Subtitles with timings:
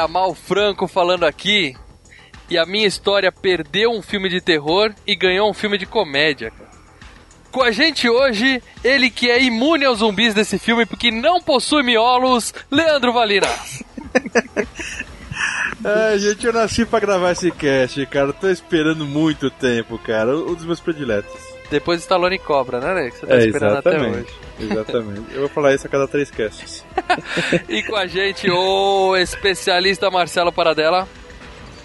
[0.00, 1.76] Galera, Mal Franco falando aqui.
[2.48, 6.52] E a minha história perdeu um filme de terror e ganhou um filme de comédia.
[7.50, 11.82] Com a gente hoje, ele que é imune aos zumbis desse filme porque não possui
[11.82, 13.48] miolos, Leandro Valina.
[15.82, 18.32] Ai, gente, eu nasci pra gravar esse cast, cara.
[18.32, 20.36] Tô esperando muito tempo, cara.
[20.36, 21.49] Um dos meus prediletos.
[21.70, 23.20] Depois Stallone Cobra, né, Alex?
[23.20, 24.00] Você tá É, esperando até hoje.
[24.00, 24.34] exatamente.
[24.60, 25.34] Exatamente.
[25.34, 26.84] Eu vou falar isso a cada três casts.
[27.68, 31.08] E com a gente o especialista Marcelo Paradela.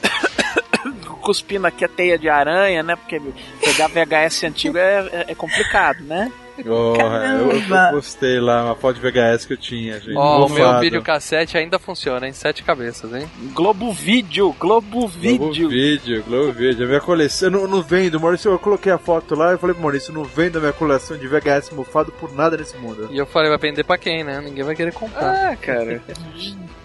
[1.21, 2.95] Cuspindo aqui a teia de aranha, né?
[2.95, 3.19] Porque
[3.63, 6.31] pegar VHS antigo é, é- é complicado, né?
[6.65, 10.15] Oh, eu, postei lá uma foto de VHS que eu tinha, gente.
[10.15, 12.33] Ó, o meu videocassete ainda funciona, hein?
[12.33, 13.29] Sete cabeças, hein?
[13.53, 15.69] Globo Vídeo, Globo Globo Vídeo.
[15.69, 16.85] Vídeo, Globo Vídeo.
[16.85, 17.49] A minha coleção.
[17.49, 18.51] Eu não, não vendo, Maurício.
[18.51, 21.27] Eu coloquei a foto lá e falei pro Maurício: não vendo a minha coleção de
[21.27, 23.09] VHS mofado por nada nesse mundo.
[23.11, 24.41] E eu falei, vai vender pra quem, né?
[24.41, 25.51] Ninguém vai querer comprar.
[25.51, 26.01] Ah, cara.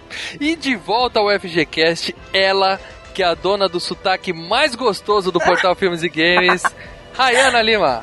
[0.40, 2.80] E de volta ao FGCast, ela,
[3.14, 6.64] que é a dona do sotaque mais gostoso do portal Filmes e Games,
[7.14, 8.02] Rayana Lima.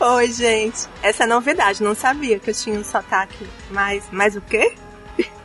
[0.00, 0.86] Oi, gente.
[1.02, 4.04] Essa é novidade, não sabia que eu tinha um sotaque mais.
[4.12, 4.72] Mais o quê?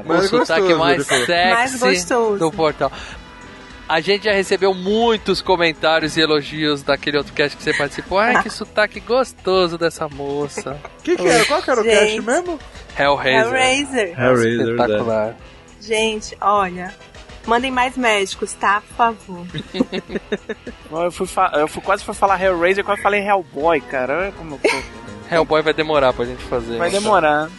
[0.05, 2.37] Mas o sotaque gostoso, mais sexy Mais gostoso.
[2.39, 2.91] do portal.
[3.89, 8.17] A gente já recebeu muitos comentários e elogios daquele outro cast que você participou.
[8.19, 10.79] Ai, que sotaque gostoso dessa moça.
[11.03, 11.45] Que que era?
[11.45, 11.97] Qual que era o Gente.
[11.99, 12.59] cast mesmo?
[12.97, 13.45] Hellraiser.
[13.47, 14.19] Hellraiser.
[14.19, 15.35] Hellraiser, Espetacular.
[15.81, 16.93] Gente, olha.
[17.45, 18.81] Mandem mais médicos, tá?
[18.81, 19.45] Por favor.
[20.91, 24.19] Eu, fui eu fui, quase fui falar Hellraiser, quase falei Hellboy, cara.
[24.19, 24.77] Olha como eu tô.
[25.33, 26.77] Hellboy vai demorar pra gente fazer.
[26.77, 27.49] Vai demorar.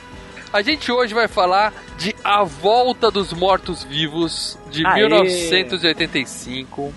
[0.52, 5.00] A gente hoje vai falar de A Volta dos Mortos-Vivos, de Aê.
[5.02, 6.92] 1985.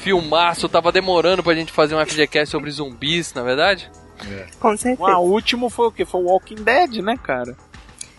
[0.00, 3.90] Filmaço, tava demorando pra gente fazer um FGCast sobre zumbis, na verdade?
[4.60, 5.16] Com certeza.
[5.16, 6.04] O último foi o quê?
[6.04, 7.56] Foi o Walking Dead, né, cara?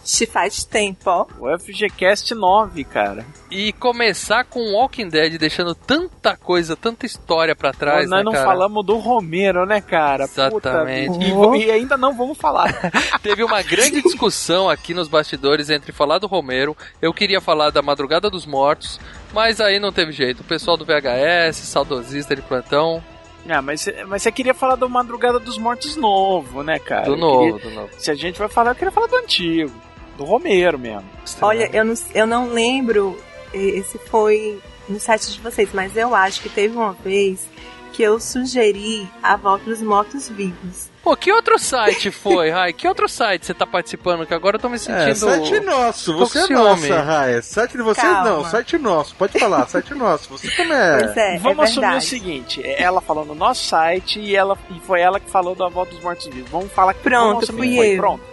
[0.04, 1.26] Te faz tempo, ó.
[1.40, 3.26] O FGCast 9, cara.
[3.52, 8.32] E começar com Walking Dead, deixando tanta coisa, tanta história pra trás, Nós né, não
[8.32, 8.46] cara?
[8.46, 10.24] falamos do Romero, né, cara?
[10.24, 11.24] Exatamente.
[11.24, 12.74] E, vo- e ainda não vamos falar.
[13.22, 17.82] Teve uma grande discussão aqui nos bastidores entre falar do Romero, eu queria falar da
[17.82, 19.00] Madrugada dos Mortos,
[19.34, 20.42] mas aí não teve jeito.
[20.42, 23.04] O pessoal do VHS, saudosista de plantão,
[23.48, 27.06] ah, mas, mas você queria falar do Madrugada dos Mortos novo, né, cara?
[27.06, 27.90] do novo, queria- do novo.
[27.98, 29.72] se a gente vai falar, eu queria falar do antigo.
[30.20, 31.06] Do Romero mesmo.
[31.42, 33.18] Olha, eu não, eu não lembro
[33.54, 34.60] eh, se foi
[34.90, 37.48] no site de vocês, mas eu acho que teve uma vez
[37.94, 40.90] que eu sugeri a volta dos mortos-vivos.
[41.02, 42.74] Pô, que outro site foi, Rai?
[42.74, 44.26] Que outro site você tá participando?
[44.26, 45.16] Que agora eu tô me É, sentindo.
[45.16, 47.42] site nosso, você é nossa, Raia.
[47.42, 48.30] Site de vocês Calma.
[48.30, 49.16] não, site nosso.
[49.16, 50.30] Pode falar, site nosso.
[50.30, 50.98] Você também é.
[51.00, 54.58] Pois é, Vamos é assumir o seguinte: é ela falou no nosso site e, ela,
[54.70, 56.50] e foi ela que falou da volta dos mortos-vivos.
[56.52, 57.94] Vamos falar que Pronto, fui que foi.
[57.94, 57.98] eu.
[57.98, 58.24] Pronto.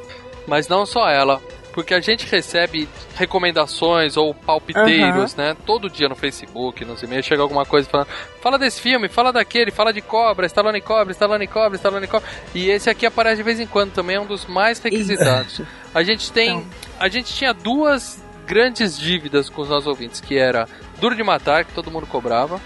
[0.48, 1.40] Mas não só ela.
[1.76, 5.54] Porque a gente recebe recomendações ou palpiteiros, né?
[5.66, 8.08] Todo dia no Facebook, nos e-mails, chega alguma coisa falando:
[8.40, 12.26] fala desse filme, fala daquele, fala de cobra, Stallone cobra, Stallone cobra, Stallone cobra.
[12.54, 15.60] E esse aqui aparece de vez em quando também, é um dos mais requisitados.
[15.94, 16.60] A gente tem.
[16.60, 16.66] Então.
[16.98, 20.66] A gente tinha duas grandes dívidas com os nossos ouvintes, que era
[20.98, 22.58] Duro de Matar, que todo mundo cobrava.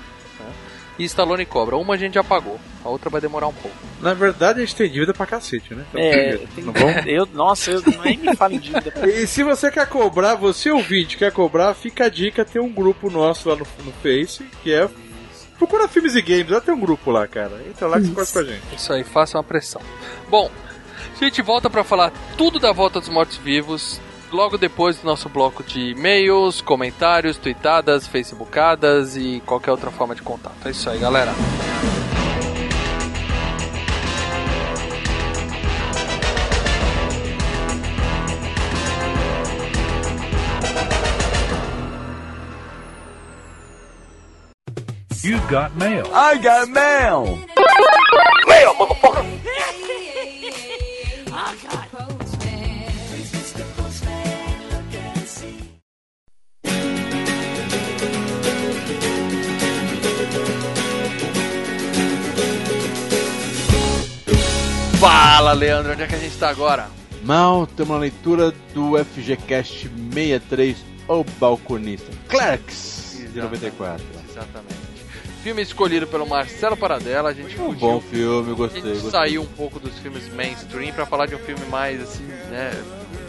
[1.00, 1.76] E Stallone Cobra.
[1.76, 3.76] Uma a gente já pagou, a outra vai demorar um pouco.
[4.00, 5.84] Na verdade, a gente tem dívida pra cacete, né?
[5.88, 7.02] Então, É, tem- não vamos?
[7.08, 8.92] eu, nossa, eu nem me falo em dívida.
[9.08, 13.10] E se você quer cobrar, você ouvinte quer cobrar, fica a dica, tem um grupo
[13.10, 14.88] nosso lá no, no Face, que é.
[15.58, 17.60] Procura filmes e games, lá tem um grupo lá, cara.
[17.68, 18.62] Entra lá que você conta com a gente.
[18.76, 19.80] Isso aí, faça uma pressão.
[20.28, 20.50] Bom,
[21.20, 24.00] a gente volta pra falar tudo da volta dos mortos-vivos.
[24.32, 30.22] Logo depois do nosso bloco de e-mails, comentários, tweetadas, facebookadas e qualquer outra forma de
[30.22, 30.54] contato.
[30.64, 31.32] É isso aí, galera.
[45.22, 46.06] You've got mail.
[46.14, 47.38] I got mail.
[65.00, 66.88] Fala, Leandro, onde é que a gente tá agora?
[67.24, 70.76] Mal, estamos na leitura do FGCast 63,
[71.08, 72.10] O Balconista.
[72.28, 73.64] Clerks, de Exatamente.
[73.64, 74.04] 94.
[74.30, 74.80] Exatamente.
[75.42, 77.78] Filme escolhido pelo Marcelo Paradela, a gente Um fugiu.
[77.80, 78.82] bom filme, a gostei.
[78.82, 79.10] gente gostei.
[79.10, 82.70] saiu um pouco dos filmes mainstream pra falar de um filme mais assim, né,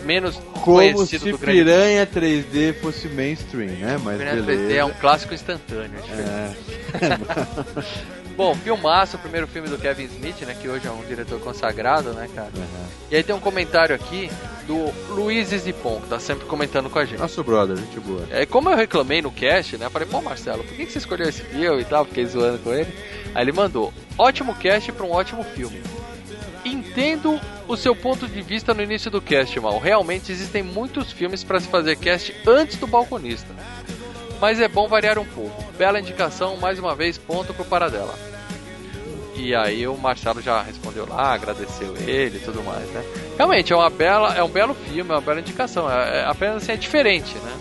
[0.04, 3.98] menos Como conhecido se do grande Piranha 3D fosse mainstream, né?
[4.04, 4.74] Mas Piranha 3D beleza.
[4.74, 6.00] é um clássico instantâneo.
[6.12, 6.54] é.
[7.06, 8.12] É.
[8.42, 12.12] Bom, filmaço, o primeiro filme do Kevin Smith, né, que hoje é um diretor consagrado,
[12.12, 12.48] né, cara?
[12.48, 12.88] Aham.
[13.12, 14.32] E aí tem um comentário aqui
[14.66, 17.20] do Luiz Zipon, que tá sempre comentando com a gente.
[17.20, 18.26] Nosso brother, gente boa.
[18.32, 19.86] É, como eu reclamei no cast, né?
[19.86, 22.04] Eu falei, pô, Marcelo, por que que você escolheu esse filme e tal?
[22.04, 22.92] Fiquei zoando com ele.
[23.36, 25.80] Aí ele mandou: ótimo cast pra um ótimo filme.
[26.66, 29.78] Entendo o seu ponto de vista no início do cast, Mal.
[29.78, 33.54] Realmente existem muitos filmes pra se fazer cast antes do balconista.
[34.40, 35.64] Mas é bom variar um pouco.
[35.78, 38.31] Bela indicação, mais uma vez, ponto pro Paradela.
[39.42, 43.04] E aí o Marcelo já respondeu lá, agradeceu ele e tudo mais, né?
[43.38, 45.90] Realmente, é uma bela, é um belo filme, é uma bela indicação.
[45.92, 47.52] É, é apenas assim, é diferente, né?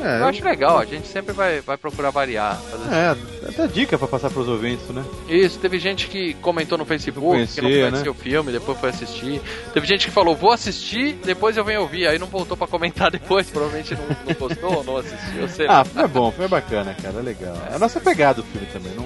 [0.00, 2.60] É, Eu acho legal, a gente sempre vai, vai procurar variar.
[2.68, 5.04] fazer- É, até dica pra passar pros ouvintes, né?
[5.28, 8.10] Isso, teve gente que comentou no Facebook Conhecia, que não conhecia né?
[8.10, 9.40] o filme, depois foi assistir.
[9.72, 13.08] Teve gente que falou, vou assistir, depois eu venho ouvir, aí não voltou pra comentar
[13.12, 15.80] depois, provavelmente não, não gostou ou não assistiu, sei lá.
[15.80, 17.56] Ah, foi bom, foi bacana, cara, legal.
[17.70, 19.04] É a nossa pegada o filme também, não?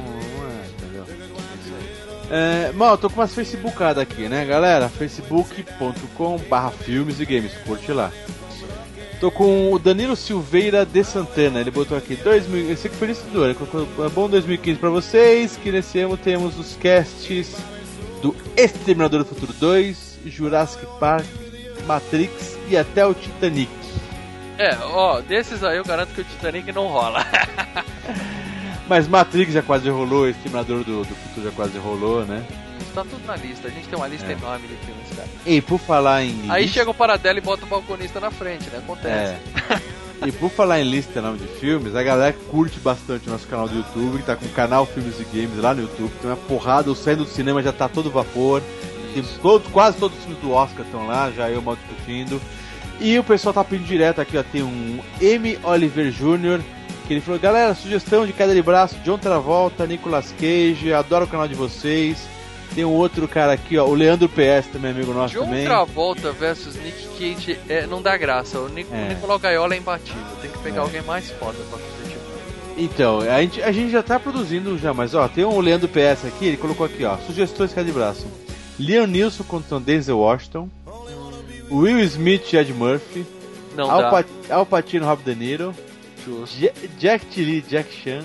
[2.30, 4.88] É, mal, eu tô com umas facebookadas aqui, né, galera?
[4.88, 8.12] facebook.com barra filmes e games, curte lá.
[9.18, 13.24] Tô com o Danilo Silveira de Santana, ele botou aqui 2000, esse aqui foi nesse
[13.24, 17.56] do ano, ele colocou, é bom 2015 pra vocês, que nesse ano temos os casts
[18.22, 21.26] do Exterminador do Futuro 2, Jurassic Park,
[21.86, 23.70] Matrix e até o Titanic.
[24.58, 27.24] É, ó, desses aí eu garanto que o Titanic não rola.
[28.88, 32.42] Mas Matrix já quase rolou, Exterminador do, do Futuro já quase rolou, né?
[32.94, 34.32] Tá tudo na lista, a gente tem uma lista É.
[34.32, 35.28] enorme de filmes, cara.
[35.44, 38.64] E por falar em Aí lista, chega o Paradela e bota o balconista na frente,
[38.70, 38.78] né?
[38.78, 39.36] Acontece.
[40.22, 40.26] é.
[40.26, 43.68] e por falar em lista nome de filmes, a galera curte bastante o nosso canal
[43.68, 46.36] do YouTube, que tá com o canal Filmes e Games lá no YouTube, tem uma
[46.36, 48.62] porrada, o saindo do cinema já tá todo vapor.
[49.12, 52.40] Tem todos, quase todos os filmes do Oscar estão lá, já eu mal discutindo.
[53.00, 55.58] E o pessoal tá pedindo direto aqui, ó, tem um M.
[55.62, 56.60] Oliver Jr.,
[57.08, 61.28] que ele falou, galera, sugestão de queda de braço, John Travolta, Nicolas Cage, adoro o
[61.28, 62.18] canal de vocês.
[62.74, 65.64] Tem um outro cara aqui, ó, o Leandro PS, também amigo nosso John também.
[65.64, 68.60] Travolta versus Nick Cage é, não dá graça.
[68.60, 69.08] O, Nic É.
[69.08, 70.22] Nicolau Gaiola é imbatível.
[70.42, 70.80] Tem que pegar É.
[70.80, 72.20] alguém mais foda pra fazer tipo.
[72.76, 76.26] Então, a gente, a gente já tá produzindo já, mas ó, tem um Leandro PS
[76.26, 78.26] aqui, ele colocou aqui, ó, sugestões de braço.
[78.78, 80.68] Leon Nilson contra Denzel Washington,
[81.70, 83.26] Will Smith e Ed Murphy,
[83.74, 84.10] Não Al, dá.
[84.10, 85.74] Pa Al Pacino e Rob De Niro,
[86.24, 86.56] Justo.
[86.58, 87.40] Ja- Jack T.
[87.42, 88.24] Lee Jack Chan,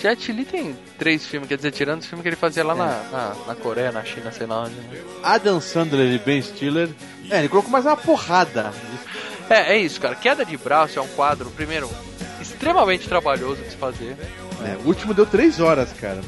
[0.00, 2.76] Jet Li tem três filmes, quer dizer, tirando os filmes que ele fazia lá É.
[2.76, 4.74] na, na, na Coreia, na China, sei lá onde.
[4.74, 5.00] né?
[5.22, 6.90] Adam Sandler e Ben Stiller.
[7.30, 8.72] É, ele colocou mais uma porrada.
[9.48, 10.14] É, é isso, cara.
[10.14, 11.90] Queda de braço é um quadro, primeiro,
[12.40, 14.14] extremamente trabalhoso de se fazer.
[14.62, 16.20] É, o último deu três horas, cara.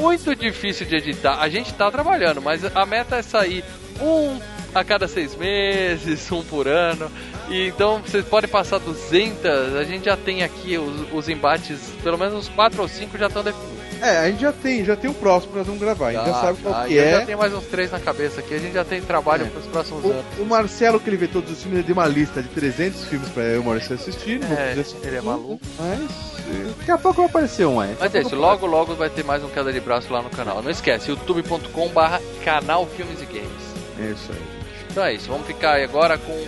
[0.00, 1.40] Muito difícil de editar.
[1.40, 3.62] A gente tá trabalhando, mas a meta é sair
[4.00, 4.38] um
[4.74, 7.10] a cada seis meses, um por ano.
[7.48, 9.76] E então vocês podem passar 200.
[9.76, 13.26] A gente já tem aqui os, os embates, pelo menos uns 4 ou 5 já
[13.26, 13.74] estão definidos.
[14.02, 16.08] É, a gente já tem, já tem o próximo que nós vamos gravar.
[16.08, 16.86] A gente já sabe qual tá.
[16.86, 17.10] que Eu é.
[17.12, 18.52] já tenho mais uns 3 na cabeça aqui.
[18.54, 19.48] A gente já tem trabalho É.
[19.48, 20.24] pros próximos anos.
[20.38, 23.04] O, o Marcelo, que ele vê todos os filmes, ele deu uma lista de 300
[23.06, 24.40] filmes pra eu e o Marcelo assistir.
[24.40, 24.72] vou É,
[25.04, 25.60] ele é maluco.
[25.78, 29.08] Mas eh, daqui a pouco vai aparecer um a Mas é isso, logo logo vai
[29.08, 30.62] ter mais um queda de braço lá no canal.
[30.62, 33.74] Não esquece, youtube.com barra canal Filmes e Games.
[34.00, 34.53] É isso aí.
[34.94, 36.40] Então é isso, vamos ficar aí agora com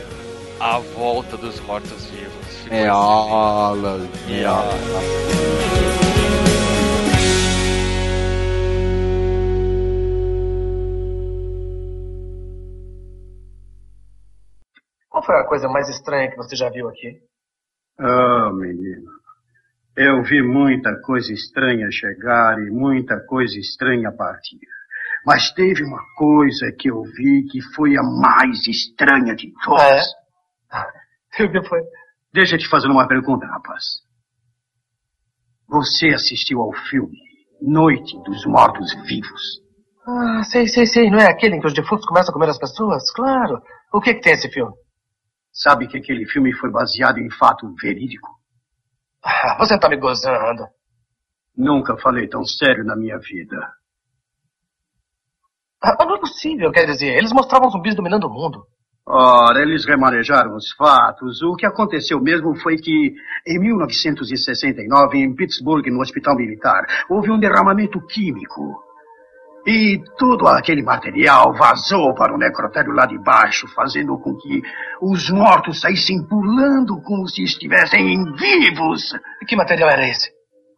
[0.60, 2.46] a volta dos mortos-vivos.
[2.70, 2.86] É excelente.
[2.86, 3.98] aula.
[4.28, 5.66] E a-
[15.08, 17.20] Qual foi a coisa mais estranha que você já viu aqui?
[17.98, 19.10] Ah, menino.
[19.96, 24.58] Eu vi muita coisa estranha chegar e muita coisa estranha partir.
[25.26, 30.06] Mas teve uma coisa que eu vi que foi a mais estranha de todas.
[31.36, 31.80] E o que foi?
[32.32, 33.82] Deixa eu te fazer uma pergunta, rapaz.
[35.68, 37.18] Você assistiu ao filme
[37.60, 39.60] Noite dos Mortos Vivos?
[40.06, 41.10] Ah, sei, sei, sei.
[41.10, 43.10] Não é aquele em que os defuntos começam a comer as pessoas?
[43.12, 43.60] Claro.
[43.92, 44.72] O que, que tem esse filme?
[45.52, 48.28] Sabe que aquele filme foi baseado em fato verídico?
[49.24, 50.68] Ah, você tá me gozando.
[51.56, 53.56] Nunca falei tão sério na minha vida.
[55.82, 58.62] Ah, não é possível, quer dizer, eles mostravam zumbis dominando o mundo.
[59.08, 61.40] Ora, eles remanejaram os fatos.
[61.40, 63.14] O que aconteceu mesmo foi que,
[63.46, 68.84] em 1969, em Pittsburgh, no hospital militar, houve um derramamento químico.
[69.64, 74.60] E todo aquele material vazou para o necrotério lá de baixo, fazendo com que
[75.00, 79.12] os mortos saíssem pulando como se estivessem vivos.
[79.46, 80.35] Que material era esse?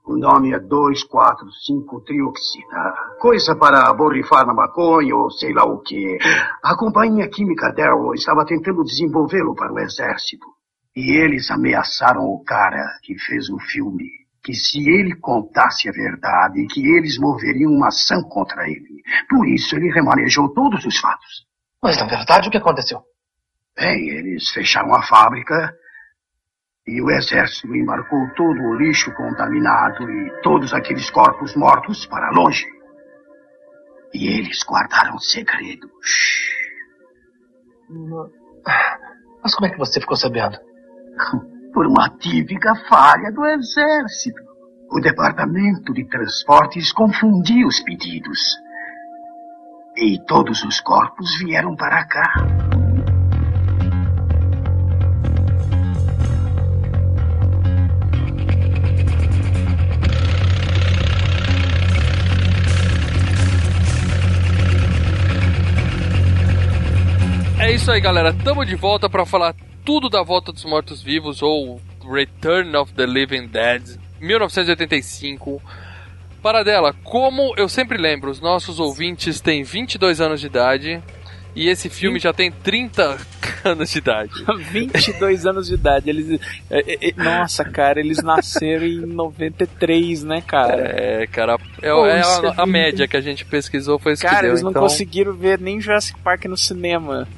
[0.09, 2.97] O nome é 245-trioxina.
[3.21, 6.17] Coisa para borrifar na maconha ou sei lá o que.
[6.65, 10.47] A companhia química Darrow estava tentando desenvolvê-lo para o exército.
[10.97, 14.07] E eles ameaçaram o cara que fez o filme.
[14.43, 19.03] Que se ele contasse a verdade, que eles moveriam uma ação contra ele.
[19.29, 21.45] Por isso ele remanejou todos os fatos.
[21.83, 23.03] Mas na verdade o que aconteceu?
[23.77, 25.77] Bem, eles fecharam a fábrica
[26.88, 32.64] e o exército embarcou todo o lixo contaminado e todos aqueles corpos mortos para longe.
[34.14, 35.87] E eles guardaram segredo.
[36.02, 36.49] Shhh.
[39.42, 40.57] Mas como é que você ficou sabendo?
[41.75, 44.40] Por uma típica falha do exército.
[44.90, 48.40] O departamento de transportes confundiu os pedidos.
[49.95, 52.77] E todos os corpos vieram para cá.
[67.69, 68.33] É isso aí, galera.
[68.33, 73.05] Tamo de volta para falar tudo da Volta dos Mortos Vivos ou Return of the
[73.05, 75.61] Living Dead, 1985.
[76.43, 81.03] Paradela, como eu sempre lembro, os nossos ouvintes têm 22 anos de idade
[81.55, 83.19] e esse filme já tem 30
[83.63, 84.33] anos de idade.
[84.73, 86.09] 22 anos de idade.
[86.09, 90.87] Eles, é, é, nossa, cara, eles nasceram em 93, né, cara?
[90.99, 94.23] É, cara, é, Pô, é é a, a média que a gente pesquisou foi isso
[94.23, 94.53] Cara, deu.
[94.53, 94.81] eles não então...
[94.81, 97.29] conseguiram ver nem Jurassic Park no cinema.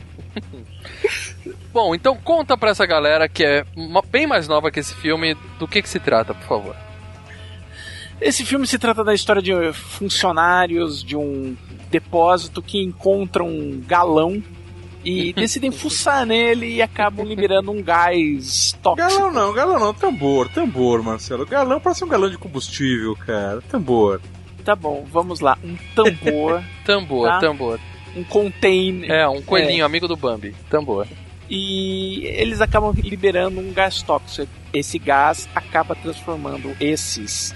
[1.72, 3.64] Bom, então conta pra essa galera que é
[4.10, 6.76] bem mais nova que esse filme, do que que se trata, por favor.
[8.20, 11.56] Esse filme se trata da história de funcionários de um
[11.90, 14.42] depósito que encontram um galão
[15.02, 19.08] e decidem fuçar nele e acabam liberando um gás tóxico.
[19.08, 21.46] Galão não, galão não, tambor, tambor, Marcelo.
[21.46, 23.62] Galão parece um galão de combustível, cara.
[23.70, 24.20] Tambor.
[24.64, 25.56] Tá bom, vamos lá.
[25.64, 27.38] Um tambor, Tambor, Tá.
[27.38, 27.80] tambor.
[28.14, 29.10] um container.
[29.10, 30.54] É, um coelhinho amigo do Bambi.
[30.68, 31.06] Tambor.
[31.50, 34.48] E eles acabam liberando um gás tóxico.
[34.72, 37.52] Esse gás acaba transformando esses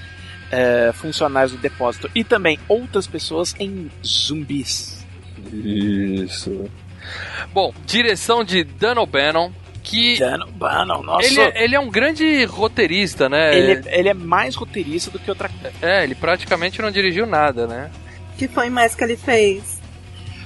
[0.50, 5.06] eh, funcionários do depósito e também outras pessoas em zumbis.
[5.52, 6.68] Isso.
[7.52, 11.26] Bom, direção de Dan O'Bannon, que Dan O'Bannon, nossa.
[11.26, 13.56] ele, é- ele é um grande roteirista, né?
[13.56, 15.76] Ele, é- ele é mais roteirista do que outra coisa.
[15.82, 17.90] É, ele praticamente não dirigiu nada, né?
[18.32, 19.80] O que foi mais que ele fez?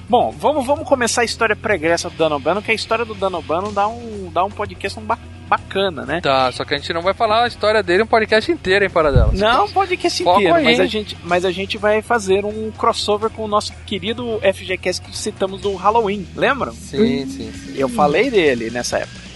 [0.09, 3.29] Bom, vamos, vamos começar a história pregressa do Dan O'Bannon, que a história do Dan
[3.37, 6.19] O'Bannon dá um, dá um podcast ba- bacana, né?
[6.19, 8.89] Tá, só que a gente não vai falar a história dele um podcast inteiro, hein,
[8.89, 9.31] Paradela?
[9.33, 12.71] Não, um podcast Foco inteiro, aí, mas a, gente, mas a gente vai fazer um
[12.71, 16.71] crossover com o nosso querido FGCast que citamos do Halloween, lembram?
[16.73, 17.73] Sim, sim, sim.
[17.77, 19.28] Eu falei dele nessa época.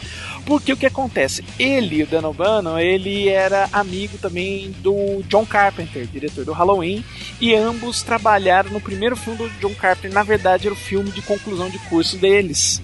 [0.45, 1.43] Porque o que acontece?
[1.57, 7.03] Ele, o Dan O'Bannon, ele era amigo também do John Carpenter, diretor do Halloween,
[7.39, 10.11] e ambos trabalharam no primeiro filme do John Carpenter.
[10.11, 12.81] Na verdade, era o filme de conclusão de curso deles,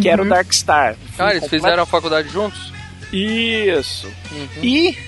[0.00, 0.96] que era o Dark Star.
[1.18, 2.72] Ah, eles fizeram a faculdade juntos?
[3.12, 4.08] Isso.
[4.32, 4.62] Uhum.
[4.62, 4.98] E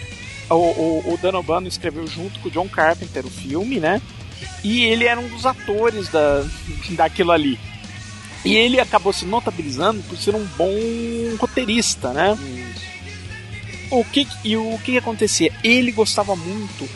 [0.49, 4.01] o, o, o Dan O'Bannon escreveu junto com o John Carpenter o filme, né?
[4.63, 6.45] E ele era um dos atores da,
[6.97, 7.59] daquilo ali.
[8.47, 10.73] E ele acabou se notabilizando por ser um bom
[11.39, 12.39] roteirista, né?
[13.91, 15.53] O que, e o que acontecia?
[15.63, 16.89] Ele gostava muito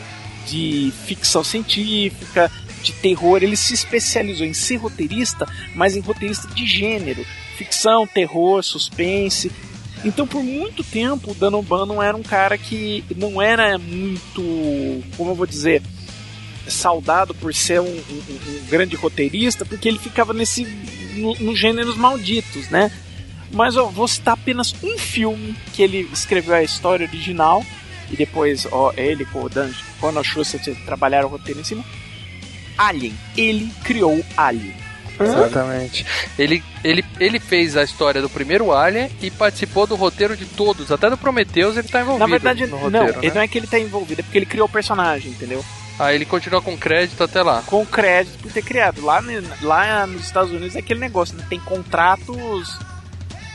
[0.47, 2.51] de ficção científica,
[2.83, 3.43] de terror.
[3.43, 7.25] Ele se especializou em ser roteirista, mas em roteirista de gênero.
[7.57, 9.51] Ficção, terror, suspense.
[10.03, 14.41] Então, por muito tempo, o Dan O'Bannon era um cara que não era muito,
[15.15, 15.81] como eu vou dizer,
[16.67, 20.63] saudado por ser um, um- um grande roteirista, porque ele ficava nesse
[21.11, 22.91] no- nos gêneros malditos, né?
[23.51, 27.65] Mas eu vou citar apenas um filme que ele escreveu a história original
[28.09, 31.83] e depois ó, ele com o Dan Ronald Schuster trabalharam o roteiro em cima.
[32.77, 33.13] Alien.
[33.37, 34.73] Ele criou Alien.
[35.19, 36.05] Exatamente.
[36.39, 40.91] Ele, ele, ele fez a história do primeiro Alien e participou do roteiro de todos,
[40.91, 42.19] até do Prometheus ele tá envolvido.
[42.25, 43.33] Na verdade, no não, roteiro, ele né?
[43.35, 45.63] não é que ele tá envolvido, é porque ele criou o personagem, entendeu?
[46.01, 47.61] Aí ele continua com crédito até lá.
[47.67, 49.05] Com crédito por ter criado.
[49.05, 49.23] Lá,
[49.61, 51.45] lá nos Estados Unidos é aquele negócio, né?
[51.47, 52.75] Tem contratos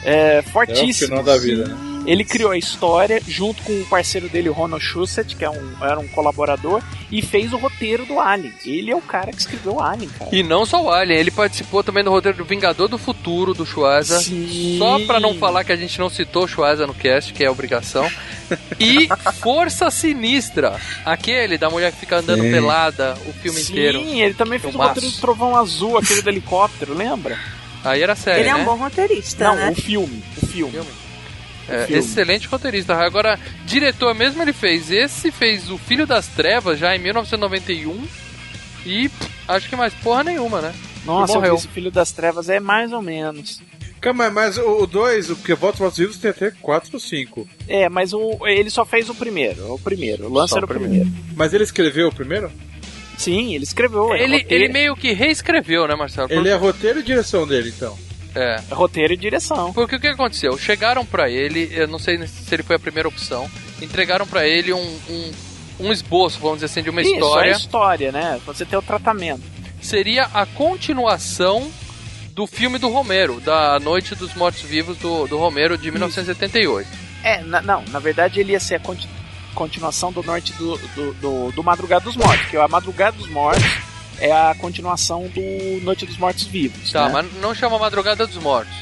[0.05, 1.09] é, fortíssimos.
[1.09, 1.96] final da vida, né?
[2.07, 5.73] Ele criou a história junto com o parceiro dele, o Ronald Shusett, que é um,
[5.81, 8.53] era um colaborador, e fez o roteiro do Alien.
[8.65, 10.31] Ele é o cara que escreveu o Alien, cara.
[10.35, 13.67] E não só o Alien, ele participou também do roteiro do Vingador do Futuro, do
[13.67, 14.21] Schwarza.
[14.21, 14.77] Sim.
[14.79, 17.51] Só pra não falar que a gente não citou o Schwarza no cast, que é
[17.51, 18.09] obrigação.
[18.79, 19.09] E
[19.41, 22.51] Força Sinistra, aquele da mulher que fica andando Sim.
[22.53, 23.99] pelada o filme Sim, inteiro.
[23.99, 27.37] ele também fez o roteiro do Trovão Azul, aquele do helicóptero, lembra?
[27.85, 28.63] Aí era sério, Ele é né?
[28.63, 29.71] um bom roteirista, Não, né?
[29.71, 30.23] o filme.
[30.43, 30.73] O filme.
[30.73, 31.06] Filme.
[31.69, 32.95] É, excelente roteirista.
[32.95, 34.91] Agora, diretor mesmo ele fez.
[34.91, 38.07] Esse fez O Filho das Trevas já em 1991.
[38.85, 40.73] E pff, acho que mais porra nenhuma, né?
[41.05, 41.55] Nossa, morreu.
[41.55, 43.61] esse Filho das Trevas é mais ou menos.
[44.01, 47.49] Calma, mas o 2, o que Votos Mortos Vivos tem até 4 ou 5.
[47.67, 49.73] É, mas o, ele só fez o primeiro.
[49.73, 50.27] O primeiro.
[50.27, 51.11] O lance Só era o o primeiro.
[51.35, 52.51] Mas ele escreveu o primeiro?
[53.17, 54.13] Sim, ele escreveu.
[54.15, 56.31] é Ele, ele meio que reescreveu, né, Marcelo?
[56.31, 57.97] Ele é roteiro e direção dele, então.
[58.37, 58.61] É.
[58.71, 59.73] é roteiro e direção.
[59.73, 60.57] Porque o que aconteceu?
[60.59, 63.51] Chegaram pra ele, eu não sei se ele foi a primeira opção,
[63.83, 65.33] entregaram pra ele um, um,
[65.81, 67.49] um esboço, vamos dizer assim, de uma Isso, história.
[67.51, 68.41] é história, né?
[68.47, 69.43] Você tem o tratamento.
[69.81, 71.71] Seria a continuação
[72.33, 76.89] do filme do Romero, da Noite dos Mortos-Vivos do, do Romero de 1978.
[77.25, 79.09] É, na- não, na verdade ele ia ser a conti-
[79.55, 83.65] continuação do norte do, do, do, do Madrugada dos Mortos, que a Madrugada dos Mortos
[84.21, 86.91] é a continuação do Noite dos Mortos Vivos.
[86.93, 87.11] Tá, né?
[87.13, 88.75] mas não chama Madrugada dos Mortos.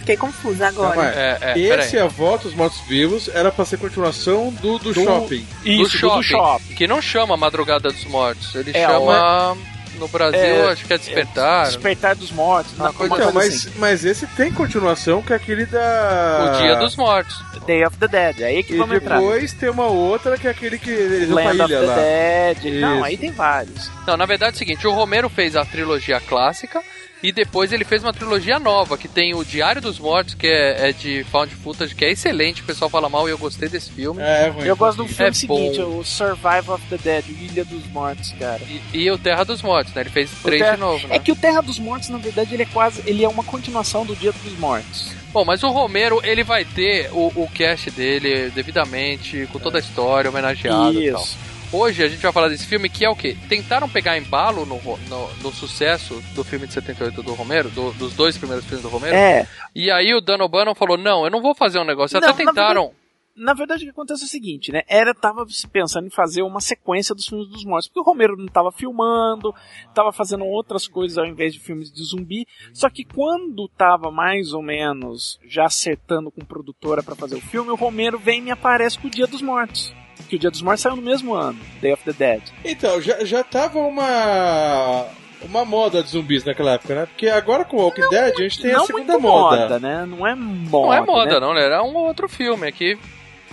[0.00, 1.00] Fiquei confusa agora.
[1.14, 1.64] É, é, peraí.
[1.86, 5.46] Esse, A Volta dos Mortos Vivos, era pra ser continuação do, do, Do- shopping.
[5.64, 6.74] Isso, do do shopping, shopping.
[6.74, 8.52] Que não chama Madrugada dos Mortos.
[8.56, 9.56] Ele É, chama.
[10.02, 11.66] No Brasil, É, acho que é Despertar.
[11.66, 12.72] Despertar dos Mortos.
[12.74, 13.72] Uma coisa coisa Então, mas, assim.
[13.78, 16.54] mas esse tem continuação, que é aquele da...
[16.56, 17.40] O Dia dos Mortos.
[17.66, 18.40] Day of the Dead.
[18.40, 19.18] É aí que E vamos entrar.
[19.20, 21.86] depois tem uma outra, que é aquele que eles vão pra Land of ilha the
[21.86, 21.94] lá.
[21.94, 22.80] Dead.
[22.80, 23.04] Não, Isso.
[23.04, 23.90] aí tem vários.
[24.04, 26.82] Não, na verdade é o seguinte: o Romero fez a trilogia clássica.
[27.22, 30.88] E depois ele fez uma trilogia nova, que tem o Diário dos Mortos, que é,
[30.88, 33.92] é de found footage, que é excelente, o pessoal fala mal e eu gostei desse
[33.92, 34.20] filme.
[34.20, 34.66] É, é ruim.
[34.66, 35.98] Eu gosto do filme É seguinte, bom.
[36.00, 38.60] o Survival of the Dead, Ilha dos Mortos, cara.
[38.92, 40.02] E, e o Terra dos Mortos, né?
[40.02, 41.14] Ele fez três Terra- de novo, né?
[41.16, 43.02] É que o Terra dos Mortos, na verdade, ele é quase.
[43.06, 45.12] Ele é uma continuação do Dia dos Mortos.
[45.32, 49.80] Bom, mas o Romero, ele vai ter o, o cast dele devidamente, com toda a
[49.80, 51.24] história, homenageado e tal.
[51.72, 53.34] Hoje a gente vai falar desse filme que é o quê?
[53.48, 58.14] Tentaram pegar embalo no, no, no sucesso do filme de 78 do Romero, do- dos
[58.14, 59.14] dois primeiros filmes do Romero.
[59.14, 59.48] É.
[59.74, 62.20] E aí o Dan O'Bannon falou: não, eu não vou fazer um negócio.
[62.20, 62.92] Não, Até tentaram.
[63.34, 64.82] Na verdade, o que acontece é o seguinte, né?
[64.86, 68.36] Era, tava se pensando em fazer uma sequência dos filmes dos mortos, porque o Romero
[68.36, 69.54] não tava filmando,
[69.94, 72.46] tava fazendo outras coisas ao invés de filmes de zumbi.
[72.74, 77.70] Só que quando tava mais ou menos já acertando com produtora pra fazer o filme,
[77.70, 79.94] o Romero vem e me aparece com o Dia dos Mortos.
[80.32, 82.40] Que o Dia dos Mortos saiu no mesmo ano, Day of the Dead.
[82.64, 85.04] Então, já, já tava uma...
[85.42, 87.04] Uma moda de zumbis naquela época, né?
[87.04, 89.56] Porque agora com o Walking Dead a gente tem a não segunda muito moda.
[89.60, 90.06] moda, né?
[90.06, 90.86] Não é moda.
[90.86, 91.40] Não é moda, né?
[91.40, 91.64] não, né?
[91.64, 92.98] Era um outro filme aqui.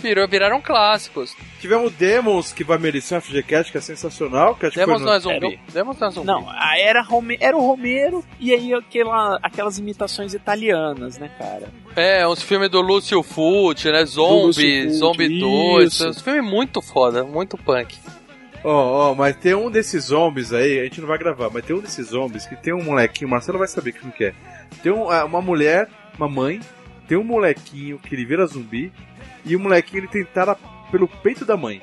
[0.00, 1.36] Virou, viraram clássicos.
[1.60, 4.54] Tivemos Demons, que vai merecer uma FGCast, que é sensacional.
[4.54, 5.60] Que acho que Demos foi no- nós zumbi.
[5.72, 6.26] Demos nós zumbi.
[6.26, 11.68] Não, a- era, Rome- era o Romero e aí aquela, aquelas imitações italianas, né, cara?
[11.94, 14.04] É, uns filmes do Lúcio Fulci, né?
[14.04, 15.92] Zombie, Zombie 2.
[15.92, 16.08] isso.
[16.08, 17.96] Uns filmes muito foda, muito punk.
[18.62, 21.74] Ó, ó, mas tem um desses zombies aí, a gente não vai gravar, mas tem
[21.74, 24.34] um desses zombies que tem um molequinho, o Marcelo vai saber que filme que é.
[24.82, 26.60] Tem um- ah, uma mulher, uma mãe,
[27.08, 28.92] tem um molequinho que ele vira zumbi,
[29.44, 30.56] e o molequinho ele tentara
[30.90, 31.80] pelo peito da mãe.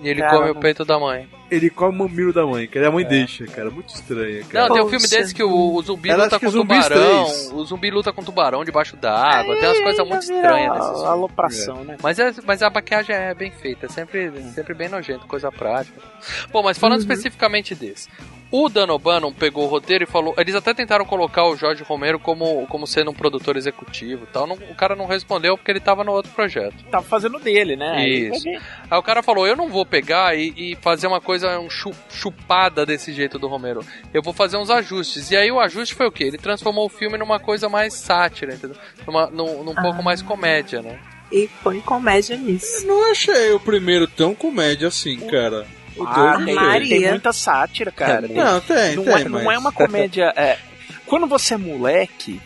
[0.00, 1.28] E ele Cara, come o peito da mãe.
[1.50, 3.68] Ele come o mamilo da mãe, que a mãe deixa, cara.
[3.68, 4.68] Muito estranho, cara.
[4.68, 5.00] Não, tem um Poxa.
[5.00, 7.24] filme desse que o, o zumbi Ela luta com Zumbis tubarão.
[7.24, 7.52] 3.
[7.52, 9.56] O zumbi luta com tubarão debaixo d'água.
[9.56, 11.08] Tem umas coisas muito estranhas nesses A filmes.
[11.10, 11.96] alopração, né?
[12.00, 16.00] Mas, é, mas a maquiagem é bem feita, é sempre, sempre bem nojento, coisa prática.
[16.52, 18.08] Bom, mas falando especificamente desse.
[18.50, 20.34] O Dan O'Bannon pegou o roteiro e falou.
[20.38, 24.46] Eles até tentaram colocar o Jorge Romero como, como sendo um produtor executivo e tal.
[24.46, 26.74] Não- o cara não respondeu porque ele tava no outro projeto.
[26.90, 27.90] Tava fazendo dele, né?
[27.96, 28.42] Aí Isso.
[28.44, 28.58] peguei.
[28.90, 31.92] Aí o cara falou: Eu não vou pegar e, e fazer uma coisa um chu-
[32.08, 33.84] chupada desse jeito do Romero.
[34.14, 35.30] Eu vou fazer uns ajustes.
[35.30, 36.24] E aí o ajuste foi o quê?
[36.24, 38.76] Ele transformou o filme numa coisa mais sátira, entendeu?
[39.06, 40.98] Numa, num, num pouco mais comédia, né?
[41.30, 42.86] E põe comédia nisso.
[42.86, 45.66] Não achei o primeiro tão comédia assim, cara.
[45.98, 46.38] O Ah,
[46.78, 48.26] tem, tem muita sátira, cara.
[48.28, 49.42] Tem- Não, tem, não, tem, é, mas...
[49.44, 50.32] não é uma comédia.
[50.36, 50.58] é,
[51.06, 52.40] quando você é moleque.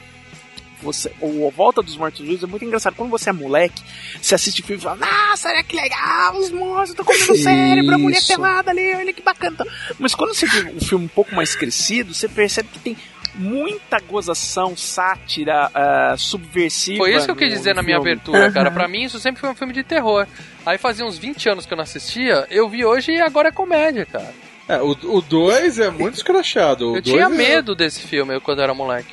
[0.82, 2.96] Você, o Volta dos Mortos Vivos é muito engraçado.
[2.96, 3.80] Quando você é moleque,
[4.20, 7.94] você assiste filme e fala: Nossa, olha que legal, os monstros estão comendo o cérebro,
[7.94, 8.26] a mulher Isso.
[8.26, 9.58] pelada ali, olha que bacana.
[9.96, 12.96] Mas quando você vê um filme um pouco mais crescido, você percebe que tem
[13.34, 16.98] muita gozação, sátira, ah, subversiva.
[16.98, 18.12] Foi isso que eu quis dizer na minha filme.
[18.12, 18.70] abertura, cara.
[18.70, 20.26] Pra mim, isso sempre foi um filme de terror.
[20.64, 23.52] Aí fazia uns 20 anos que eu não assistia, eu vi hoje e agora é
[23.52, 24.32] comédia, cara.
[24.68, 26.92] É, o 2 é muito escrachado.
[26.92, 29.12] o eu tinha é- medo desse filme quando eu era moleque.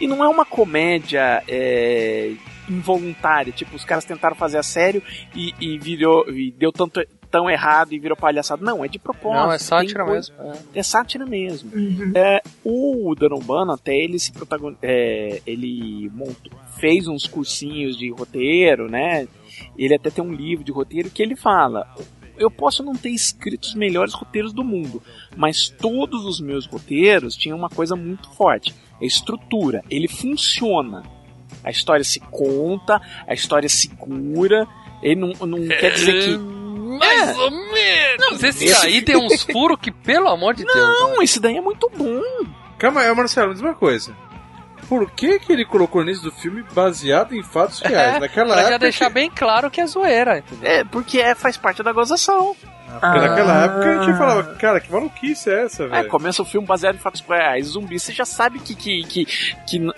[0.00, 2.32] E não é uma comédia é,
[2.68, 3.52] involuntária.
[3.52, 5.02] Tipo, os caras tentaram fazer a sério
[5.34, 6.28] e, e virou.
[6.30, 7.00] E deu tanto,
[7.30, 8.64] tão errado e virou palhaçada.
[8.64, 9.42] Não, é de propósito.
[9.46, 10.34] Não, é sátira tem mesmo.
[10.36, 11.70] coisa- É sátira mesmo.
[12.14, 14.74] É, o Dan O'Bannon, até ele se protagon...
[14.82, 19.26] é, ele montou, fez uns cursinhos de roteiro, né?
[19.76, 21.86] Ele até tem um livro de roteiro que ele fala.
[22.36, 25.02] Eu posso não ter escrito os melhores roteiros do mundo,
[25.36, 29.82] mas todos os meus roteiros tinham uma coisa muito forte: a estrutura.
[29.90, 31.02] Ele funciona.
[31.64, 34.66] A história se conta, a história segura.
[35.02, 36.57] Ele não, não quer dizer que.
[36.98, 38.42] Mais ou menos.
[38.42, 40.76] Esse aí tem uns furos que, pelo amor de Deus.
[40.76, 40.82] né?
[41.00, 42.20] Não, esse daí é muito bom.
[42.78, 44.14] Calma aí, Marcelo, me diz uma coisa.
[44.88, 48.16] Por que, que ele colocou nisso do filme baseado em fatos reais?
[48.16, 48.78] É, Naquela pra já época.
[48.78, 50.70] deixar bem claro que é zoeira, entendeu?
[50.70, 52.56] É, porque é, faz parte da gozação.
[52.90, 56.08] Porque naquela época a gente falava, cara, que maluquice é essa, É, velho?
[56.08, 57.66] começa o filme baseado em fatos reais.
[57.66, 58.74] Zumbi, você já sabe que.
[58.74, 59.24] que, que,
[59.66, 59.92] que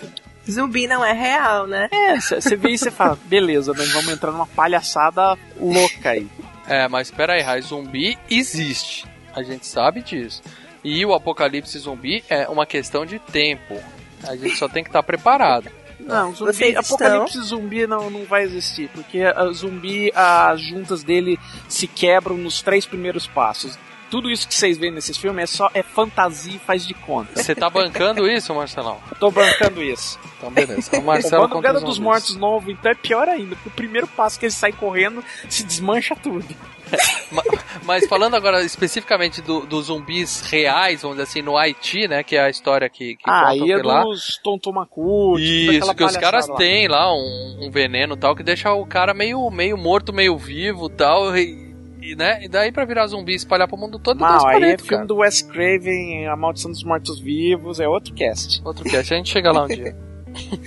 [0.51, 1.87] Zumbi não é real, né?
[1.89, 6.27] é, você vê e você fala, beleza, nós vamos entrar numa palhaçada louca aí.
[6.71, 9.05] É, mas espera aí, Rai, zumbi existe.
[9.35, 10.41] A gente sabe disso.
[10.81, 13.77] E o apocalipse zumbi é uma questão de tempo.
[14.23, 15.69] A gente só tem que estar preparado.
[15.99, 21.87] Não, zumbi, apocalipse zumbi não, não vai existir, porque a zumbi, as juntas dele se
[21.87, 23.77] quebram nos três primeiros passos.
[24.11, 27.41] Tudo isso que vocês veem nesses filmes é só é fantasia e faz de conta.
[27.41, 28.99] Você tá bancando isso, Marcelão?
[29.19, 30.19] Tô bancando isso.
[30.37, 30.95] Então, beleza.
[30.97, 31.97] O O Marcelo Madrugada os dos.
[31.99, 35.63] Mortos novo, então é pior ainda, porque o primeiro passo que ele sai correndo se
[35.63, 36.45] desmancha tudo.
[37.31, 37.43] Ma-
[37.85, 42.21] Mas falando agora especificamente do- dos zumbis reais, vamos dizer assim, no Haiti, né?
[42.21, 44.03] Que é a história que, que Ah, contam aí é lá.
[44.03, 48.85] dos Tontomacu, Isso, que os caras têm lá um, um veneno tal que deixa o
[48.85, 51.37] cara meio, meio morto, meio vivo tal.
[51.37, 51.70] E,
[52.01, 52.43] e, né?
[52.43, 55.05] e daí pra virar zumbi e espalhar pro mundo todo, Não, aí é filme cara.
[55.05, 58.61] do Wes Craven, A Maldição dos Mortos Vivos, é outro cast.
[58.65, 59.95] Outro cast, a gente chega lá um dia.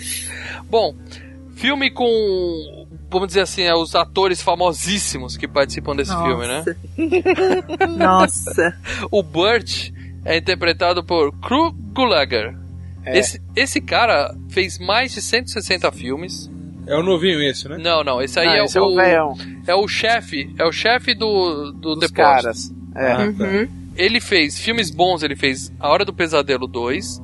[0.71, 0.95] Bom,
[1.55, 6.65] filme com, vamos dizer assim, é, os atores famosíssimos que participam desse filme, né?
[7.97, 8.77] Nossa.
[9.11, 9.91] O Burt
[10.25, 12.57] é interpretado por Kru Gulager.
[13.05, 13.19] É.
[13.19, 16.51] Esse, esse cara fez mais de 160 filmes.
[16.87, 17.79] É o novinho esse, né?
[17.79, 19.35] Não, não, esse aí Não, é, esse é o, o velhão
[19.67, 22.15] é o chefe, é o chefe do, do dos depósito.
[22.15, 22.75] caras.
[22.95, 23.13] É.
[23.13, 23.45] Ah, tá.
[23.45, 23.69] Uhum.
[23.97, 27.23] Ele fez filmes bons, ele fez A Hora do Pesadelo 2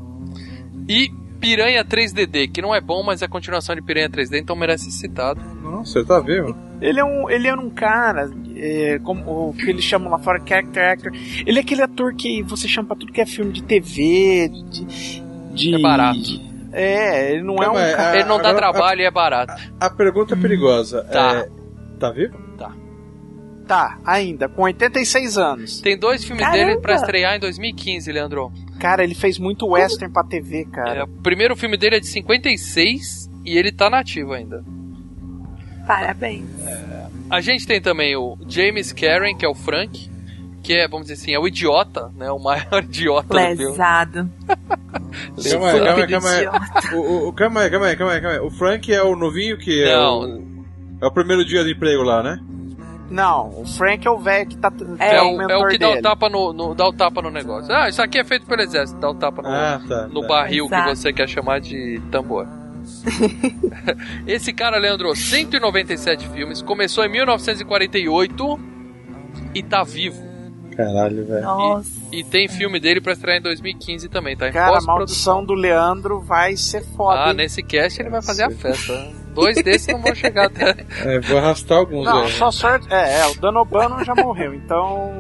[0.89, 4.55] e Piranha 3DD, que não é bom, mas é a continuação de Piranha 3D, então
[4.55, 5.41] merece ser citado.
[5.63, 6.55] Nossa, ele tá vivo.
[6.81, 10.41] Ele é um, ele era um cara, é, como o que eles chamam lá fora,
[10.47, 11.13] character actor.
[11.47, 15.23] Ele é aquele ator que você chama pra tudo que é filme de TV, de.
[15.55, 16.50] de É barato.
[16.73, 18.17] É, ele não é um aí, cara.
[18.19, 19.55] Ele não dá agora, trabalho e é barato.
[19.81, 21.03] A pergunta é perigosa.
[21.05, 21.37] Tá.
[21.39, 21.49] É,
[21.99, 22.51] tá vivo?
[23.67, 25.81] Tá, ainda, com 86 anos.
[25.81, 26.65] Tem dois filmes Caramba!
[26.67, 28.51] dele pra estrear em 2015, Leandro.
[28.81, 31.05] Cara, ele fez muito western pra TV, É, cara.
[31.05, 34.65] o primeiro filme dele é de 56 e ele tá nativo ainda.
[35.87, 36.45] Parabéns.
[37.31, 40.11] A gente tem também o James Karen, que é o Frank,
[40.63, 42.31] que é, vamos dizer assim, é o idiota, né?
[42.31, 43.65] O maior idiota do filme.
[43.67, 44.31] Lesado.
[45.51, 46.97] Calma aí, calma calma idiota.
[46.97, 48.41] O, o, calma aí, calma aí, calma aí, calma aí.
[48.43, 50.21] O Frank é o novinho que é Não.
[50.21, 50.65] o,
[51.01, 52.39] é o primeiro dia de emprego lá, né?
[53.11, 54.73] Não, o Frank é o velho que tá.
[55.01, 56.03] É, É, o, é o que dá o, dele.
[56.03, 57.75] tapa no, no- dá o tapa no negócio.
[57.75, 60.07] Ah, isso aqui é feito pelo exército, dá o tapa no, Ah, tá.
[60.07, 60.29] no tá.
[60.29, 60.97] barril que Exato.
[60.97, 62.47] você quer chamar de tambor.
[64.27, 68.61] Esse cara, Leandro, 197 filmes, começou em 1948
[69.55, 70.23] e tá vivo.
[70.85, 71.43] Caralho, velho.
[71.43, 71.91] Nossa.
[72.13, 74.49] E tem filme dele pra estrear em 2015 também, tá?
[74.49, 77.25] Em Cara, a maldição do Leandro vai ser foda.
[77.27, 77.37] Ah, hein?
[77.37, 79.13] nesse cast ele vai fazer a festa.
[79.35, 80.85] Dois desses não vão chegar até.
[81.05, 82.33] É, vou arrastar alguns Não, aí.
[82.33, 82.87] só sorte.
[82.93, 85.13] É, é, o Danobano já morreu, então.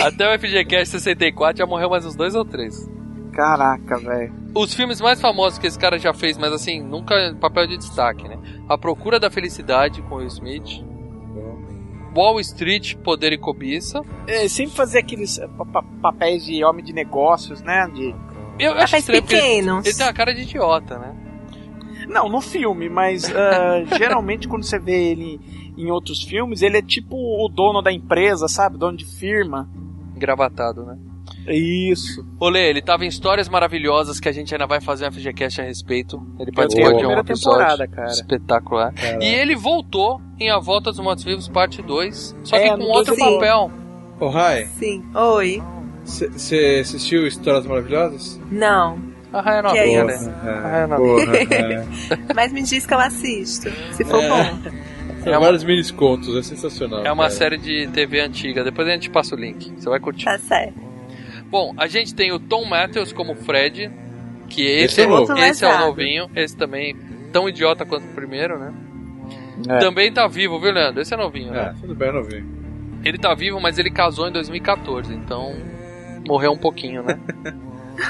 [0.00, 2.88] Até o FGCast 64 já morreu mais uns dois ou três.
[3.32, 4.32] Caraca, velho.
[4.54, 7.78] Os filmes mais famosos que esse cara já fez, mas assim, nunca em papel de
[7.78, 8.36] destaque, né?
[8.68, 10.84] A Procura da Felicidade com Will Smith.
[12.14, 14.00] Wall Street, Poder e Cobiça.
[14.26, 17.88] É, sempre fazer aqueles eh, pa- pa- papéis de homem de negócios, né?
[17.94, 18.14] De...
[18.58, 19.86] Eu acho Papéis estranho porque ele, pequenos.
[19.86, 21.16] ele tem uma cara de idiota, né?
[22.08, 25.40] Não, no filme, mas ah, geralmente quando você vê ele
[25.78, 28.76] em outros filmes, ele é tipo o dono da empresa, sabe?
[28.76, 29.68] Dono de firma.
[30.14, 30.98] Engravatado, né?
[31.48, 32.24] Isso.
[32.38, 35.64] Olê, ele tava em Histórias Maravilhosas que a gente ainda vai fazer um FGCast a
[35.64, 36.20] respeito.
[36.38, 38.08] Ele participou a de um primeira episódio temporada, cara.
[38.10, 38.94] espetacular.
[39.20, 42.82] E ele voltou em A Volta dos Mortos Vivos, parte 2, só que É, com
[42.84, 43.70] outro ele- papel.
[44.20, 45.02] Ô, Rai, Sim.
[45.14, 45.62] Oi.
[46.04, 48.40] você assistiu Histórias Maravilhosas?
[48.50, 48.98] Não.
[49.32, 50.86] A Raia não Que é né?
[50.88, 50.96] não.
[50.98, 51.86] porra, é.
[52.36, 53.70] Mas me diz que eu assisto.
[53.92, 54.28] Se for É.
[54.28, 54.58] bom.
[55.24, 57.00] São vários mini contos, é sensacional.
[57.04, 57.34] É uma cara.
[57.34, 60.24] série de TV antiga, depois a gente passa o link, você vai curtir.
[60.26, 60.91] Tá certo.
[61.52, 63.90] Bom, a gente tem o Tom Matthews como Fred,
[64.48, 65.32] que Esse esse, é novo.
[65.38, 66.96] esse é o novinho, esse também
[67.30, 68.72] tão idiota quanto o primeiro, né?
[69.68, 69.78] É.
[69.78, 71.02] Também tá vivo, viu, Leandro?
[71.02, 71.76] Esse é novinho, É, né?
[71.78, 72.42] tudo bem, não vi.
[73.04, 75.54] Ele tá vivo, mas ele casou em 2014, então
[76.26, 77.18] morreu um pouquinho, né?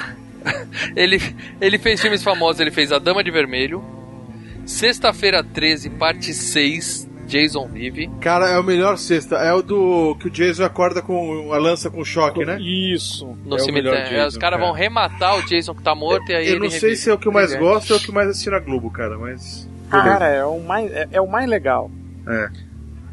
[0.95, 1.19] ele,
[1.61, 3.83] ele fez filmes famosos, ele fez A Dama de Vermelho,
[4.65, 8.09] Sexta-feira 13, parte 6, Jason Vive.
[8.21, 9.37] Cara, é o melhor sexta.
[9.37, 12.59] É o do que o Jason acorda com a lança com choque, né?
[12.61, 13.27] Isso.
[13.27, 13.99] No É o melhor cemitério.
[14.19, 14.59] É, os Jason, caras cara.
[14.59, 16.97] vão rematar o Jason que tá morto e aí Eu ele não sei revive.
[16.97, 18.91] se é o que eu mais gosto ou é o que mais assisti na Globo,
[18.91, 19.69] cara, mas.
[19.91, 21.91] Cara, é o mais, é, é o mais legal.
[22.29, 22.49] É.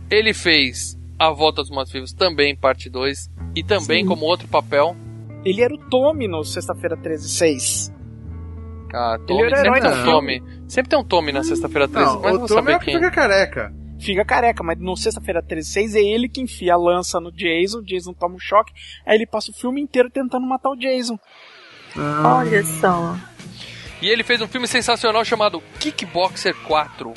[0.10, 4.96] Ele fez A Volta dos Mortos Vivos também, parte 2, e também como outro papel.
[5.46, 7.94] Ele era o Tommy no Sexta-feira 13, 6.
[8.94, 10.06] Ah, Tommy, Ele era sempre herói tem um.
[10.06, 10.44] Tommy.
[10.68, 12.86] Sempre tem um Tommy na sexta-feira 13, Não, mas não o Tommy é o que
[12.86, 12.96] quem.
[12.96, 13.74] fica careca.
[14.00, 17.80] Fica careca, mas no Sexta-feira 13, 6 é ele que enfia a lança no Jason,
[17.80, 18.74] o Jason toma um choque,
[19.06, 21.20] aí ele passa o filme inteiro tentando matar o Jason.
[22.24, 23.18] Olha só.
[24.02, 27.14] E ele fez um filme sensacional chamado Kickboxer 4.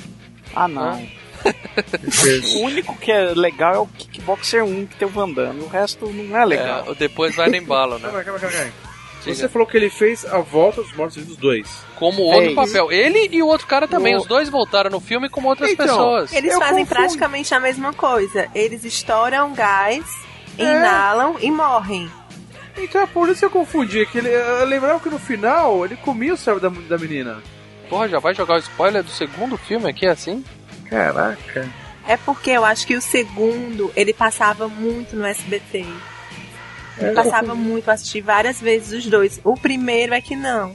[0.55, 1.01] Ah, não.
[2.57, 5.69] o único que é legal é o Kickboxer 1 que tem o Van Damme, o
[5.69, 6.91] resto não é legal.
[6.91, 8.09] É, depois vai no embalo, né?
[8.09, 8.57] Calma, calma, calma.
[8.57, 8.92] calma.
[9.25, 9.35] Diga.
[9.37, 11.69] Você falou que ele fez a volta dos mortos dos dois.
[11.97, 12.55] Como outro Fez.
[12.55, 12.91] papel.
[12.93, 14.15] Ele e o outro cara também.
[14.15, 16.33] O- Os dois voltaram no filme como outras Então, pessoas.
[16.33, 16.89] Eles fazem confundo.
[16.89, 18.49] praticamente a mesma coisa.
[18.55, 20.05] Eles estouram gás,
[20.59, 20.63] É.
[20.63, 22.11] inalam e morrem.
[22.77, 24.05] Então é por isso que eu confundi.
[24.07, 27.43] Que ele, eu lembrava que no final ele comia o cérebro da, da menina.
[27.89, 30.43] Porra, já vai jogar o spoiler do segundo filme aqui assim?
[30.89, 31.69] Caraca.
[32.09, 35.87] É porque eu acho que o segundo, ele passava muito no SBT.
[36.99, 39.41] É, passava muito, eu assisti várias vezes os dois.
[39.45, 40.73] O primeiro é que não.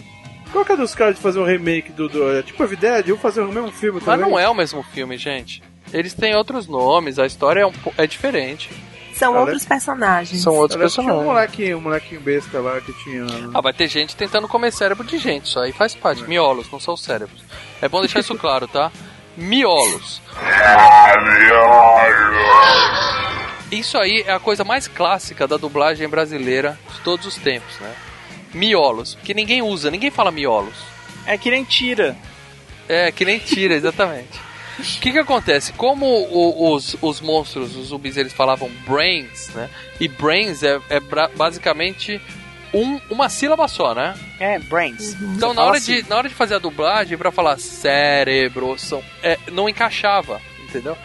[0.51, 2.07] Qual que é dos caras de fazer um remake do.
[2.07, 4.31] do é tipo de eu fazer o mesmo filme Mas também?
[4.31, 5.61] não é o mesmo filme, gente.
[5.93, 8.69] Eles têm outros nomes, a história é, um, é diferente.
[9.13, 10.41] São Ela- outros personagens.
[10.41, 11.25] São outros Era, tinha um personagens.
[11.33, 13.25] molequinho, um molequinho besta lá que tinha.
[13.53, 16.23] Ah, vai ter gente tentando comer cérebro de gente, isso aí faz parte.
[16.23, 17.41] Miolos, não são cérebros.
[17.81, 18.91] É bom deixar isso claro, tá?
[19.35, 20.21] Miolos.
[23.71, 27.93] Isso aí é a coisa mais clássica da dublagem brasileira de todos os tempos, né?
[28.53, 30.75] Miolos, que ninguém usa, ninguém fala miolos.
[31.25, 32.15] É que nem tira.
[32.87, 34.39] É, que nem tira, exatamente.
[34.79, 35.73] O que que acontece?
[35.73, 39.69] Como o- os, os monstros, os zumbis, eles falavam brains, né?
[39.99, 40.99] E brains é, é
[41.35, 42.21] basicamente
[42.73, 44.13] um- uma sílaba só, né?
[44.39, 45.13] É, brains.
[45.19, 46.01] Então, Você na hora, assim.
[46.03, 50.95] de, na hora de fazer a dublagem, pra falar cérebro, são, é, não encaixava, entendeu?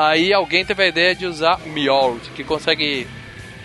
[0.00, 3.06] Aí alguém teve a ideia de usar miolos, que consegue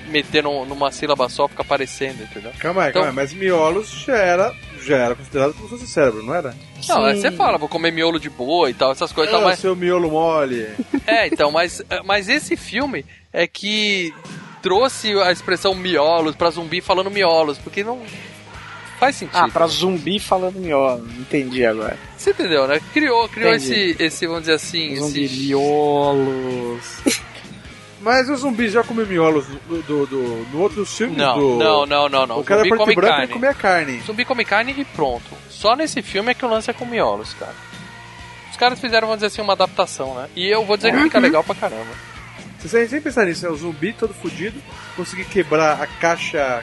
[0.08, 2.52] meter num- numa sílaba só, fica aparecendo, entendeu?
[2.58, 5.88] Calma aí, Então- calma aí, mas miolos já era, já era considerado como se fosse
[5.88, 6.56] cérebro, não era?
[6.90, 7.22] Não, é, Sim.
[7.22, 9.60] você fala, vou comer miolo de boa e tal, essas coisas e tal, Ah, mas
[9.60, 10.68] seu miolo mole.
[11.06, 14.12] É, então, mas, mas esse filme é que
[14.62, 18.02] trouxe a expressão miolos pra zumbi falando miolos, porque não
[19.04, 19.38] faz sentido.
[19.38, 21.06] Ah, pra zumbi falando miolo.
[21.20, 21.98] Entendi agora.
[22.18, 22.80] Você entendeu, né?
[22.94, 23.74] Criou, criou Entendi.
[23.74, 25.40] esse, esse, vamos dizer assim, Zumbi esse...
[25.48, 27.00] miolos.
[28.02, 31.58] Mas os zumbis já comem miolos do, do, do, no outros filmes Não, do...
[31.58, 32.40] não, não, não, não.
[32.40, 33.24] O cara é zumbi preto come e branco carne.
[33.24, 34.00] ele comia carne.
[34.02, 35.30] Zumbi come carne e pronto.
[35.50, 37.56] Só nesse filme é que o lance é com miolos, cara.
[38.52, 40.28] Os caras fizeram, vamos dizer assim, uma adaptação, né?
[40.36, 41.94] E eu vou dizer que fica legal pra caramba.
[42.60, 44.62] Vocês sem pensar nisso, é o zumbi todo fudido,
[44.98, 46.62] conseguir quebrar a caixa...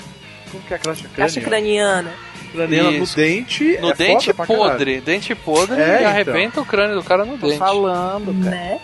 [0.50, 1.16] Como que é a caixa crânio?
[1.16, 2.12] Caixa craniana.
[2.50, 3.78] Craniana no dente.
[3.80, 4.70] No é dente foda pra caralho.
[4.70, 6.08] podre, dente podre É, e então.
[6.10, 7.58] arrebenta o crânio do cara no Tô dente.
[7.58, 8.50] falando, cara.
[8.56, 8.80] Né?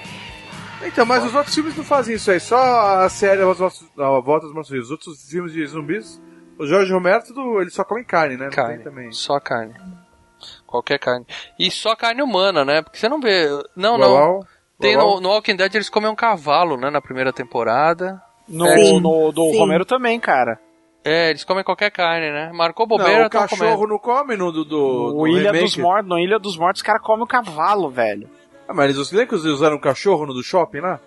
[0.84, 2.38] Então, mas os outros filmes não fazem isso aí.
[2.38, 2.56] Só
[3.02, 4.86] a série A Volta dos Mortos Vivos.
[4.86, 6.20] Os outros filmes de zumbis,
[6.58, 8.50] o Jorge Romero, tudo, ele só come carne, né?
[8.50, 8.84] Carne.
[8.84, 9.10] também.
[9.10, 9.74] Só carne.
[10.66, 11.26] Qualquer carne.
[11.58, 12.82] E só carne humana, né?
[12.82, 13.48] Porque você não vê.
[13.74, 14.40] Não, Uau, não.
[14.78, 16.90] Tem uau, no, no Walking Dead eles comem um cavalo, né?
[16.90, 18.20] Na primeira temporada.
[18.46, 19.58] No, Sim, no do sim.
[19.58, 20.60] Romero também, cara.
[21.08, 22.50] É, eles comem qualquer carne, né?
[22.52, 23.86] Marcou bobeira, Não, o cachorro comendo.
[23.86, 25.64] não come no do, do, O do Ilha remake?
[25.64, 28.28] dos Mortos, no Ilha dos Mortos, os caras comem o cavalo, velho.
[28.68, 30.98] Ah, mas eles, lembra que eles usaram um cachorro no do shopping lá?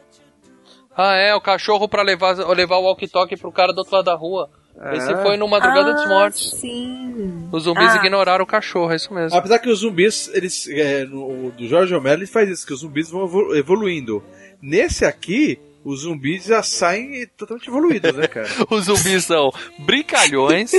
[0.96, 4.16] Ah, é, o cachorro pra levar, levar o walkie-talkie pro cara do outro lado da
[4.16, 4.50] rua.
[4.82, 4.96] É.
[4.96, 6.52] Esse foi no Madrugada dos Ah, Mortos.
[6.52, 7.50] Sim.
[7.52, 7.98] Os zumbis Ah.
[7.98, 9.38] ignoraram o cachorro, é isso mesmo.
[9.38, 12.74] Apesar que os zumbis, eles, é, no, o do Jorge Romero, ele faz isso, que
[12.74, 14.24] os zumbis vão evolu- evoluindo.
[14.62, 15.60] Nesse aqui,
[15.90, 18.48] os zumbis já saem totalmente evoluídos, né, cara?
[18.70, 20.72] Os zumbis são brincalhões,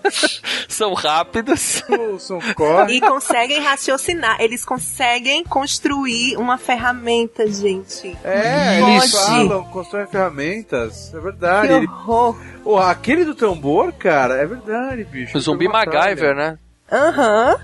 [0.68, 1.82] são rápidos.
[2.18, 2.94] São- corre.
[2.96, 4.40] E conseguem raciocinar.
[4.40, 8.16] Eles conseguem construir uma ferramenta, gente.
[8.22, 8.90] É, Pode.
[8.92, 11.12] eles falam, constroem ferramentas.
[11.14, 11.68] É verdade.
[11.68, 11.88] Que Ele.
[12.62, 15.36] Pô, aquele do tambor, cara, é verdade, bicho.
[15.36, 16.58] O zumbi MacGyver, né?
[16.90, 17.56] Aham.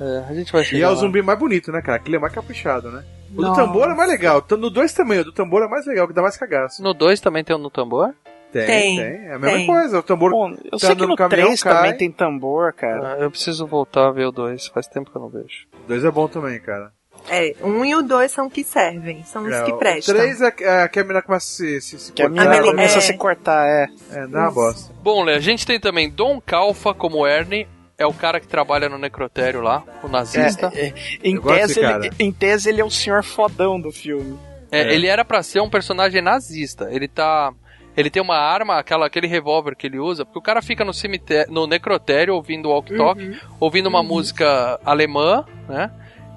[0.00, 1.96] É, a gente vai chegar E é o zumbi mais bonito, né, cara?
[1.96, 3.04] Aquele é mais caprichado, né?
[3.36, 4.44] O do tambor é mais legal.
[4.50, 6.82] No 2 também, o do tambor é mais legal, que dá mais cagaço.
[6.82, 8.12] No 2 também tem um no tambor?
[8.52, 9.26] Tem, Tem, tem.
[9.28, 9.66] É a mesma tem.
[9.66, 9.98] coisa.
[10.00, 10.30] O tambor.
[10.32, 11.74] Bom, eu Tá sei que no no caminhão, 3 cai.
[11.74, 13.14] também tem tambor, cara.
[13.14, 15.66] Ah, eu preciso voltar a ver o 2, faz tempo que eu não vejo.
[15.84, 16.90] O 2 é bom também, cara.
[17.28, 20.14] É, um e o dois são que servem, são os É, que o prestam.
[20.14, 22.40] três é, é que a menina começa a se, se, se Que a cortar.
[22.44, 23.00] mina Amelie- começa a é.
[23.02, 23.88] se cortar, é.
[24.10, 24.90] É, dá uma bosta.
[25.02, 27.68] Bom, Lê, a gente tem também Dom Calfa como Ernie.
[28.00, 30.72] É o cara que trabalha no necrotério lá, o nazista.
[30.74, 32.10] É, é, em, tese, ele, cara.
[32.18, 34.38] em tese, ele é o senhor fodão do filme.
[34.72, 34.94] É, É.
[34.94, 36.88] Ele era pra ser um personagem nazista.
[36.90, 37.52] Ele tá.
[37.94, 40.94] Ele tem uma arma, aquela, aquele revólver que ele usa, porque o cara fica no
[40.94, 45.90] cemitério, no necrotério ouvindo walk talk, ouvindo uma música alemã, né?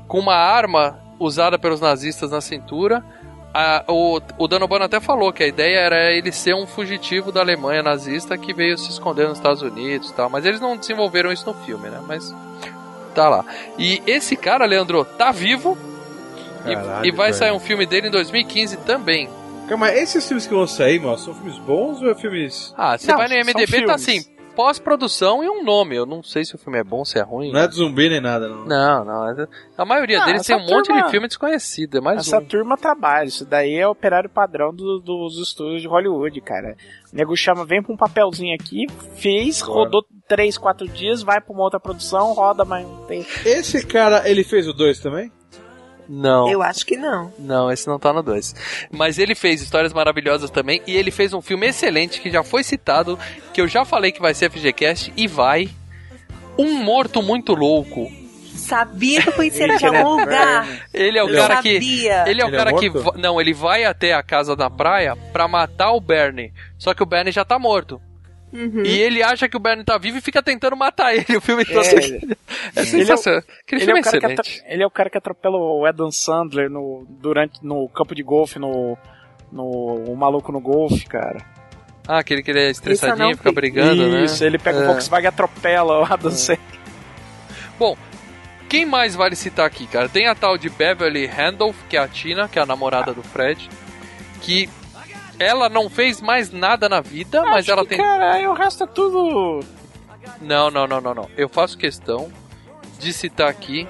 [0.05, 3.01] Com uma arma usada pelos nazistas na cintura.
[3.53, 7.41] A- o, o Danobano até falou que a ideia era ele ser um fugitivo da
[7.41, 10.29] Alemanha nazista que veio se esconder nos Estados Unidos e tal.
[10.29, 12.01] Mas eles não desenvolveram isso no filme, né?
[12.07, 12.33] Mas
[13.13, 13.45] tá lá.
[13.77, 15.77] E esse cara, Leandro, tá vivo.
[16.65, 17.37] e- Caralho, e vai velho.
[17.37, 19.29] sair um filme dele em 2015 também.
[19.69, 22.73] Calma, esses filmes que vão sair, mano, são filmes bons ou é filmes.
[22.77, 23.91] Ah, você Não, vai no IMDB, tá filmes.
[23.91, 25.95] assim, pós-produção e um nome.
[25.95, 27.51] Eu não sei se o filme é bom, se é ruim.
[27.51, 28.65] Não é de zumbi nem nada, não.
[28.65, 29.29] Não, não.
[29.29, 31.97] é- A maioria Não, deles tem um monte turma- de filme desconhecido.
[31.97, 32.45] É mais Essa um.
[32.45, 36.75] turma trabalha, isso daí é operário padrão do- dos estúdios de Hollywood, cara.
[37.11, 38.85] O nego chama, vem pra um papelzinho aqui,
[39.15, 39.81] fez, Claro.
[39.81, 43.27] rodou 3, 4 dias, vai pra uma outra produção, roda mais um tempo.
[43.45, 45.31] Esse cara, ele fez o 2 também?
[46.15, 46.49] Não.
[46.49, 47.33] Eu acho que não.
[47.39, 48.53] Não, esse não tá no 2.
[48.91, 50.81] Mas ele fez Histórias Maravilhosas também.
[50.85, 53.17] E ele fez um filme excelente que já foi citado.
[53.53, 55.11] Que eu já falei que vai ser FGCast.
[55.17, 55.69] E vai.
[56.57, 58.11] Um Morto Muito Louco.
[58.55, 60.67] Sabia que eu conhecia ele de algum lugar.
[60.93, 61.73] Ele é o Ele é cara eu que.
[61.73, 62.23] sabia.
[62.29, 62.89] Ele é o Ele é cara que.
[62.89, 63.03] morto?
[63.03, 66.53] va- Não, ele vai até a casa da praia pra matar o Bernie.
[66.77, 67.99] Só que o Bernie já tá morto.
[68.53, 68.83] Uhum.
[68.85, 71.37] E ele acha que o Bernie tá vivo e fica tentando matar ele.
[71.37, 71.63] O filme.
[71.63, 71.73] É,
[72.75, 73.41] É, sensacional.
[73.71, 76.11] Ele é, filme é o cara que ele é o cara que atropela o Adam
[76.11, 78.97] Sandler no, durante, no campo de golfe, no,
[79.51, 79.63] no
[80.07, 81.43] o maluco no golfe, cara.
[82.07, 84.25] Ah, aquele que ele é Isso estressadinho, não fica brigando, né?
[84.25, 84.83] Isso, ele pega É.
[84.83, 86.59] o Volkswagen e atropela o Adam Sandler.
[87.79, 87.97] Bom,
[88.69, 90.09] quem mais vale citar aqui, cara?
[90.09, 93.23] Tem a tal de Beverly Randolph, que é a Tina, que é a namorada do
[93.23, 93.69] Fred,
[94.41, 94.69] que
[95.39, 97.97] ela não fez mais nada na vida, mas Acho ela que, tem.
[97.97, 99.59] Cara, aí o resto é tudo.
[100.41, 101.29] Não, não, não, não, não.
[101.35, 102.31] Eu faço questão
[102.99, 103.87] de citar aqui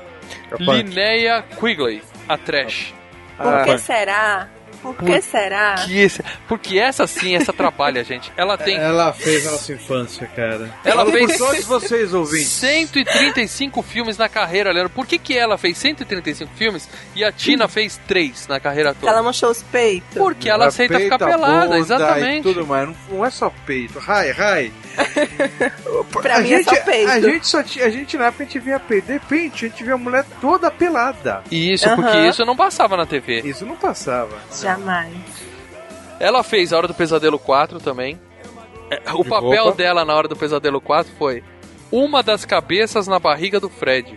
[0.50, 0.68] Capaz.
[0.68, 2.94] Linnea Quigley, a Trash.
[3.38, 4.50] Por Ah, que será?
[4.84, 5.76] Por que será?
[5.86, 8.32] Que esse- porque essa sim, essa trabalha, gente.
[8.36, 10.70] Ela tem Ela fez a nossa infância, cara.
[10.84, 12.48] Ela fez- por todos vocês ouvintes.
[12.50, 14.90] 135 filmes na carreira, Leandro.
[14.92, 19.12] Por que, que ela fez 135 filmes e a Tina fez 3 na carreira toda?
[19.12, 20.18] Ela mostrou os peitos.
[20.18, 22.50] Porque ela aceita Peito, ficar a pelada, exatamente.
[22.50, 22.88] E tudo mais.
[22.90, 24.00] Não, não é só peito.
[24.00, 24.72] Rai, rai.
[26.12, 27.10] Pra a mim gente, é só peito.
[27.12, 29.08] A gente só tinha, a gente na época a gente via peito.
[29.08, 31.44] De repente a gente via a mulher toda pelada.
[31.52, 32.30] Isso, porque Aham.
[32.30, 33.42] isso não passava na TV.
[33.44, 34.38] Isso não passava.
[34.78, 35.14] Jamais.
[36.20, 38.20] Ela fez A Hora do Pesadelo 4 também.
[38.90, 39.78] É, O De papel roupa.
[39.78, 41.44] dela na Hora do Pesadelo 4 foi
[41.92, 44.16] uma das cabeças na barriga do Fred.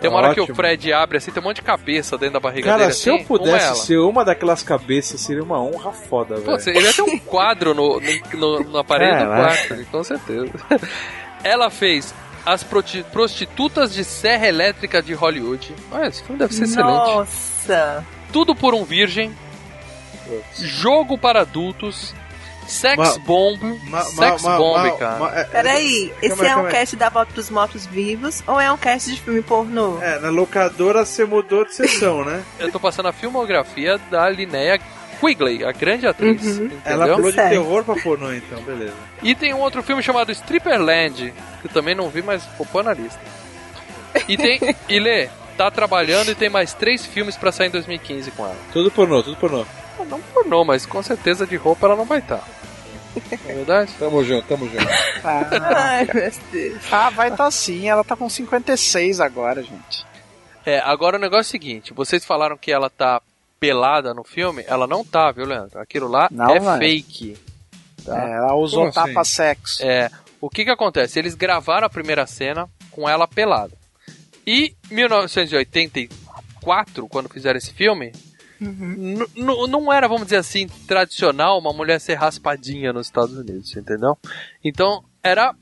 [0.00, 0.56] Tem uma hora que o Ótimo.
[0.56, 2.92] Fred abre assim, tem um monte de cabeça dentro da barriga Cara, dele.
[2.92, 6.46] se assim, eu pudesse uma é ser uma daquelas cabeças, seria uma honra foda, velho.
[6.58, 9.66] você- ele ia ter um quadro no, no- no- na parede do Caraca.
[9.68, 10.52] quarto, com certeza.
[11.44, 12.12] Ela fez
[12.44, 15.72] As Prostitutas de Serra Elétrica de Hollywood.
[15.92, 16.90] Olha, esse filme deve ser excelente.
[16.92, 18.04] Nossa.
[18.32, 19.32] Tudo por um Virgem.
[20.56, 22.14] Jogo para adultos.
[22.66, 23.60] Sex Ma- Bomb.
[23.88, 25.18] Ma- Sex ma- Bomb, ma- cara.
[25.18, 26.74] ma- é- Peraí, esse Calma é um calma aí.
[26.74, 30.00] cast da volta pros mortos vivos ou é um cast de filme pornô?
[30.00, 32.42] É, na locadora você mudou de sessão, né?
[32.60, 34.78] Eu tô passando a filmografia da Linnea
[35.20, 36.40] Quigley, a grande atriz.
[36.58, 36.70] Uhum.
[36.84, 37.62] Ela pulou de Sério.
[37.62, 38.94] terror pra pornô, então, beleza.
[39.22, 42.84] E tem um outro filme chamado Stripperland, que eu também não vi, mas vou pôr
[42.84, 43.20] na lista.
[44.28, 44.60] E tem.
[44.88, 48.56] E Lê, tá trabalhando e tem mais três filmes pra sair em 2015 com ela.
[48.72, 49.66] Tudo pornô, tudo pornô.
[50.12, 52.46] Não pornô, mas com certeza de roupa ela não vai estar.
[53.16, 53.92] Não é verdade?
[53.98, 54.84] Tamo junto, tamo junto.
[55.24, 56.08] Ah, Ai,
[56.90, 60.04] ah, vai tá sim, ela tá com 56 agora, gente.
[60.66, 63.22] É, agora o negócio é o seguinte: vocês falaram que ela tá
[63.60, 65.78] pelada no filme, ela não tá, viu, Leandro?
[65.78, 66.78] Aquilo lá Não, é vai.
[66.80, 67.36] fake.
[68.04, 68.20] Tá.
[68.20, 69.04] É, ela usou Como assim?
[69.12, 69.80] tapa-sexo.
[69.84, 71.20] É, o que que acontece?
[71.20, 73.74] Eles gravaram a primeira cena com ela pelada.
[74.44, 78.10] E 1984, quando fizeram esse filme,
[78.62, 79.26] n-
[79.68, 84.16] não era, vamos dizer assim, tradicional uma mulher ser raspadinha nos Estados Unidos, entendeu?
[84.64, 85.54] Então, era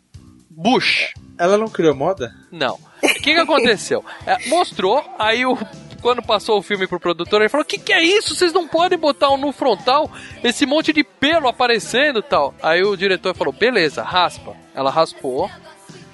[0.51, 1.13] Bush.
[1.39, 2.35] Ela não criou moda?
[2.51, 2.75] Não.
[3.03, 4.05] O que, que aconteceu?
[4.27, 5.57] É, mostrou, aí o.
[6.03, 8.35] Quando passou o filme pro produtor, ele falou: Que que é isso?
[8.35, 10.11] Vocês não podem botar um no frontal
[10.43, 12.55] esse monte de pelo aparecendo e tal.
[12.63, 14.57] Aí o diretor falou: Beleza, raspa.
[14.75, 15.51] Ela raspou.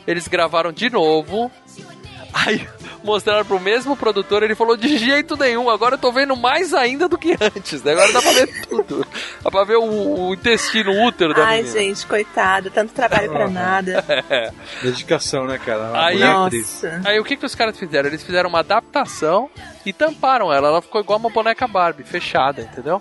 [0.04, 1.50] Eles gravaram de novo.
[2.32, 2.66] Aí
[3.06, 7.08] mostraram pro mesmo produtor, ele falou: De jeito nenhum, agora eu tô vendo mais ainda
[7.08, 7.82] do que antes.
[7.82, 7.92] né?
[7.92, 9.06] Agora dá pra ver tudo.
[9.42, 11.78] Dá pra ver o, o intestino, o útero da Ai, menina.
[11.78, 14.04] gente, coitada, tanto trabalho pra nada.
[14.82, 15.90] Dedicação, né, cara?
[15.90, 16.18] Uma Aí-.
[16.18, 17.00] Nossa.
[17.04, 18.08] Aí o que, que os caras fizeram?
[18.08, 19.48] Eles fizeram uma adaptação
[19.84, 20.68] e tamparam ela.
[20.68, 23.00] Ela ficou igual uma boneca Barbie, fechada, entendeu?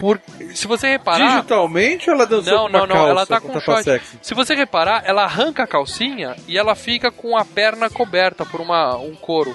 [0.00, 0.18] Por,
[0.54, 1.28] se você reparar.
[1.36, 3.64] Digitalmente ou ela dançou Não, com uma não, não, calça, ela tá com com tapa
[3.66, 3.84] short.
[3.84, 4.18] sexy?
[4.22, 8.62] Se você reparar, ela arranca a calcinha e ela fica com a perna coberta por
[8.62, 9.54] uma, um couro.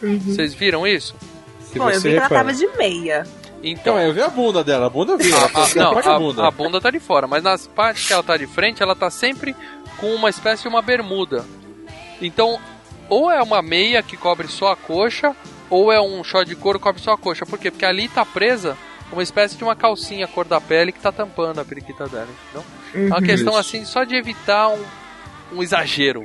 [0.00, 1.14] Vocês viram isso?
[1.60, 3.26] Se Bom, eu vi que ela tava de meia.
[3.62, 5.30] Então, Então, eu vi a bunda dela, a bunda eu vi.
[5.30, 6.46] Ela a, tá não, a, bunda.
[6.46, 9.10] a bunda tá de fora, mas nas partes que ela tá de frente, ela tá
[9.10, 9.54] sempre
[9.98, 11.44] com uma espécie de uma bermuda.
[12.20, 12.58] Então,
[13.10, 15.34] ou é uma meia que cobre só a coxa,
[15.68, 17.44] ou é um short de couro que cobre só a coxa.
[17.44, 17.70] Por quê?
[17.70, 18.76] Porque ali tá presa
[19.12, 22.66] uma espécie de uma calcinha cor da pele que tá tampando a periquita dela, entendeu?
[22.94, 23.60] É uma questão Isso.
[23.60, 24.82] assim, só de evitar um,
[25.52, 26.24] um exagero.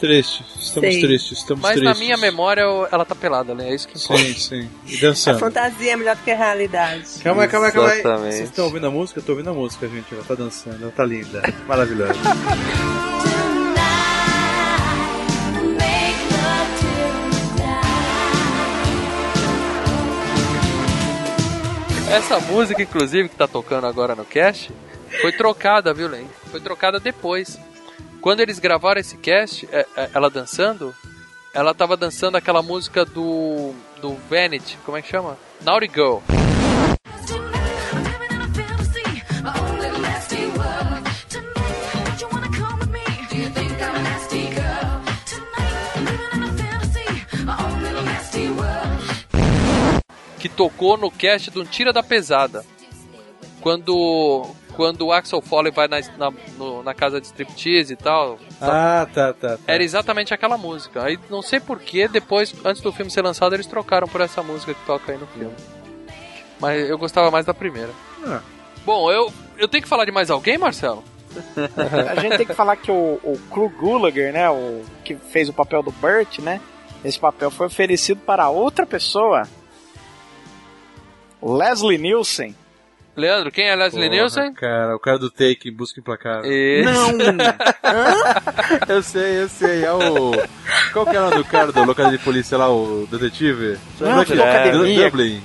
[0.00, 1.00] Triste, estamos Sei.
[1.00, 1.92] tristes, estamos Mas tristes.
[1.98, 3.70] na minha memória, ela tá pelada, né?
[3.70, 4.20] É isso que importa.
[4.24, 4.70] Sim, sim.
[4.84, 5.38] E A dançando.
[5.38, 7.04] fantasia é melhor do que a realidade.
[7.22, 8.32] Calma aí, calma aí, calma aí.
[8.32, 9.20] Vocês estão ouvindo a música?
[9.20, 10.12] Eu tô ouvindo a música, gente.
[10.12, 11.42] Ela tá dançando, ela tá linda.
[11.68, 12.14] Maravilhosa.
[22.12, 24.70] Essa música, inclusive, que tá tocando agora no cast,
[25.22, 26.28] foi trocada, viu, Len?
[26.50, 27.58] Foi trocada depois.
[28.20, 30.94] Quando eles gravaram esse cast, é, é, ela dançando,
[31.54, 33.72] ela tava dançando aquela música do.
[34.02, 35.38] do Vanity, como é que chama?
[35.62, 36.18] Naughty Girl.
[50.42, 52.64] Que tocou no cast do Tira da Pesada.
[53.60, 58.38] Quando quando o Axel Foley vai na, na, no- na casa de striptease e tal.
[58.60, 59.50] ah, tá, tá.
[59.50, 59.58] tá.
[59.68, 61.04] Era exatamente aquela música.
[61.04, 64.74] Aí não sei porquê, depois, antes do filme ser lançado, eles trocaram por essa música
[64.74, 65.54] que toca aí no filme.
[66.58, 67.90] Mas eu gostava mais da primeira.
[68.26, 68.40] Ah.
[68.84, 71.04] Bom, eu, eu tenho que falar de mais alguém, Marcelo?
[72.10, 75.52] A gente tem que falar que o, o Clu Gulager, né, o que fez o
[75.52, 76.60] papel do Burt, né,
[77.04, 79.46] esse papel foi oferecido para outra pessoa.
[81.42, 82.54] Leslie Nielsen.
[83.14, 84.54] Leandro, quem é Leslie Porra, Nielsen?
[84.54, 86.50] Cara, o cara do Take, Busca Implacável.
[86.50, 86.88] Esse.
[88.88, 89.84] Eu sei, eu sei.
[89.84, 90.32] É o.
[90.92, 93.78] Qual que é o nome do cara do local de polícia lá, o detetive?
[94.00, 94.36] Não, Dublin.
[94.38, 95.04] Locademia.
[95.10, 95.42] Dublin.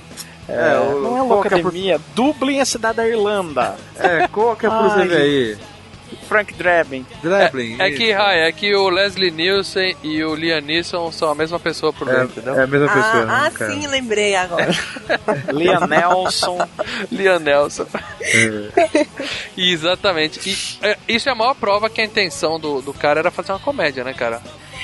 [0.47, 2.01] É, o- não é é Locademia.
[2.15, 3.75] Dublin é a cidade da Irlanda.
[3.99, 5.57] É, qual que é a dele aí?
[6.27, 7.05] Frank Drebin.
[7.21, 7.77] Dublin.
[7.79, 11.59] É que, Rai, é que o Leslie Nielsen e o Liam Neeson são a mesma
[11.59, 12.55] pessoa por dentro, É, entendeu?
[12.55, 13.25] é a mesma pessoa.
[13.27, 14.69] Ah, ah né, sim, lembrei agora.
[15.53, 16.67] Liam Nelson.
[17.11, 17.87] Liam Nelson.
[18.21, 19.07] É.
[19.57, 20.49] Exatamente.
[20.49, 23.51] E é, isso é a maior prova que a intenção do, do cara era fazer
[23.51, 24.41] uma comédia, né, cara?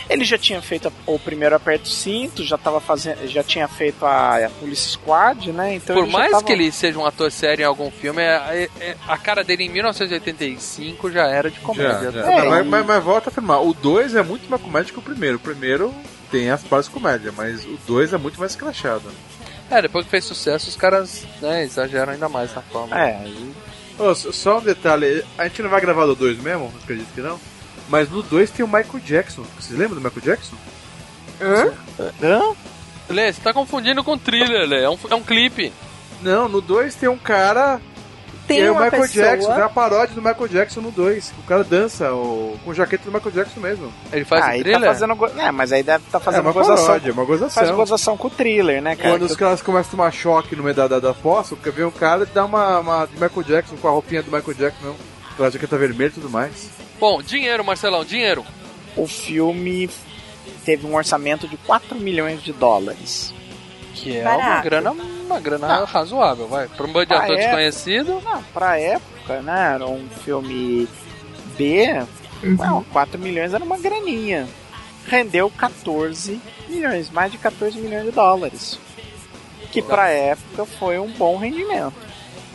[0.09, 4.45] Ele já tinha feito o primeiro aperto cinto, já tava fazendo, já tinha feito a,
[4.45, 5.75] a Police Squad, né?
[5.75, 8.69] Então Por já mais tava- que ele seja um ator sério em algum filme, é-
[8.79, 12.11] é- a cara dele em 1985 já era de Já, comédia.
[12.11, 12.31] já.
[12.31, 15.01] É, mas, mas, mas volta a afirmar, o 2 é muito mais comédia que o
[15.01, 15.37] primeiro.
[15.37, 15.93] O primeiro
[16.31, 19.03] tem as partes comédia, mas o 2 é muito mais escrachado.
[19.69, 22.97] É, depois que fez sucesso, os caras né, exageram ainda mais na forma.
[22.99, 23.53] É, aí-
[24.11, 26.71] s- só um detalhe, a gente não vai gravar do 2 mesmo?
[26.83, 27.39] Acredito que não.
[27.89, 29.43] Mas no 2 tem o Michael Jackson.
[29.59, 30.55] Vocês lembram do Michael Jackson?
[32.21, 32.53] Hã?
[33.09, 34.83] Lê, você tá confundindo com thriller, Lê.
[34.83, 35.71] É um, é um clipe.
[36.21, 37.81] Não, no 2 tem um cara
[38.47, 39.07] Tem que é o Michael pessoa...
[39.25, 41.33] Jackson, tem uma paródia do Michael Jackson no 2.
[41.39, 43.93] O cara dança o, com jaqueta do Michael Jackson mesmo.
[44.11, 44.81] Ele faz ah, um aí thriller?
[44.81, 45.15] tá fazendo.
[45.15, 46.85] go- É, mas aí deve estar é fazendo uma gozação.
[46.85, 47.75] paródia, uma Faz gozação.
[47.75, 49.09] gozação com o thriller, né, cara?
[49.09, 51.85] Quando os caras começam a tomar choque no meio da, da, da fossa, porque vem
[51.85, 54.85] um cara e dá uma, uma de Michael Jackson com a roupinha do Michael Jackson,
[54.85, 54.95] não.
[55.33, 56.69] Aquela jaqueta vermelha e tudo mais.
[56.99, 58.45] Bom, dinheiro, Marcelão, dinheiro.
[58.95, 59.89] O filme
[60.63, 63.33] teve um orçamento de 4 milhões de dólares.
[63.95, 64.63] Que é uma Barato.
[64.63, 65.85] grana, uma grana Não.
[65.85, 66.67] razoável, vai.
[66.67, 67.37] Pra um bando de ator é?
[67.37, 69.73] desconhecido, Não, pra época, né?
[69.75, 70.87] Era um filme
[71.57, 72.03] B.
[72.43, 74.47] Não, 4 milhões era uma graninha.
[75.07, 78.79] Rendeu 14 milhões, mais de 14 milhões de dólares.
[79.71, 81.93] Que pra época foi um bom rendimento.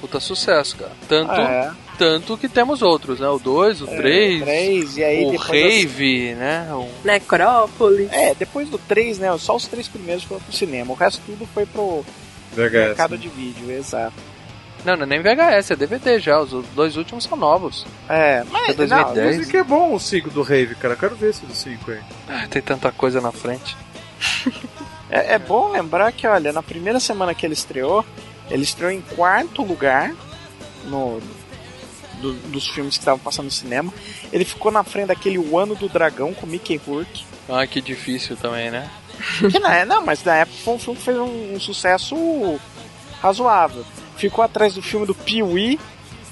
[0.01, 0.93] Puta sucesso, cara.
[1.09, 3.29] Tanto, É, tanto que temos outros, né?
[3.29, 6.69] O 2, o 3, três, e aí o Rave, né?
[6.73, 6.89] O...
[7.05, 8.13] Necrópolis.
[8.13, 9.37] É, depois do 3, né?
[9.39, 10.93] Só os três primeiros foram pro cinema.
[10.93, 12.05] O resto tudo foi pro
[12.57, 14.15] mercado de vídeo, exato.
[14.85, 16.39] Não, não é nem VHS, é DVD já.
[16.41, 17.85] Os dois últimos são novos.
[18.09, 19.37] É, mas É 2010.
[19.37, 20.95] Dizem que é bom o 5 do Rave, cara.
[20.95, 22.01] Quero ver esse do 5 aí.
[22.29, 23.77] Ah, Tem tanta coisa na frente.
[25.11, 28.05] É, é bom lembrar que, olha, na primeira semana que ele estreou,
[28.51, 30.15] ele estreou em quarto lugar
[30.85, 31.21] no
[32.21, 33.93] do- dos filmes que estavam passando no cinema.
[34.33, 37.25] Ele ficou na frente daquele O Ano do Dragão com Mickey Rourke.
[37.49, 38.91] Ah, que difícil também, né?
[39.51, 42.59] Que não, é, não, mas na época foi um filme que fez um, um sucesso
[43.21, 43.85] razoável.
[44.17, 45.79] Ficou atrás do filme do Pee-wee,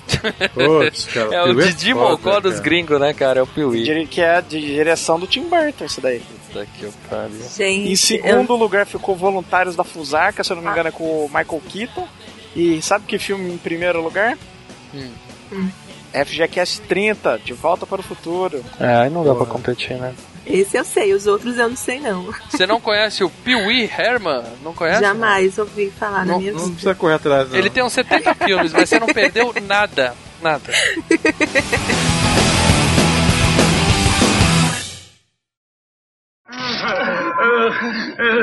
[0.55, 1.35] Putz, cara.
[1.35, 3.41] É o Piuí Didi Mocó dos gringos, né, cara?
[3.41, 3.83] É o Piuí.
[3.83, 6.23] dire- que é de direção do Tim Burton, isso daí.
[6.53, 7.43] Puta que pariu.
[7.57, 11.05] Gente, Em segundo lugar ficou Voluntários da Fusarca, se eu não me engano é com
[11.05, 12.07] o Michael Keaton.
[12.55, 14.37] E sabe que filme em primeiro lugar?
[14.95, 15.11] Hum.
[15.53, 15.69] Hum.
[16.13, 18.65] FGCast 30, De Volta para o Futuro.
[18.81, 20.15] É, aí não dá pra competir, né?
[20.47, 22.33] esse eu sei, os outros eu não sei não.
[22.49, 24.45] Você não conhece o Pee Wee Herman?
[24.63, 25.01] Não conhece?
[25.01, 26.71] Jamais ouvi falar na Não, minha não vida.
[26.71, 27.59] precisa correr atrás, não.
[27.59, 30.15] Ele tem uns 70 filmes, mas você não perdeu nada.
[30.41, 30.73] Nada.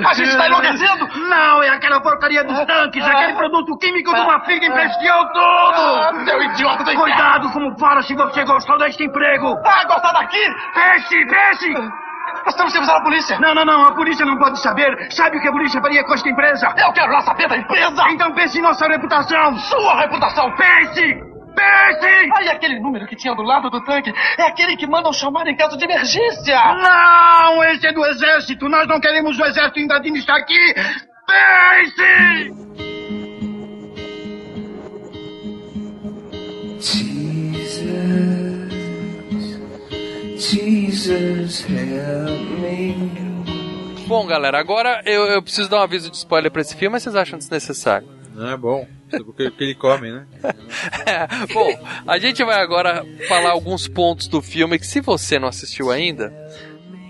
[0.06, 1.08] A gente está enlouquecendo?
[1.30, 3.06] Não, é aquela porcaria dos tanques.
[3.06, 6.26] Aquele produto químico de uma figa infestou tudo.
[6.26, 9.58] Seu idiota do Cuidado como fala se você gostou deste emprego.
[9.66, 10.44] Ah, gostar daqui?
[10.74, 11.74] Peixe, peixe.
[12.46, 13.40] Nós temos que avisar a polícia.
[13.40, 13.86] Não, não, não.
[13.86, 15.10] A polícia não pode saber.
[15.12, 16.74] Sabe o que a polícia faria com esta empresa?
[16.78, 18.04] Eu quero lá saber da empresa.
[18.10, 19.58] Então pense em nossa reputação.
[19.60, 20.54] Sua reputação.
[20.56, 21.33] Pense.
[21.56, 22.06] Pense.
[22.36, 25.56] Aí aquele número que tinha do lado do tanque é aquele que mandam chamar em
[25.56, 26.58] caso de emergência.
[26.76, 28.68] Não, esse é do exército.
[28.70, 30.74] Nós não queremos o exército invadindo isso aqui.
[31.26, 32.64] Pense.
[44.08, 47.04] Bom, galera, agora eu, eu preciso dar um aviso de spoiler pra esse filme, mas
[47.04, 48.08] vocês acham desnecessário?
[48.36, 48.86] Não é bom.
[49.26, 50.26] Porque que ele come, né?
[51.06, 51.70] É, bom,
[52.08, 56.34] a gente vai agora falar alguns pontos do filme que se você não assistiu ainda,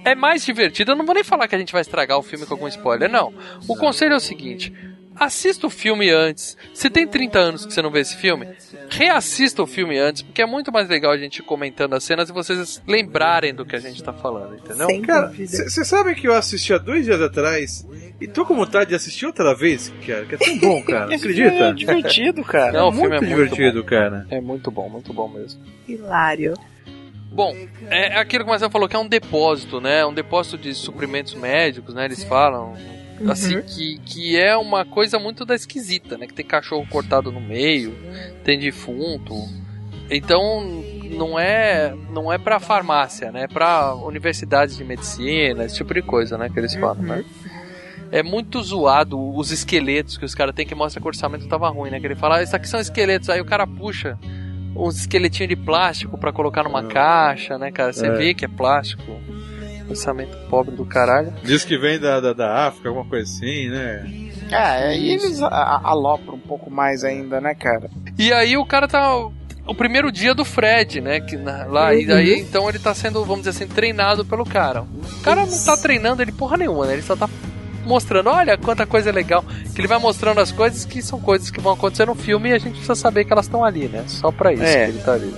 [0.04, 0.92] é mais divertido.
[0.92, 3.10] Eu não vou nem falar que a gente vai estragar o filme com algum spoiler,
[3.10, 3.34] não.
[3.68, 4.74] O conselho é o seguinte:
[5.16, 6.58] assista o filme antes.
[6.74, 8.48] Se tem 30 anos que você não vê esse filme,
[8.90, 12.34] reassista o filme antes, porque é muito mais legal a gente comentando as cenas e
[12.34, 14.88] vocês lembrarem do que a gente tá falando, entendeu?
[14.88, 17.88] Sem Cara, você sabe que eu assisti há dois dias atrás
[18.20, 21.14] e tô com vontade de assistir outra vez, cara, que é tão bom, cara.
[21.16, 21.70] Acredita?
[21.70, 22.72] É divertido, cara.
[22.74, 24.28] Não, o muito filme é muito divertido, cara.
[24.30, 25.62] É muito bom, muito bom mesmo.
[25.88, 26.54] Hilário.
[27.34, 27.56] Bom,
[27.90, 30.06] é aquilo que o Marcelo falou que é um depósito, né?
[30.06, 32.06] Um depósito de suprimentos médicos, né?
[32.06, 32.76] Eles falam.
[33.30, 36.28] Assim, que, que é uma coisa muito da esquisita, né?
[36.28, 37.96] Que tem cachorro cortado no meio,
[38.44, 39.34] tem defunto.
[40.10, 40.64] Então,
[41.12, 43.44] não é não é pra farmácia, né?
[43.44, 46.50] É pra universidades de medicina, esse tipo de coisa, né?
[46.50, 47.24] Que eles falam, né?
[48.12, 51.68] É muito zoado os esqueletos que os caras têm que mostra que o orçamento tava
[51.70, 52.00] ruim, né?
[52.00, 54.20] Que ele fala, ah, isso aqui são esqueletos, aí o cara puxa
[54.76, 57.92] uns esqueletinhos de plástico pra colocar numa caixa, né, cara?
[57.94, 58.12] Você É.
[58.12, 59.20] vê que é plástico.
[59.90, 61.34] Orçamento pobre do caralho.
[61.44, 64.06] Diz que vem da, da, da África, alguma coisa assim, né?
[64.52, 67.90] É, e eles alopram um pouco mais ainda, né, cara?
[68.18, 69.14] E aí o cara tá.
[69.66, 71.22] O primeiro dia do Fred, né?
[71.22, 74.82] Que na- lá, e aí então ele tá sendo, vamos dizer assim, treinado pelo cara.
[74.82, 76.94] O cara não tá treinando ele porra nenhuma, né?
[76.94, 77.30] Ele só tá
[77.86, 79.44] mostrando, olha quanta coisa legal.
[79.74, 82.54] Que ele vai mostrando as coisas que são coisas que vão acontecer no filme e
[82.54, 84.04] a gente precisa saber que elas estão ali, né?
[84.08, 84.86] Só pra isso É.
[84.86, 85.34] que ele tá ali.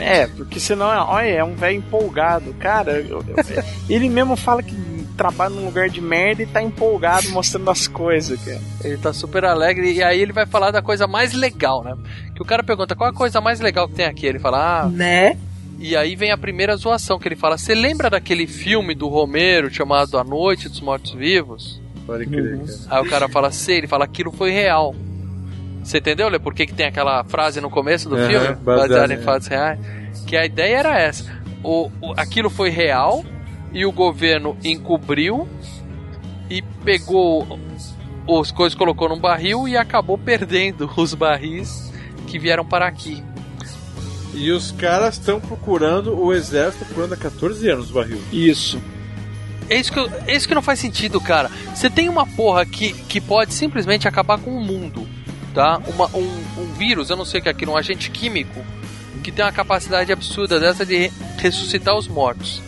[0.04, 2.54] É, porque senão, olha, é um velho empolgado.
[2.58, 3.36] Cara, eu- eu-
[3.88, 4.74] ele mesmo fala que
[5.16, 8.60] trabalha num lugar de merda e tá empolgado mostrando as coisas, cara.
[8.82, 11.94] Ele tá super alegre e aí ele vai falar da coisa mais legal, né?
[12.34, 14.24] Que o cara pergunta qual é a coisa mais legal que tem aqui.
[14.26, 15.36] Ele fala, ah, Né?
[15.82, 19.72] E aí vem a primeira zoação que ele fala: Você lembra daquele filme do Romero
[19.72, 21.80] chamado A Noite dos Mortos Vivos?
[22.06, 22.66] Pode crer, Uhum.
[22.66, 22.78] cara.
[22.90, 24.94] Aí o cara fala: Sei, ele fala: Aquilo foi real.
[25.90, 26.38] Você entendeu, Lê?
[26.38, 28.46] Por que, que tem aquela frase no começo do Aham, filme?
[28.54, 29.78] baseado Baseada em fatos reais.
[30.26, 31.24] Que a ideia era essa:
[31.64, 33.24] o, o- aquilo foi real
[33.72, 35.48] e o governo encobriu
[36.48, 37.58] e pegou
[38.26, 41.92] os coisas, colocou num barril e acabou perdendo os barris
[42.26, 43.22] que vieram para aqui.
[44.32, 48.20] E os caras estão procurando, o exército procurando há 14 anos o barril.
[48.32, 48.80] Isso.
[49.68, 51.50] É isso, que é isso que não faz sentido, cara.
[51.74, 55.06] Você tem uma porra que, que pode simplesmente acabar com o mundo,
[55.54, 55.78] tá?
[55.88, 58.64] Uma, um, um vírus, eu não sei o que é aquilo, um agente químico,
[59.22, 62.62] que tem uma capacidade absurda dessa de re- ressuscitar os mortos.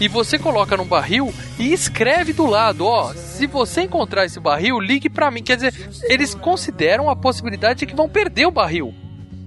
[0.00, 4.78] E você coloca num barril e escreve do lado, ó, se você encontrar esse barril,
[4.78, 5.42] ligue pra mim.
[5.42, 5.74] Quer dizer,
[6.04, 8.94] eles consideram a possibilidade de que vão perder o barril.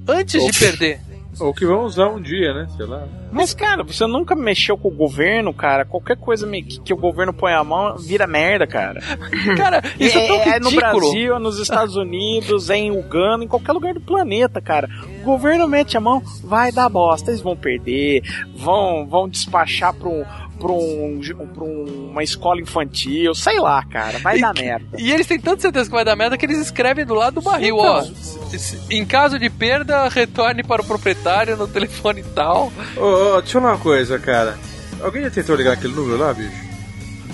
[0.06, 0.60] Antes de Opa.
[0.60, 1.00] perder.
[1.40, 2.68] Ou que vão usar um dia, né?
[2.76, 3.08] Sei lá.
[3.32, 5.86] Mas, cara, você nunca mexeu com o governo, cara.
[5.86, 9.00] Qualquer coisa que, que o governo põe a mão vira merda, cara.
[9.56, 11.00] Cara, isso é, tão é, é no ridículo.
[11.00, 14.90] Brasil, é nos Estados Unidos, é em Uganda, em qualquer lugar do planeta, cara.
[15.22, 18.24] O governo mete a mão, vai dar bosta, eles vão perder,
[18.56, 20.24] vão, vão despachar pra, um,
[20.62, 21.20] pra, um,
[21.54, 24.98] pra uma escola infantil, sei lá, cara, vai dar merda.
[24.98, 27.42] E eles têm tanta certeza que vai dar merda que eles escrevem do lado do
[27.42, 27.86] barril, Então.
[27.98, 28.02] ó.
[28.04, 32.72] Se- se- Em caso de perda, retorne para o proprietário no telefone tal.
[32.96, 34.58] Ô, ô, deixa eu falar uma coisa, cara.
[35.02, 36.52] Alguém já tentou ligar aquele número lá, bicho?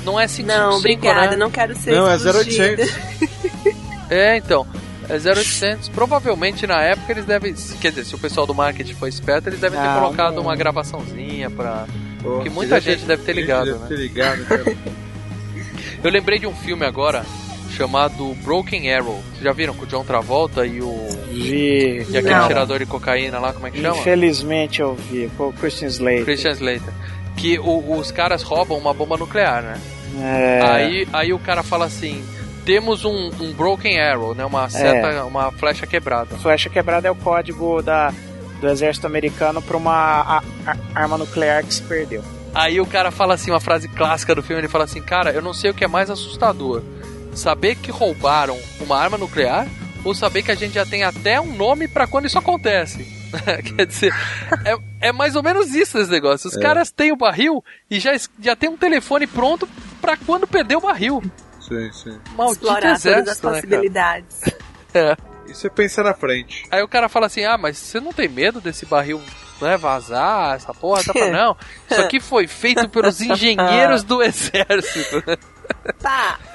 [0.05, 1.35] Não é 555, Não, obrigada, né?
[1.35, 2.83] não quero ser Não, é explodida.
[2.83, 3.77] 0800.
[4.09, 4.65] É, então.
[5.09, 5.89] É 0800.
[5.89, 7.53] Provavelmente na época eles devem.
[7.81, 10.43] Quer dizer, se o pessoal do marketing foi esperto, eles devem ter Não, colocado não.
[10.43, 11.85] uma gravaçãozinha pra.
[12.21, 13.87] Pô, que muita gente deve ter ligado, deve né?
[13.87, 14.63] ter ligado, cara.
[16.03, 17.25] Eu lembrei de um filme agora
[17.75, 19.21] chamado Broken Arrow.
[19.31, 21.07] Vocês já viram com o John Travolta e o.
[21.31, 22.05] Vi.
[22.09, 22.47] E aquele Não.
[22.47, 23.97] tirador de cocaína lá, como é que chama?
[23.97, 25.29] Infelizmente eu vi.
[25.37, 26.23] Com o Christian Slater.
[26.25, 26.93] Christian Slater.
[27.35, 29.79] Que o- os caras roubam uma bomba nuclear, né?
[30.19, 32.23] É, Aí, aí o cara fala assim:
[32.65, 34.45] temos um, um Broken Arrow, né?
[34.45, 36.35] Uma seta, uma flecha quebrada.
[36.37, 38.11] Flecha quebrada é o código da,
[38.61, 40.41] do exército americano para uma
[40.95, 42.23] arma nuclear que se perdeu.
[42.53, 45.41] Aí o cara fala assim, uma frase clássica do filme, ele fala assim, cara, eu
[45.41, 46.81] não sei o que é mais assustador.
[47.33, 49.67] Saber que roubaram uma arma nuclear
[50.03, 53.05] ou saber que a gente já tem até um nome pra quando isso acontece.
[53.75, 54.13] Quer dizer,
[54.65, 56.49] é, é mais ou menos isso esse negócio.
[56.49, 59.67] Os caras têm o barril e já, já tem um telefone pronto
[60.01, 61.21] pra quando perder o barril.
[61.59, 62.19] Sim, sim.
[62.35, 64.41] Maldito Explorar todas as exército, né, possibilidades.
[64.93, 65.15] É.
[65.45, 66.65] E você pensa na frente.
[66.71, 69.21] Aí o cara fala assim: Ah, mas você não tem medo desse barril
[69.61, 71.03] né, vazar, essa porra?
[71.03, 71.55] Tá pra não.
[71.89, 75.23] Isso aqui foi feito pelos engenheiros do exército.
[76.01, 76.39] Pá!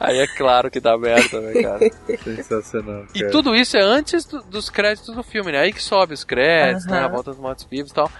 [0.00, 1.90] Aí é claro que dá merda, né, cara?
[2.24, 3.04] Sensacional.
[3.14, 3.30] E cara.
[3.32, 5.58] tudo isso é antes do- dos créditos do filme, né?
[5.60, 7.00] Aí que sobe os créditos, né?
[7.00, 8.10] A volta dos mortos vivos e tal.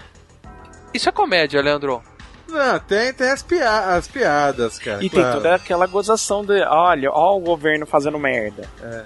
[0.92, 2.02] Isso é comédia, Leandro.
[2.48, 5.04] Não, tem, tem as, pia as piadas, cara.
[5.04, 5.36] E tem claro.
[5.36, 8.68] toda aquela gozação de, olha, ó o governo fazendo merda.
[8.82, 9.04] É.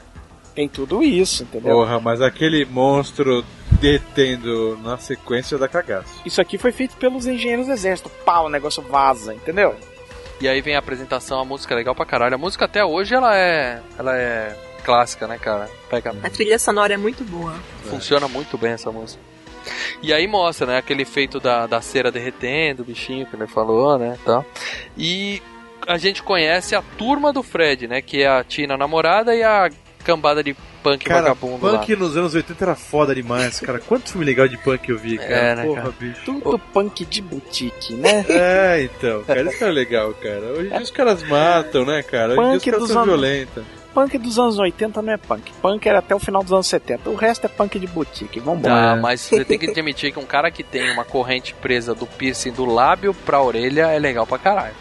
[0.55, 1.75] Tem tudo isso, entendeu?
[1.75, 3.45] Porra, mas aquele monstro
[3.83, 6.22] detendo na sequência da cagaço.
[6.24, 8.09] Isso aqui foi feito pelos engenheiros do exército.
[8.24, 9.74] Pau, o negócio vaza, entendeu?
[10.41, 12.37] E aí vem a apresentação, a música é legal pra caralho.
[12.37, 13.83] A música até hoje ela é.
[13.99, 15.68] Ela é clássica, né, cara?
[15.91, 17.55] Pega A trilha sonora é muito boa.
[17.85, 19.20] Funciona muito bem essa música.
[20.01, 23.97] E aí mostra, né, aquele efeito da, da cera derretendo, o bichinho que ele falou,
[23.97, 24.45] né, tal.
[24.97, 25.41] E
[25.87, 29.70] a gente conhece a turma do Fred, né, que é a Tina namorada e a
[30.05, 31.99] cambada de punk Cara, vagabundo punk lá.
[32.01, 33.78] nos anos 80 era foda demais, cara.
[33.87, 35.30] Quanto filme legal de punk eu vi, cara.
[35.33, 35.95] É, né, Porra, cara?
[35.99, 36.20] bicho.
[36.24, 38.24] Tudo punk de boutique, né?
[38.28, 40.41] É, então, cara, isso que é legal, cara.
[40.53, 42.33] Hoje em dia os caras matam, né, cara?
[42.33, 43.64] Hoje em dia os Punk caras dos são anos- violentos.
[43.95, 45.53] Punk dos anos 80 não é punk.
[45.61, 47.11] Punk era até o final dos anos 70.
[47.11, 48.41] O resto é punk de boutique.
[48.41, 48.72] Vambora.
[48.74, 52.07] Tá, mas você tem que admitir que um cara que tem uma corrente presa do
[52.07, 54.74] piercing do lábio pra orelha é legal pra caralho.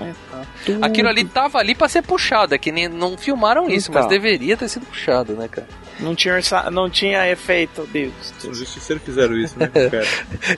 [0.00, 0.42] É, tá.
[0.64, 4.02] Tudo- Aquilo ali tava ali pra ser puxado, é que nem, não filmaram isso, Então.
[4.02, 5.66] mas deveria ter sido puxado, né, cara?
[6.00, 8.10] Não tinha, orça- não tinha efeito de...
[8.48, 10.06] Os justiceiros fizeram isso, né, cara?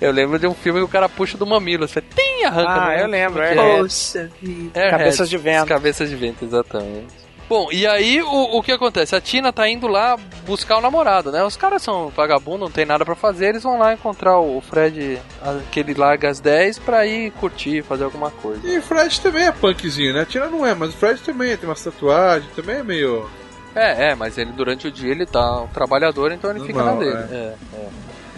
[0.00, 2.70] Eu lembro de um filme que o cara puxa do mamilo, você tem arranca.
[2.70, 3.52] Ah, no- eu lembro, é.
[3.52, 4.90] É, Poxa vida.
[4.90, 5.66] Cabeças de vento.
[5.66, 7.06] Cabeças de vento, exatamente.
[7.50, 9.16] Bom, e aí o, o que acontece?
[9.16, 11.42] A Tina tá indo lá buscar o namorado, né?
[11.42, 15.18] Os caras são vagabundos, não tem nada pra fazer, eles vão lá encontrar o Fred,
[15.42, 18.60] a- que ele larga às 10 pra ir curtir, fazer alguma coisa.
[18.64, 20.20] E o Fred também é punkzinho, né?
[20.20, 23.28] A Tina não é, mas o Fred também tem umas tatuagens, também é meio.
[23.74, 26.92] É, é, mas ele durante o dia ele tá um trabalhador, então ele fica na
[26.94, 27.26] Normal, dele.
[27.32, 27.88] É, é.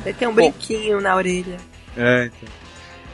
[0.07, 1.59] Ele tem um brinquinho na orelha.
[1.99, 2.62] É, então.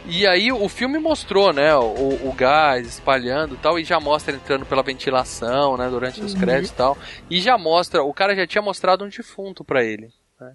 [0.08, 4.34] E aí o filme mostrou, né, o, o gás espalhando e tal, e já mostra
[4.34, 6.98] entrando pela ventilação, né, durante os créditos e tal.
[7.30, 10.08] E já mostra, o cara já tinha mostrado um defunto pra ele.
[10.40, 10.52] né?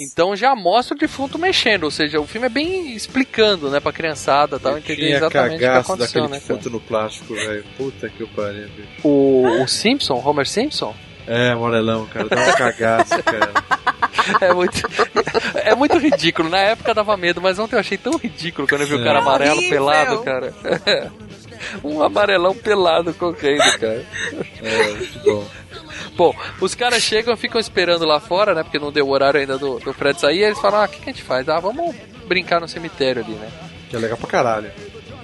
[0.00, 3.92] Então já mostra o defunto mexendo, ou seja, o filme é bem explicando, né, pra
[3.92, 6.70] criançada tal, entender exatamente o que aconteceu, daquele né, cara?
[6.70, 7.64] no plástico, velho.
[7.76, 8.88] Puta que eu pariu, bicho.
[9.06, 10.94] O, o Simpson, Homer Simpson,
[11.26, 13.50] É, Morelão, cara, dá uma cagaça, cara.
[14.40, 14.80] é muito,
[15.54, 16.48] é muito ridículo.
[16.48, 19.04] Na época dava medo, mas ontem eu achei tão ridículo quando eu vi o É.
[19.04, 19.70] cara amarelo Horrível.
[19.78, 20.52] pelado, cara.
[21.82, 24.04] Um amarelão pelado correndo, cara.
[24.62, 25.44] É, muito bom.
[26.14, 28.62] Bom, os caras chegam ficam esperando lá fora, né?
[28.62, 30.40] Porque não deu o horário ainda do, do Fred sair.
[30.40, 31.48] E eles falam: Ah, o que, que a gente faz?
[31.48, 31.94] Ah, vamos
[32.26, 33.48] brincar no cemitério ali, né?
[33.88, 34.70] Que é legal pra caralho.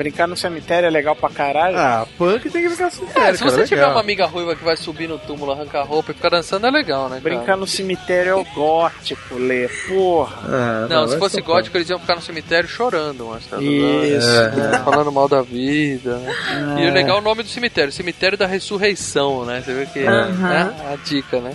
[0.00, 1.76] Brincar no cemitério é legal pra caralho.
[1.76, 3.90] Ah, punk tem que ficar É, sincero, se cara, você tiver legal.
[3.90, 6.70] uma amiga ruiva que vai subir no túmulo, arrancar a roupa e ficar dançando, é
[6.70, 7.20] legal, né?
[7.20, 7.36] cara?
[7.36, 9.68] Brincar no cemitério é o gótico, Lê.
[9.86, 10.38] Porra.
[10.48, 14.26] Ah, Não, se vai fosse gótico, eles iam ficar no cemitério chorando, mas tá Isso.
[14.26, 16.34] É, falando mal da vida, né?
[16.82, 19.62] E o legal é o nome do cemitério, Cemitério da Ressurreição, né?
[19.62, 20.30] Você vê que Aham.
[20.48, 20.74] né?
[20.94, 21.52] a dica, né?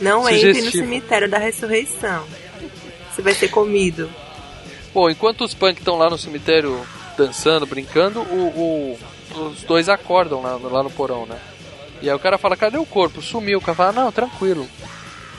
[0.00, 0.84] Não entre no Sugestivo.
[0.84, 2.24] cemitério da ressurreição.
[3.14, 4.10] Você vai ser comido.
[4.92, 6.80] Bom, enquanto os punk estão lá no cemitério
[7.16, 8.98] dançando, brincando, o,
[9.34, 11.36] o- os dois acordam lá, lá no porão, né?
[12.02, 13.20] E aí o cara fala, cadê o corpo?
[13.22, 13.58] Sumiu.
[13.58, 14.66] O cara fala, não, tranquilo.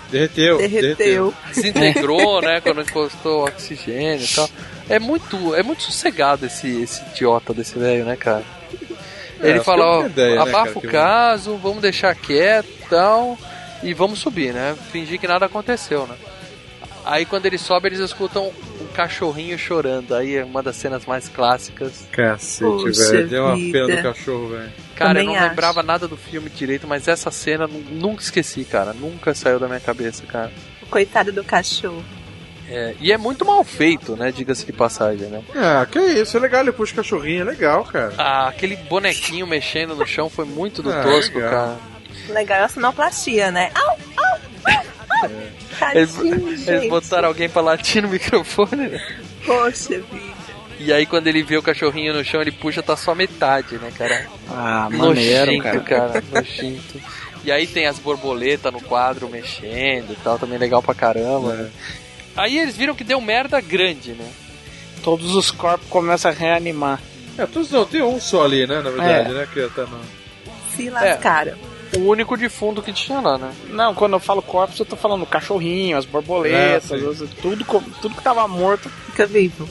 [0.09, 1.34] Derreteu, Derreteu.
[1.47, 2.61] Desintegrou, né?
[2.61, 4.49] Quando encostou o oxigênio e tal.
[4.89, 8.43] É muito, é muito sossegado esse, esse idiota desse velho, né, cara?
[9.41, 12.13] É, Ele acho fala, é ó, ideia, né, abafa cara, o que- caso, vamos deixar
[12.15, 13.38] quieto e tal,
[13.82, 14.76] e vamos subir, né?
[14.91, 16.15] Fingir que nada aconteceu, né?
[17.06, 20.14] Aí quando eles sobem, eles escutam um cachorrinho chorando.
[20.16, 22.06] Aí é uma das cenas mais clássicas.
[22.12, 23.28] Cacete, velho.
[23.28, 24.72] Deu uma pena do cachorro, velho.
[24.95, 25.49] Cara, Também eu não acho.
[25.49, 28.93] lembrava nada do filme direito, mas essa cena nu- nunca esqueci, cara.
[28.93, 30.52] Nunca saiu da minha cabeça, cara.
[30.82, 32.04] O coitado do cachorro.
[32.70, 34.32] É, e é muito mal feito, né?
[34.32, 35.41] Diga-se de passagem, né?
[35.56, 38.14] Ah, que isso, é legal, ele puxa o cachorrinho, é legal, cara.
[38.18, 41.52] Ah, aquele bonequinho mexendo no chão foi muito do Ah, tosco, legal.
[41.52, 41.78] cara.
[42.30, 43.72] Legal é a sonoplastia, né?
[43.76, 43.97] Au,
[45.22, 45.91] au.
[45.93, 49.01] Eles, eles botaram alguém pra latir no microfone, né?
[49.45, 50.41] Poxa vida.
[50.80, 53.91] E aí quando ele vê o cachorrinho no chão, ele puxa, tá só metade, né,
[53.95, 54.28] cara?
[54.49, 55.80] Ah, maneiro, nojento, cara.
[55.82, 56.24] cara.
[56.32, 57.01] Nojento.
[57.43, 61.69] E aí tem as borboletas no quadro mexendo e tal, também legal pra caramba, né?
[62.36, 64.28] Aí eles viram que deu merda grande, né?
[65.03, 66.99] Todos os corpos começam a reanimar.
[67.38, 69.34] É, todos não, tem um só ali, né, na verdade, É.
[69.34, 69.99] né, que tá no...
[70.76, 71.53] Se lascaram.
[71.98, 73.54] O único defunto que tinha lá, né?
[73.70, 76.98] Não, quando eu falo corpos, eu tô falando cachorrinho, as borboletas, É,
[77.42, 77.66] tudo,
[78.02, 78.89] tudo que tava morto.
[79.08, 79.68] Fica vivo.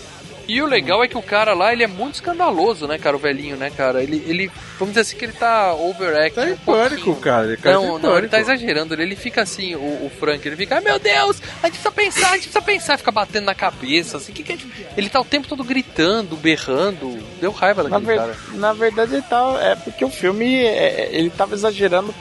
[0.53, 3.15] E o legal é que o cara lá, ele é muito escandaloso, né, cara?
[3.15, 4.03] O velhinho, né, cara?
[4.03, 7.47] Ele, ele vamos dizer assim que ele tá overacting Tá em um pânico, cara.
[7.47, 8.95] Ele cara Não, tá não, ele tá exagerando.
[8.95, 11.93] Ele, ele fica assim, o, o Frank, ele fica, ai meu Deus, a gente precisa
[11.93, 14.59] pensar, a gente precisa pensar, fica batendo na cabeça, assim, que que é?
[14.97, 18.37] Ele tá o tempo todo gritando, berrando, deu raiva Na, daquele ver- cara.
[18.55, 22.13] na verdade, ele tá, é porque o filme é, ele tava exagerando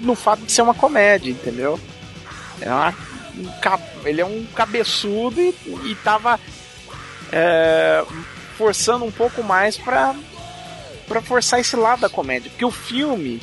[0.00, 1.78] no fato de ser uma comédia, entendeu?
[2.60, 2.92] É uma-
[3.38, 5.54] um ele é um cabeçudo e,
[5.84, 6.38] e tava
[7.32, 8.04] é,
[8.56, 10.14] forçando um pouco mais pra,
[11.08, 12.50] pra forçar esse lado da comédia.
[12.50, 13.40] Porque o filme,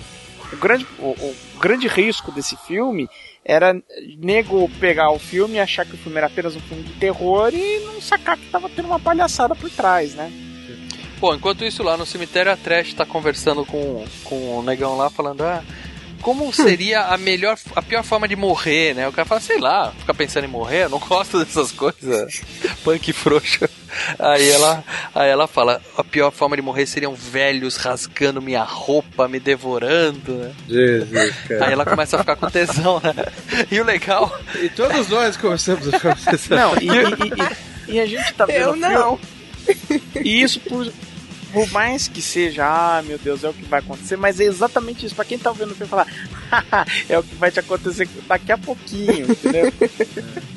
[0.53, 3.09] o grande, o, o grande risco desse filme
[3.43, 3.75] era
[4.17, 7.51] nego pegar o filme e achar que o filme era apenas um filme de terror
[7.53, 10.31] e não sacar que tava tendo uma palhaçada por trás, né?
[11.19, 15.09] Bom, enquanto isso lá no cemitério, a Trash tá conversando com, com o negão lá,
[15.09, 15.61] falando, ah,
[16.21, 19.07] como seria a melhor, a pior forma de morrer, né?
[19.07, 22.41] O cara fala, sei lá, fica pensando em morrer, eu não gosto dessas coisas,
[22.83, 23.67] punk frouxo.
[24.19, 24.83] Aí ela,
[25.15, 30.33] aí ela fala, a pior forma de morrer seriam velhos rasgando minha roupa, me devorando,
[30.35, 30.51] né?
[30.67, 31.65] Jesus, cara.
[31.67, 33.13] Aí ela começa a ficar com tesão, né?
[33.71, 36.49] E o legal, E todos nós começamos a ficar obsessados.
[36.49, 39.19] Não, e, e- e- e a gente tá vendo Eu não.
[40.23, 40.91] E isso por,
[41.51, 45.05] por mais que seja, ah, meu Deus, é o que vai acontecer, mas é exatamente
[45.05, 45.15] isso.
[45.15, 46.07] Pra quem tá vendo o filme falar,
[46.51, 49.71] "Haha, é o que vai te acontecer daqui a pouquinho, entendeu?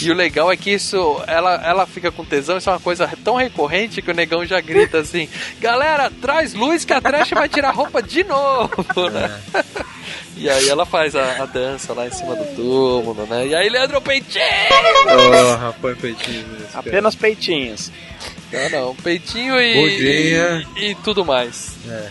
[0.00, 3.10] E o legal é que isso, ela, ela fica com tesão, isso é uma coisa
[3.24, 5.28] tão recorrente que o negão já grita assim:
[5.58, 9.40] Galera, traz luz que a trash vai tirar a roupa de novo, né?
[10.38, 13.46] E aí ela faz a, a dança lá em cima do túmulo, né?
[13.46, 14.44] E aí Leandro Peitinho!
[15.42, 16.46] Oh, rapaz, peitinho.
[16.46, 16.66] mesmo.
[16.74, 17.90] Apenas peitinhos.
[18.52, 20.34] Não, não, peitinho e,
[20.76, 21.76] e, e tudo mais.
[21.88, 22.10] É.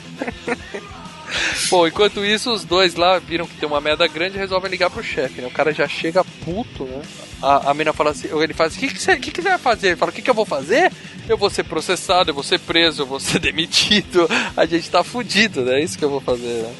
[1.70, 4.90] Bom, enquanto isso, os dois lá viram que tem uma merda grande e resolvem ligar
[4.90, 5.48] pro chefe, né?
[5.48, 7.02] O cara já chega puto, né?
[7.42, 9.50] A, a mina fala assim, ele fala assim, o que, que, você, que, que você
[9.50, 9.88] vai fazer?
[9.88, 10.92] Ele fala, o que, que eu vou fazer?
[11.28, 15.04] Eu vou ser processado, eu vou ser preso, eu vou ser demitido, a gente tá
[15.04, 15.80] fudido, né?
[15.80, 16.74] É isso que eu vou fazer, né?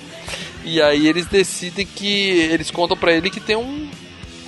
[0.64, 2.08] E aí eles decidem que.
[2.52, 3.88] Eles contam pra ele que tem um,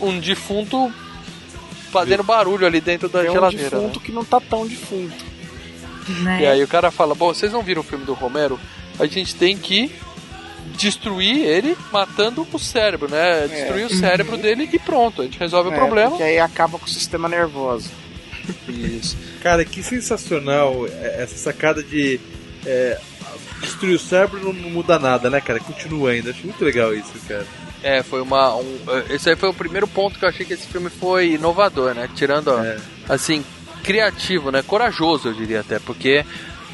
[0.02, 0.92] um defunto
[2.00, 3.64] fazendo barulho ali dentro da É um geladeira.
[3.64, 3.70] né?
[3.70, 5.26] defunto que não tá tão defunto.
[6.24, 6.42] Né?
[6.42, 8.60] E aí o cara fala, bom, vocês não viram o filme do Romero?
[9.00, 9.92] A gente tem que
[10.78, 13.48] destruir ele matando o cérebro, né?
[13.48, 16.10] Destruir o cérebro dele e pronto, a gente resolve o É, problema.
[16.12, 17.90] Porque aí acaba com o sistema nervoso.
[18.68, 19.18] Isso.
[19.42, 22.20] Cara, que sensacional é, essa sacada de
[22.66, 22.98] é,
[23.62, 25.60] destruir o cérebro não, não muda nada, né, cara?
[25.60, 26.32] Continua ainda.
[26.32, 27.46] Acho muito legal isso, cara.
[27.84, 28.56] É, foi uma.
[28.56, 28.78] Um,
[29.10, 32.10] esse aí foi o primeiro ponto que eu achei que esse filme foi inovador, né?
[32.16, 32.78] Tirando, ó, É.
[33.08, 33.44] assim,
[33.84, 34.62] criativo, né?
[34.64, 36.26] Corajoso, eu diria até, porque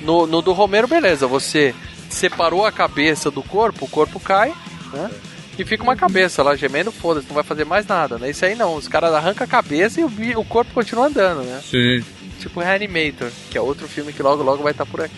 [0.01, 1.75] no, no do Romero, beleza, você
[2.09, 4.53] separou a cabeça do corpo, o corpo cai,
[4.93, 5.11] né?
[5.59, 8.29] E fica uma cabeça lá gemendo, foda-se, não vai fazer mais nada, né?
[8.29, 11.61] Isso aí não, os caras arrancam a cabeça e o, o corpo continua andando, né?
[11.63, 12.03] Sim.
[12.39, 15.15] Tipo Reanimator, que é outro filme que logo logo vai estar por aqui.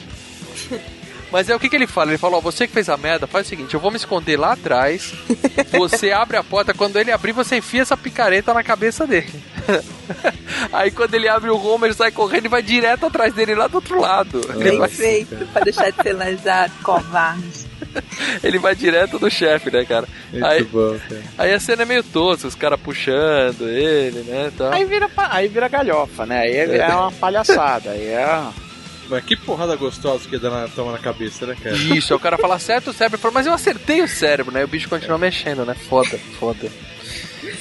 [1.35, 2.11] Mas é o que, que ele fala?
[2.11, 4.37] Ele fala, ó, você que fez a merda, faz o seguinte, eu vou me esconder
[4.37, 5.13] lá atrás,
[5.77, 9.43] você abre a porta, quando ele abrir, você enfia essa picareta na cabeça dele.
[10.71, 13.67] Aí quando ele abre o Homer, ele sai correndo e vai direto atrás dele lá
[13.67, 14.39] do outro lado.
[14.57, 17.65] Bem vai, feito, pra deixar de ser lesado, covarde.
[18.41, 20.07] ele vai direto do chefe, né, cara?
[20.31, 21.21] Muito Aí, bom, cara.
[21.37, 24.71] aí a cena é meio tosca, os caras puxando ele, né, tal.
[24.71, 26.43] Aí vira, aí vira galhofa, né?
[26.43, 27.89] Aí é, é uma palhaçada.
[27.91, 28.64] Aí é.
[29.09, 31.75] Mas que porrada gostosa que dá na, toma na cabeça, né, cara?
[31.75, 34.61] Isso, aí o cara fala certo o cérebro, fala, mas eu acertei o cérebro, né?
[34.61, 35.75] E o bicho continua mexendo, né?
[35.87, 36.71] Foda, foda.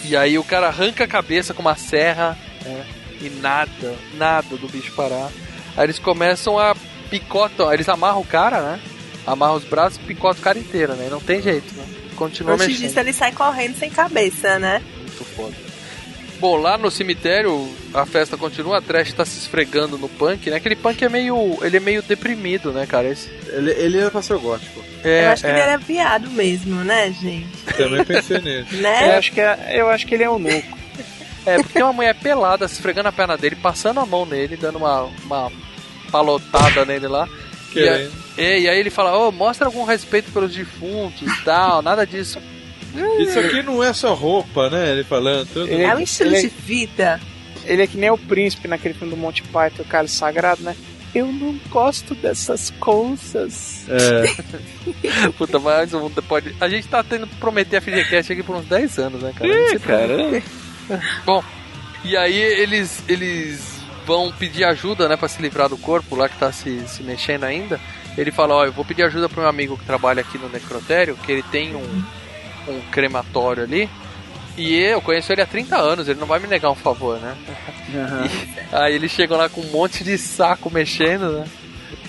[0.04, 2.86] E aí o cara arranca a cabeça com uma serra, né?
[3.20, 5.30] E nada, nada do bicho parar.
[5.76, 6.74] Aí eles começam a
[7.10, 8.80] picotam, eles amarram o cara, né?
[9.26, 11.06] Amarram os braços e picotam o cara inteiro, né?
[11.06, 11.84] E não tem jeito, né?
[12.16, 12.86] Continua Antes mexendo.
[12.86, 14.82] disso, ele sai correndo sem cabeça, né?
[14.98, 15.63] Muito foda.
[16.44, 20.56] Bom, lá no cemitério a festa continua, a Trash tá se esfregando no punk, né?
[20.56, 21.56] Aquele punk é meio.
[21.62, 23.08] ele é meio deprimido, né, cara?
[23.08, 24.84] Esse, Ele, ele era pra ser o gótico.
[25.02, 25.52] é, eu acho que é.
[25.52, 27.48] ele era viado mesmo, né, gente?
[27.78, 28.74] Também pensei nisso.
[28.74, 29.16] Eu Né?
[29.16, 30.78] acho que, é, eu acho que ele é eunuco.
[31.46, 34.54] É, porque tem uma mulher pelada se esfregando a perna dele, passando a mão nele,
[34.58, 35.50] dando uma, uma
[36.12, 37.26] palotada nele lá.
[37.74, 41.80] E, a- é, e aí ele fala, ô, mostra algum respeito pelos defuntos e tal,
[41.80, 42.38] nada disso.
[43.20, 44.92] Isso aqui não é só roupa, né?
[44.92, 45.46] Ele falando.
[45.52, 45.68] Tudo.
[45.68, 47.20] Ele- É um estilo ele- de vida.
[47.64, 50.76] Ele é que nem o príncipe naquele filme do Monty Python, o cara sagrado, né?
[51.14, 53.86] Eu não gosto dessas coisas.
[53.88, 55.30] É.
[55.38, 56.54] Puta, mas um pode.
[56.60, 59.48] A gente tá tendo que prometer a FGCast aqui por uns 10 anos, né, cara?
[59.50, 60.42] Ih, Você cara.
[61.24, 61.42] Bom,
[62.04, 66.36] e aí eles, eles vão pedir ajuda, né, pra se livrar do corpo lá que
[66.36, 67.80] tá se, se mexendo ainda.
[68.18, 71.16] Ele fala, ó, eu vou pedir ajuda pro meu amigo que trabalha aqui no necrotério,
[71.16, 72.04] que ele tem um,
[72.68, 73.88] um crematório ali.
[74.56, 77.36] E eu conheço ele há 30 anos, ele não vai me negar um favor, né?
[78.70, 81.44] E aí eles chegam lá com um monte de saco mexendo, né?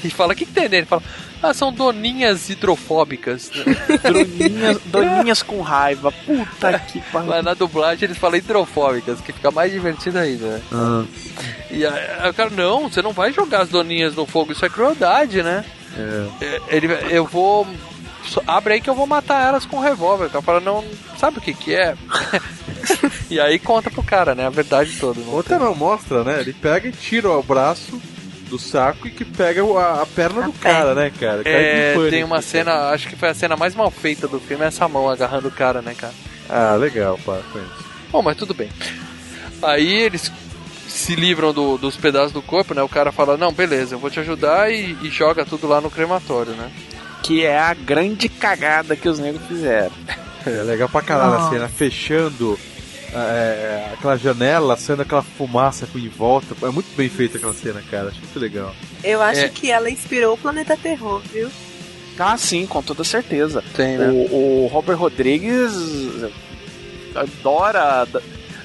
[0.04, 0.78] E fala, o que, que tem nele?
[0.78, 1.02] Ele fala,
[1.42, 3.52] ah, são doninhas hidrofóbicas.
[3.66, 3.98] né?
[4.12, 6.12] Doninhas, doninhas com raiva.
[6.12, 7.30] Puta que pariu.
[7.30, 10.62] Mas na dublagem eles falam hidrofóbicas, que fica mais divertido ainda, né?
[11.72, 14.66] E aí, aí o cara, não, você não vai jogar as doninhas no fogo, isso
[14.66, 15.66] é crueldade, né?
[16.42, 17.66] É, Ele, eu vou.
[18.48, 20.26] Abre aí que eu vou matar elas com um revólver.
[20.26, 20.84] O cara fala, não,
[21.18, 21.96] sabe o que que é?
[23.30, 24.46] e aí conta pro cara, né?
[24.46, 25.20] A verdade toda.
[25.22, 26.40] não Outra não mostra, né?
[26.42, 28.02] Ele pega e tira o braço
[28.50, 31.42] do saco e que pega a, a perna A do cara, né, cara?
[31.46, 32.42] É, tem uma cara.
[32.44, 35.52] cena, acho que foi a cena mais mal feita do filme, essa mão agarrando o
[35.52, 36.14] cara, né, cara?
[36.48, 37.86] Ah, legal, pá, com isso.
[38.12, 38.70] Bom, mas tudo bem.
[39.64, 40.32] Aí eles
[40.88, 42.82] se livram do- dos pedaços do corpo, né?
[42.84, 45.90] O cara fala, não, beleza, eu vou te ajudar e, e joga tudo lá no
[45.90, 46.70] crematório, né?
[47.24, 49.92] Que é a grande cagada que os negros fizeram.
[50.46, 51.50] É legal pra caralho a Nossa.
[51.50, 52.60] cena, fechando
[53.14, 56.56] é, aquela janela, saindo aquela fumaça em volta.
[56.62, 58.10] É muito bem feita aquela cena, cara.
[58.10, 58.72] Acho muito legal.
[59.04, 59.50] Eu acho É.
[59.50, 61.50] que ela inspirou o Planeta Terror, viu?
[62.20, 63.64] Ah, sim, com toda certeza.
[63.76, 64.08] Tem, né?
[64.08, 65.74] O, o Robert Rodrigues
[67.16, 68.08] adora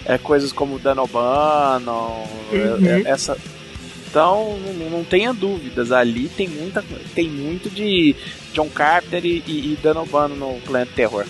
[0.05, 2.87] é, coisas como Danobano, Uhum.
[2.87, 3.37] é, é, essa.
[4.11, 6.85] Então, não, não tenha dúvidas, ali tem muita,
[7.15, 8.17] tem muito de
[8.53, 11.25] John Carpenter e, e, e Dan O'Bannon no Planeta Terror.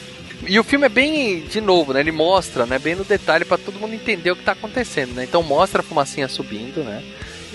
[0.47, 2.01] E o filme é bem, de novo, né?
[2.01, 2.79] Ele mostra, né?
[2.79, 5.25] Bem no detalhe pra todo mundo entender o que tá acontecendo, né?
[5.25, 7.05] Então mostra a fumacinha subindo, né?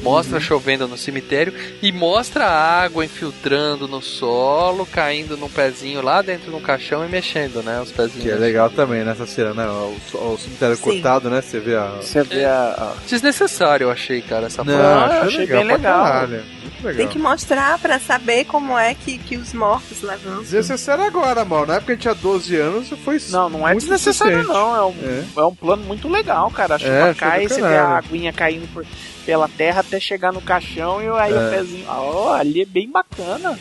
[0.02, 6.22] Mostra chovendo no cemitério e mostra a água infiltrando no solo, caindo num pezinho lá
[6.22, 7.80] dentro do caixão e mexendo, né?
[7.82, 8.24] Os pezinhos.
[8.24, 9.66] Que é legal também nessa cena, né?
[9.68, 9.98] O,
[10.34, 10.82] o cemitério Sim.
[10.82, 11.42] cortado, né?
[11.42, 11.88] Você vê a.
[12.02, 12.94] Você vê a.
[13.08, 15.16] Desnecessário, eu achei, cara, essa Não, parte.
[15.16, 15.76] eu achei achei legal bem pra
[16.22, 16.28] legal.
[16.28, 16.96] legal.
[16.96, 20.42] Tem que mostrar pra saber como é que, que os mortos levantam.
[20.44, 21.66] Desnecessário agora, mal.
[21.66, 24.76] Na época a gente tinha 12 anos, foi Não, não é muito desnecessário, não.
[24.76, 25.24] É um, É.
[25.42, 26.76] é um plano muito legal, cara.
[26.76, 28.86] A chuva É, cai, você vê a aguinha caindo por-
[29.26, 31.48] pela terra até chegar no caixão e aí É.
[31.48, 31.86] o pezinho.
[31.88, 33.58] Ó, ali é bem bacana.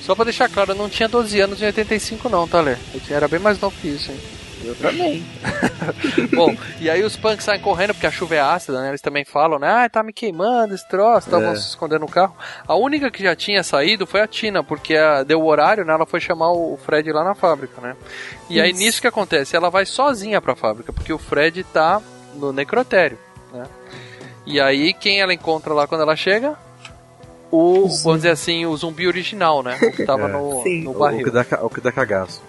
[0.00, 2.76] Só pra deixar claro, eu não tinha 12 anos em 85 não, tá, Lê?
[2.94, 4.18] Eu tinha- era bem mais novo que isso, hein?
[4.64, 5.24] Eu também.
[6.34, 8.88] Bom, e aí os punks saem correndo porque a chuva é ácida, né?
[8.90, 9.68] Eles também falam, né?
[9.68, 11.54] Ah, tá me queimando esse troço, tá, É.
[11.56, 12.34] se esconder no carro.
[12.66, 15.92] A única que já tinha saído foi a Tina, porque a- deu o horário, né?
[15.92, 17.96] Ela foi chamar o Fred lá na fábrica, né?
[18.48, 18.78] E aí Isso.
[18.80, 22.00] nisso que acontece, ela vai sozinha pra fábrica, porque o Fred tá
[22.36, 23.18] no necrotério,
[23.52, 23.64] né?
[24.46, 26.56] E aí quem ela encontra lá quando ela chega?
[27.50, 29.78] O, vamos dizer assim, o zumbi original, né?
[29.82, 30.32] O que tava É.
[30.32, 30.82] no, Sim.
[30.82, 32.42] no O, o, barril que dá, o que dá cagaço.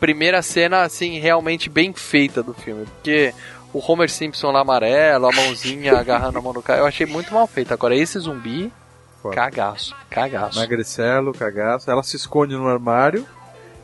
[0.00, 2.84] primeira cena, assim, realmente bem feita do filme.
[2.86, 3.32] Porque
[3.72, 7.32] o Homer Simpson lá amarelo, a mãozinha agarrando a mão do cara, eu achei muito
[7.32, 7.72] mal feito.
[7.72, 8.72] Agora, esse zumbi,
[9.22, 9.36] Foda.
[9.36, 10.58] cagaço, cagaço.
[10.58, 11.88] Magricelo, cagaço.
[11.88, 13.24] Ela se esconde no armário.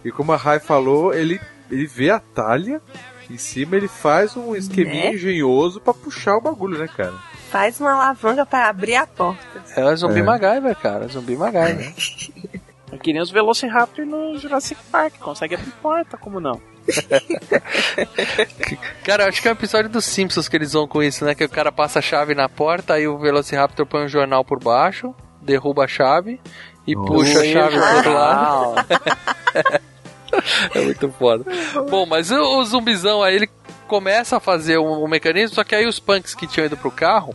[0.04, 1.40] E como a Rai falou, ele,
[1.70, 2.82] ele vê a talha.
[3.30, 5.14] Em cima ele faz um esqueminha Né?
[5.14, 7.14] engenhoso pra puxar o bagulho, né, cara?
[7.50, 9.62] Faz uma alavanca pra abrir a porta.
[9.76, 10.22] É zumbi É.
[10.22, 11.94] MacGyver, cara, zumbi MacGyver.
[12.92, 15.14] É que nem os Velociraptor no Jurassic Park.
[15.18, 16.60] Consegue abrir porta, como não?
[19.04, 21.34] cara, eu acho que é um episódio dos Simpsons que eles vão com isso, né?
[21.34, 24.62] Que o cara passa a chave na porta, aí o Velociraptor põe um jornal por
[24.62, 26.40] baixo, derruba a chave
[26.86, 27.12] e Nossa.
[27.12, 28.74] puxa a chave pro outro lado.
[28.74, 28.86] lado.
[30.74, 31.44] É muito foda.
[31.88, 33.48] Bom, mas o, o zumbizão aí, ele
[33.86, 36.90] começa a fazer o, o mecanismo, só que aí os punks que tinham ido pro
[36.90, 37.34] carro,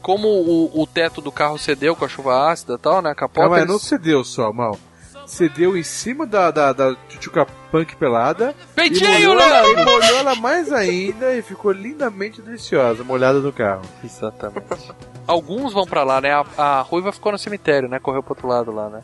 [0.00, 3.10] como o, o teto do carro cedeu com a chuva ácida e tal, né?
[3.10, 3.54] A capota.
[3.54, 4.78] Aí, eles- não cedeu só, mal.
[5.26, 8.54] Cedeu em cima da, da, da Tchutchuca Punk pelada.
[8.74, 9.70] Peitinho, Leandro!
[9.80, 13.82] e molhou ela mais ainda e ficou lindamente deliciosa, molhada no carro.
[14.02, 14.66] Exatamente.
[15.24, 16.32] Alguns vão pra lá, né?
[16.32, 18.00] A, a Ruiva ficou no cemitério, né?
[18.00, 19.00] Correu pro outro lado lá, né?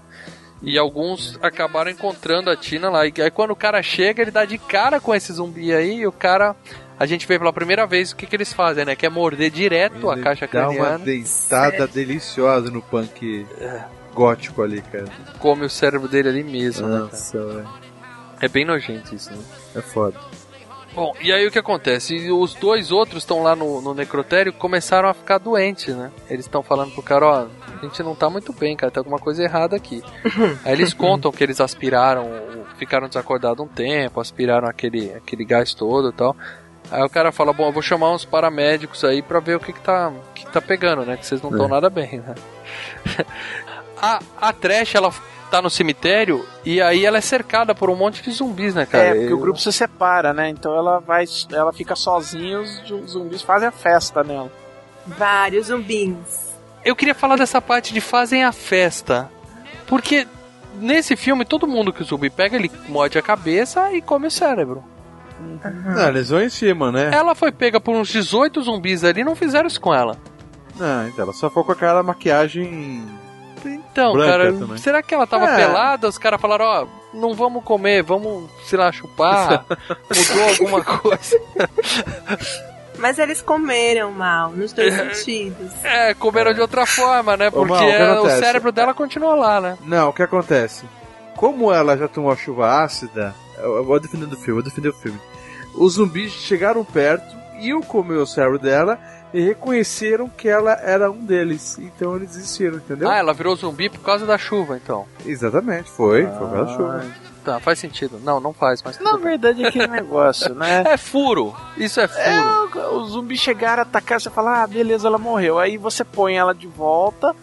[0.63, 3.07] E alguns acabaram encontrando a Tina lá.
[3.07, 6.07] E aí quando o cara chega, ele dá de cara com esse zumbi aí e
[6.07, 6.57] o cara.
[6.99, 8.97] A gente vê pela primeira vez o que, que eles fazem, né?
[8.97, 11.05] Que é morder direto a Ele caixa dá uma craniana.
[11.05, 11.89] dentada Sério?
[11.89, 13.47] deliciosa no punk
[14.13, 15.05] gótico ali, cara.
[15.39, 16.95] Come o cérebro dele ali mesmo, né?
[16.99, 17.05] cara?
[17.05, 17.69] Nossa, velho.
[18.41, 19.39] É bem nojento isso, né?
[19.77, 20.19] é foda.
[20.99, 22.17] Bom, e aí o que acontece?
[22.17, 26.11] E os dois outros estão lá no, no necrotério começaram a ficar doentes, né?
[26.29, 27.47] Eles estão falando pro cara, ó,
[27.81, 30.03] a gente não tá muito bem, cara, tem alguma coisa errada aqui.
[30.65, 32.29] aí eles contam que eles aspiraram,
[32.79, 36.35] ficaram desacordados um tempo, aspiraram aquele, aquele gás todo e tal.
[36.91, 39.73] Aí o cara fala, bom, eu vou chamar uns paramédicos aí pra ver o que
[39.73, 41.17] que tá, que tá pegando, né?
[41.17, 41.69] Que vocês não estão É.
[41.69, 42.35] nada bem, né?
[43.97, 45.13] a, a Trash, ela
[45.51, 49.05] tá no cemitério e aí ela é cercada por um monte de zumbis, né, cara?
[49.05, 50.49] É, porque o grupo se separa, né?
[50.49, 54.51] Então ela vai, ela fica sozinha e os zu- zumbis fazem a festa nela.
[55.07, 56.49] Vários zumbis.
[56.85, 59.31] Eu queria falar dessa parte de fazem a festa.
[59.87, 60.27] Porque
[60.81, 64.31] nesse filme, todo mundo que o zumbi pega, ele morde a cabeça e come o
[64.31, 64.85] cérebro.
[65.41, 67.11] Não, eles vão em cima, né?
[67.13, 70.17] Ela foi pega por uns 18 zumbis ali e não fizeram isso com ela.
[70.77, 73.05] Não, então ela só foi com aquela maquiagem.
[74.01, 74.79] Então, Branca cara, também.
[74.79, 75.57] será que ela tava É.
[75.57, 76.09] pelada?
[76.09, 79.65] Os caras falaram, ó, não vamos comer, vamos, sei lá, chupar.
[80.15, 81.41] Mudou alguma coisa.
[82.99, 85.71] Mas eles comeram mal, nos dois sentidos.
[85.85, 87.49] É, comeram de outra forma, né?
[87.49, 89.79] Ô, Porque Mal, o o cérebro dela continuou lá, né?
[89.85, 90.85] Não, o que acontece?
[91.37, 94.65] Como ela já tomou a chuva ácida, eu eu vou defender o filme, eu vou
[94.65, 95.19] defender o filme.
[95.77, 98.99] Os zumbis chegaram perto, iam comer o cérebro dela
[99.33, 101.79] e reconheceram que ela era um deles.
[101.79, 103.09] Então eles desistiram, entendeu?
[103.11, 105.07] Ah, ela virou zumbi por causa da chuva, então.
[105.25, 107.07] Exatamente, foi, foi por causa da chuva.
[107.45, 108.21] Tá, faz sentido.
[108.23, 110.83] Não, não faz, mas Na verdade é aquele negócio, né?
[110.87, 111.55] É furo.
[111.77, 112.21] Isso é furo.
[112.79, 115.59] É, os zumbis chegaram, atacaram, você fala, ah, beleza, ela morreu.
[115.59, 117.35] Aí você põe ela de volta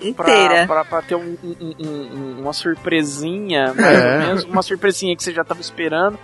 [0.00, 0.66] Inteira.
[0.66, 4.12] pra, pra, pra ter um- um- um- um- uma surpresinha, mais É.
[4.14, 6.18] ou menos, uma surpresinha que você já tava esperando.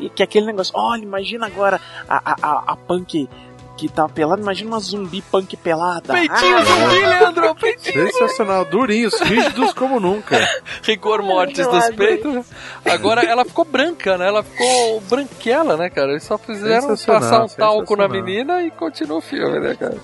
[0.00, 3.28] E que é aquele negócio, olha, imagina agora a, a, a, a punk
[3.76, 6.12] que tá pelada, imagina uma zumbi punk pelada.
[6.12, 7.54] Peitinho Ah, zumbi, Leandro!
[7.60, 8.06] Peitinho!
[8.12, 10.36] Sensacional, durinhos, rígidos como nunca.
[10.82, 12.46] Rigor mortis dos peitos.
[12.84, 14.28] Agora ela ficou branca, né?
[14.28, 16.10] Ela ficou branquela, né, cara?
[16.10, 19.96] Eles só fizeram passar um talco na menina e continua o filme, né, cara?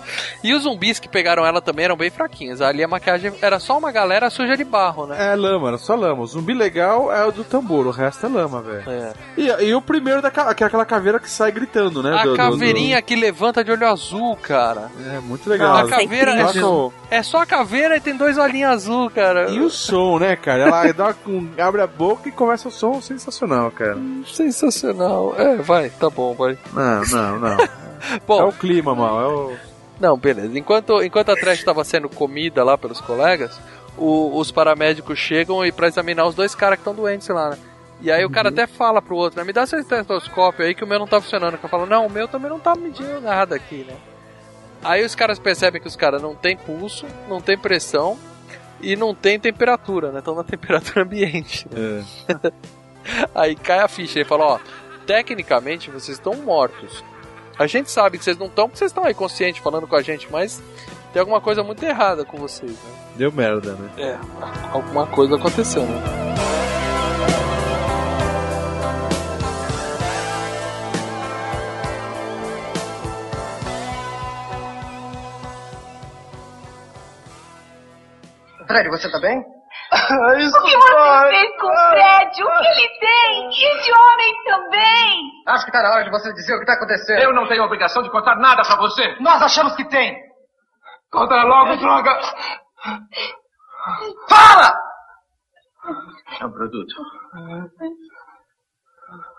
[0.43, 2.61] E os zumbis que pegaram ela também eram bem fraquinhos.
[2.61, 5.33] Ali a maquiagem era só uma galera suja de barro, né?
[5.33, 6.23] É lama, era só lama.
[6.23, 8.91] O zumbi legal é o do tambor, o resto é lama, velho.
[8.91, 9.13] É.
[9.37, 12.15] E, e o primeiro, da, que é aquela caveira que sai gritando, né?
[12.19, 14.91] A do- do- caveirinha que levanta de olho azul, cara.
[15.15, 15.77] É muito legal.
[15.77, 16.93] A caveira é é, incrível.
[17.11, 19.51] é só a caveira e tem dois olhinhos azul, cara.
[19.51, 20.63] E o som, né, cara?
[20.63, 23.97] Ela dá um, abre a boca e começa o som sensacional, cara.
[24.27, 25.35] Sensacional.
[25.39, 26.59] É, vai, tá bom, vai.
[26.73, 27.57] Não, não, não.
[28.27, 29.21] Bom, É o clima, mal.
[29.21, 29.53] É o...
[30.01, 30.59] Não, beleza.
[30.59, 33.61] Enquanto, enquanto a trash estava sendo comida lá pelos colegas,
[33.99, 37.59] o- os paramédicos chegam e para examinar os dois caras que estão doentes lá, né?
[38.03, 39.45] E aí o cara até fala pro outro, né?
[39.45, 41.59] Me dá seu estetoscópio aí que o meu não tá funcionando.
[41.59, 43.95] Que eu falo, não, o meu também não tá medindo nada aqui, né?
[44.83, 48.19] Aí os caras percebem que os caras não tem pulso, não tem pressão
[48.81, 50.21] e não tem temperatura, né?
[50.21, 51.69] Estão na temperatura ambiente.
[51.71, 52.05] né?
[52.29, 52.53] É.
[53.35, 54.59] Aí cai a ficha e fala, ó,
[55.07, 57.05] tecnicamente vocês estão mortos.
[57.59, 60.01] A gente sabe que vocês não estão porque vocês estão aí conscientes falando com a
[60.01, 60.63] gente, mas
[61.13, 62.91] tem alguma coisa muito errada com vocês, né?
[63.17, 63.91] Deu merda, né?
[63.99, 64.19] É,
[64.73, 66.01] alguma coisa aconteceu, né?
[78.71, 79.37] Fred, você tá bem?
[79.91, 82.43] O que você fez com o Fred?
[82.43, 83.51] O que ele tem?
[83.51, 85.31] E esse homem também?
[85.49, 87.19] Acho que tá na hora de você dizer o que tá acontecendo.
[87.19, 89.17] Eu não tenho obrigação de contar nada pra você.
[89.21, 90.17] Nós achamos que tem.
[91.11, 92.21] Conta logo, droga.
[94.29, 94.77] Fala!
[96.41, 96.95] É um produto.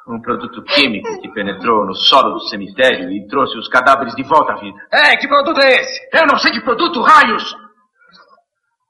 [0.07, 4.53] Um produto químico que penetrou no solo do cemitério e trouxe os cadáveres de volta
[4.53, 4.77] à vida.
[4.91, 6.09] É, que produto é esse?
[6.13, 7.55] Eu não sei que produto, raios.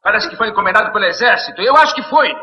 [0.03, 1.61] Parece que foi encomendado pelo exército.
[1.61, 2.33] Eu acho que foi.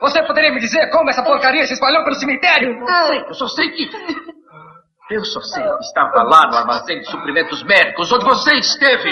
[0.00, 2.80] Você poderia me dizer como essa porcaria se espalhou pelo cemitério?
[2.80, 3.90] Não sei, eu só sei que.
[5.10, 9.10] Eu só sei que estava lá no armazém de suprimentos médicos, onde você esteve.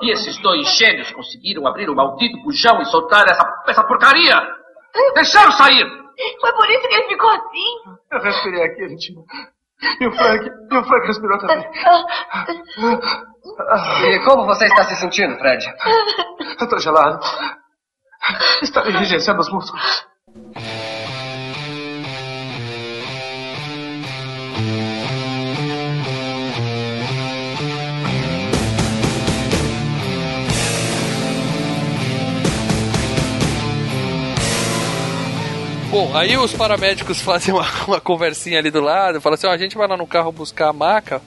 [0.00, 4.40] E esses dois gênios conseguiram abrir o maldito bujão e soltar essa, essa porcaria.
[5.14, 5.86] Deixaram sair.
[6.40, 8.00] Foi por isso que ele ficou assim?
[8.10, 9.14] Eu respirei aqui, gente.
[10.00, 11.68] E o Frank, e o Frank respirou também.
[14.06, 15.64] E como você está se sentindo, Fred?
[16.60, 17.20] Eu tô gelado.
[18.62, 20.06] Está enrijecendo os músculos.
[35.92, 39.58] Bom, aí os paramédicos fazem uma, uma conversinha ali do lado, falam assim, ó, a
[39.58, 41.20] gente vai lá no carro buscar a maca,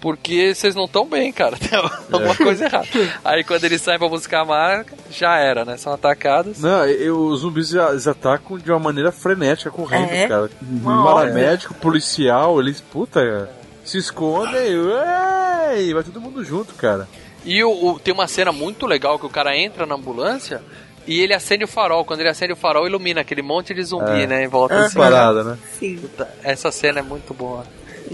[0.00, 1.56] porque vocês não estão bem, cara.
[1.58, 1.76] Tem
[2.12, 2.86] alguma coisa errada.
[3.24, 5.76] Aí quando eles saem pra buscar a maca, já era, né?
[5.76, 6.60] São atacados.
[6.60, 10.28] Não, e- os zumbis já- eles atacam de uma maneira frenética, correndo, É?
[10.28, 10.50] cara.
[10.62, 11.02] Uma.
[11.04, 13.50] Paramédico, policial, eles, puta.
[13.84, 17.08] se escondem e ué, vai todo mundo junto, cara.
[17.44, 20.62] E o, o- tem uma cena muito legal que o cara entra na ambulância
[21.06, 22.04] e ele acende o farol.
[22.04, 24.26] Quando ele acende o farol, ilumina aquele monte de zumbi, É.
[24.26, 24.44] né?
[24.44, 24.84] Em volta Uhum.
[24.84, 24.98] assim.
[24.98, 25.58] Parada, né?
[25.78, 25.96] Sim.
[25.98, 27.64] Puta, Essa cena é muito boa.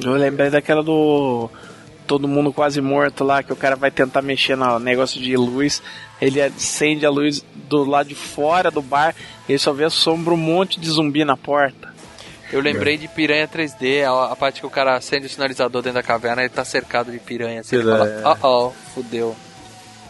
[0.03, 1.51] Eu lembrei daquela do.
[2.07, 5.83] Todo mundo quase morto lá, que o cara vai tentar mexer no negócio de luz.
[6.23, 9.15] Ele acende a luz do lado de fora do bar.
[9.47, 11.93] Ele só vê a sombra um monte de zumbi na porta.
[12.51, 16.01] Eu lembrei de Piranha 3D, a, a parte que o cara acende o sinalizador dentro
[16.01, 17.61] da caverna ele tá cercado de piranha.
[17.61, 19.37] Assim, ele fala, oh, oh, fudeu.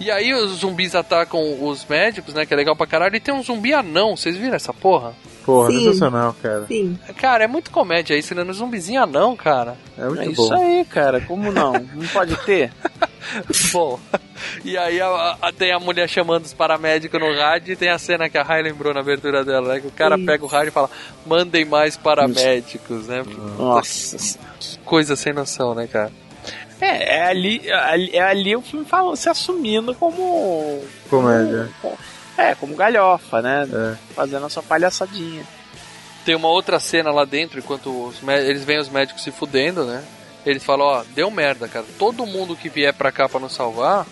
[0.01, 2.46] E aí os zumbis atacam os médicos, né?
[2.46, 3.16] Que é legal pra caralho.
[3.16, 5.12] E tem um zumbi anão, vocês viram essa porra?
[5.44, 5.84] Porra, Sim.
[5.84, 6.66] sensacional, cara.
[6.68, 6.99] Sim.
[7.16, 8.44] Cara, é muito comédia isso, né?
[8.44, 9.76] No zumbizinho anão, cara.
[9.96, 10.30] É muito É bom.
[10.44, 11.20] isso aí, cara.
[11.22, 11.72] Como não?
[11.72, 12.72] Não pode ter?
[13.72, 13.99] Bom,
[14.64, 17.99] e aí a- a- tem a mulher chamando os paramédicos no rádio e tem a
[17.99, 19.80] cena que a Rai lembrou na abertura dela, né?
[19.80, 20.24] Que o cara Isso.
[20.24, 20.88] pega o rádio e fala,
[21.26, 23.22] mandem mais paramédicos, né?
[23.59, 24.38] Nossa.
[24.59, 26.11] Que coisa sem noção, né, cara?
[26.81, 30.83] É, é ali, é ali, é ali o filme falou, se assumindo como.
[31.11, 31.68] Comédia.
[31.83, 31.99] como-
[32.37, 33.66] é, como galhofa, né?
[33.72, 33.97] É.
[34.14, 35.43] Fazendo a sua palhaçadinha.
[36.24, 40.05] Tem uma outra cena lá dentro, enquanto os eles veem os médicos se fudendo, né?
[40.47, 41.85] Eles falam, ó, deu merda, cara.
[41.99, 44.07] Todo mundo que vier pra cá pra nos salvar,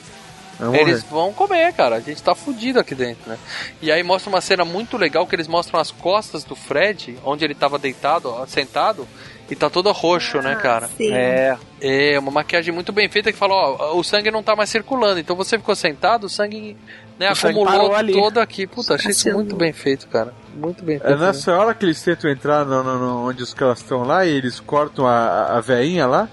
[0.59, 1.11] Vai eles morrer.
[1.11, 1.97] vão comer, cara.
[1.97, 3.39] A gente tá fudido aqui dentro, né?
[3.81, 7.45] E aí mostra uma cena muito legal que eles mostram as costas do Fred, onde
[7.45, 9.07] ele tava deitado, ó, sentado,
[9.51, 10.89] e tá todo roxo, né, cara?
[10.97, 11.13] Sim.
[11.13, 14.71] É, É, uma maquiagem muito bem feita que fala, ó, o sangue não tá mais
[14.71, 15.21] circulando.
[15.21, 16.77] Então você ficou sentado, o sangue,
[17.19, 18.13] né, O sangue acumulou ali.
[18.13, 18.67] todo aqui.
[18.67, 20.33] Puta, achei isso muito bem feito, cara.
[20.55, 21.13] Muito bem feito.
[21.13, 21.27] É né?
[21.27, 24.31] nessa hora que eles tentam entrar no, no- no- onde os caras estão lá e
[24.31, 26.29] eles cortam a, a veinha lá,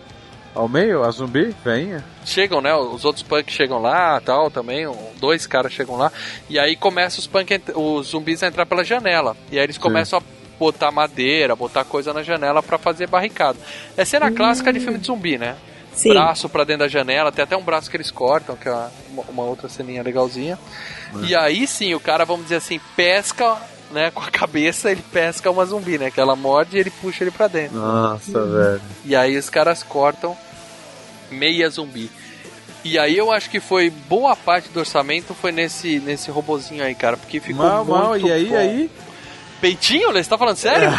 [0.56, 2.04] ao meio, a zumbi, veinha.
[2.24, 2.74] chegam, né?
[2.76, 4.88] Os outros punks chegam lá, tal, também.
[4.88, 6.12] um- Dois caras chegam lá.
[6.50, 9.36] E aí começa os punk, os zumbis a entrar pela janela.
[9.52, 10.22] E aí eles começam a
[10.60, 13.58] botar madeira, botar coisa na janela pra fazer barricada.
[13.98, 15.56] É cena clássica de filme de zumbi, né?
[15.94, 16.10] Sim.
[16.10, 18.72] Braço pra dentro da janela, tem até um braço que eles cortam, que é
[19.12, 20.58] uma, uma outra ceninha legalzinha.
[21.22, 23.56] E aí sim, o cara, vamos dizer assim, pesca,
[23.92, 26.10] né, com a cabeça, ele pesca uma zumbi, né?
[26.10, 27.78] Que ela morde e ele puxa ele pra dentro.
[27.78, 28.82] Nossa, velho.
[29.06, 30.36] E aí os caras cortam
[31.30, 32.10] meia zumbi.
[32.84, 36.94] E aí eu acho que foi boa parte do orçamento foi nesse nesse robozinho aí,
[36.94, 38.58] cara, porque ficou Mal, muito mal, e aí, bom.
[38.58, 38.92] aí?
[39.64, 40.22] Peitinho, Lê?
[40.22, 40.90] Você tá falando sério?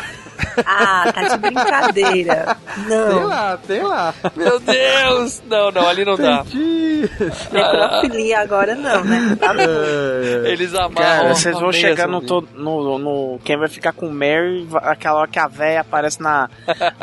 [0.65, 2.57] Ah, tá de brincadeira.
[2.75, 3.27] Tem Não.
[3.29, 4.15] lá, tem lá.
[4.35, 5.43] Meu Deus!
[5.47, 6.41] Não, não, ali não dá.
[6.47, 7.11] Entendi.
[7.53, 9.37] Necrofilia agora não, né?
[9.39, 9.55] Tá.
[9.59, 10.95] É, Eles amarram.
[10.95, 15.21] Cara, vocês vão chegar no, to- no, no- Quem vai ficar com o Mary, aquela
[15.21, 16.49] hora que a véia aparece na,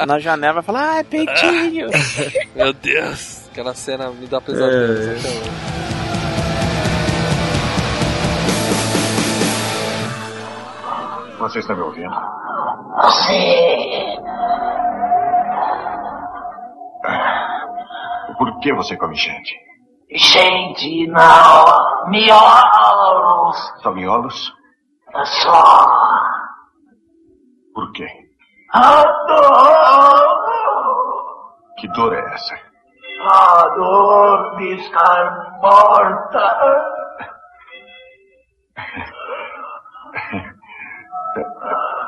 [0.08, 1.90] na janela, vai falar, ai, peitinho.
[2.56, 3.42] Meu Deus!
[3.52, 4.94] Aquela cena me dá pesadelo.
[5.12, 5.91] É.
[11.42, 12.14] Você está me ouvindo?
[13.26, 14.16] Sim.
[18.38, 19.56] Por que você come gente?
[20.12, 22.10] Gente, não.
[22.10, 23.74] Miolos.
[23.82, 24.54] Só miolos?
[25.42, 25.86] Só.
[27.74, 28.08] Por quê?
[28.74, 30.46] A dor.
[31.80, 32.56] Que dor é essa?
[33.20, 36.86] A dor de estar morta.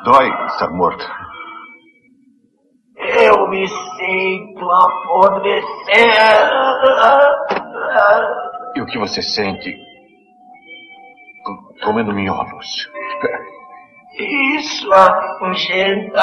[0.03, 1.05] Dói estar morto.
[2.97, 5.69] Eu me sinto apodrecer.
[8.75, 9.75] E o que você sente
[11.45, 12.89] co- comendo miolos?
[14.19, 16.21] Isso afugenta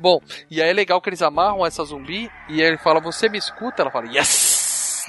[0.00, 0.20] Bom,
[0.50, 3.38] e aí é legal que eles amarram essa zumbi e aí ele fala, você me
[3.38, 3.82] escuta?
[3.82, 4.58] Ela fala, yes!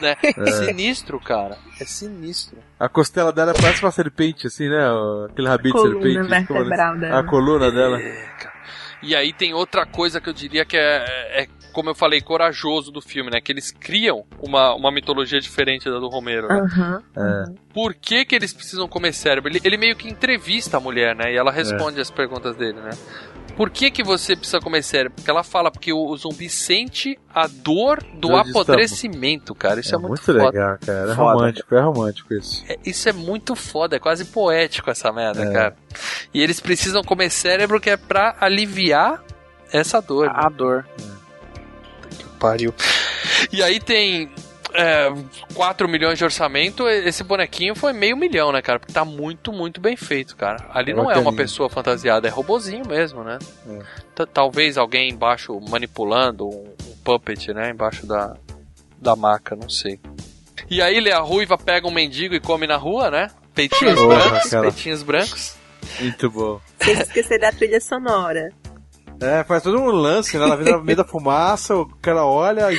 [0.01, 0.15] Né?
[0.65, 1.57] Sinistro, cara.
[1.79, 2.57] É sinistro.
[2.79, 4.79] A costela dela parece uma serpente, assim, né?
[5.29, 6.17] Aquele rabinho de serpente.
[6.17, 7.19] como vertebral dela.
[7.19, 7.99] A coluna dela.
[9.01, 12.91] E aí tem outra coisa que eu diria que é, é, como eu falei, corajoso
[12.91, 13.39] do filme, né?
[13.41, 16.47] Que eles criam uma, uma mitologia diferente da do Romero.
[16.47, 17.01] Né?
[17.15, 17.43] É.
[17.73, 19.49] Por que, que eles precisam comer cérebro?
[19.49, 21.31] Ele, ele meio que entrevista a mulher, né?
[21.31, 22.91] E ela responde as perguntas dele, né?
[23.59, 25.15] Por que, que você precisa comer cérebro?
[25.17, 29.81] Porque ela fala porque o, o zumbi sente a dor do apodrecimento, cara.
[29.81, 30.43] Isso é, É muito, muito foda.
[30.45, 31.11] legal, cara.
[31.11, 31.33] É Foda.
[31.33, 32.63] romântico, é romântico isso.
[32.69, 35.51] É, isso é muito foda, é quase poético essa merda, É.
[35.51, 35.75] cara.
[36.33, 39.21] E eles precisam comer cérebro que é pra aliviar
[39.73, 40.27] essa dor.
[40.27, 40.33] né?
[40.35, 40.87] A dor.
[42.17, 42.73] que pariu.
[43.51, 44.31] E aí tem
[44.73, 45.11] é,
[45.53, 48.79] 4 milhões de orçamento, esse bonequinho foi meio milhão, né, cara?
[48.79, 50.65] Porque tá muito, muito bem feito, cara.
[50.71, 53.39] Ali não é uma pessoa fantasiada, é robozinho mesmo, né?
[53.67, 54.25] É.
[54.25, 57.71] Talvez alguém embaixo manipulando um, um puppet, né?
[57.71, 58.35] Embaixo da,
[58.97, 59.99] da maca, não sei.
[60.69, 63.29] E aí a ruiva pega um mendigo e come na rua, né?
[63.53, 64.61] Peitinhos Porra, brancos, cara.
[64.63, 65.55] peitinhos brancos.
[65.99, 66.61] Muito bom.
[66.79, 68.51] Sem esquecer da trilha sonora.
[69.21, 70.45] É, faz todo um lance, né?
[70.45, 72.69] Ela vem no meio da fumaça, o cara olha,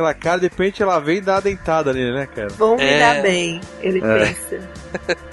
[0.00, 2.48] aquela cara, de repente ela vem e dá uma dentada nele, né, cara?
[2.50, 2.98] Vão me É.
[2.98, 4.18] dar bem, ele É.
[4.26, 4.60] pensa.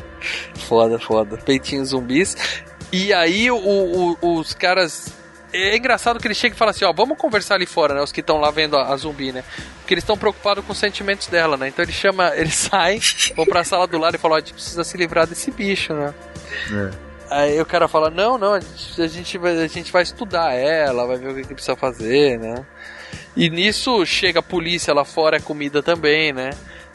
[0.68, 1.38] Foda, foda.
[1.38, 2.36] Peitinhos zumbis.
[2.92, 3.58] E aí o-
[4.22, 5.14] o- os caras.
[5.54, 8.02] É engraçado que ele chega e fala assim, ó, vamos conversar ali fora, né?
[8.02, 9.44] Os que estão lá vendo a, a zumbi, né?
[9.80, 11.70] Porque eles estão preocupados com os sentimentos dela, né?
[11.70, 13.00] Então ele chama, eles saem,
[13.36, 15.94] vão pra sala do lado e falam, ó, a gente precisa se livrar desse bicho,
[15.94, 16.14] né?
[17.30, 20.54] Aí o cara fala, não, não, a gente, a gente vai, a gente vai estudar
[20.54, 22.66] ela, vai ver o que, que precisa fazer, né?
[23.38, 26.50] E nisso chega a polícia lá fora, é comida também, né?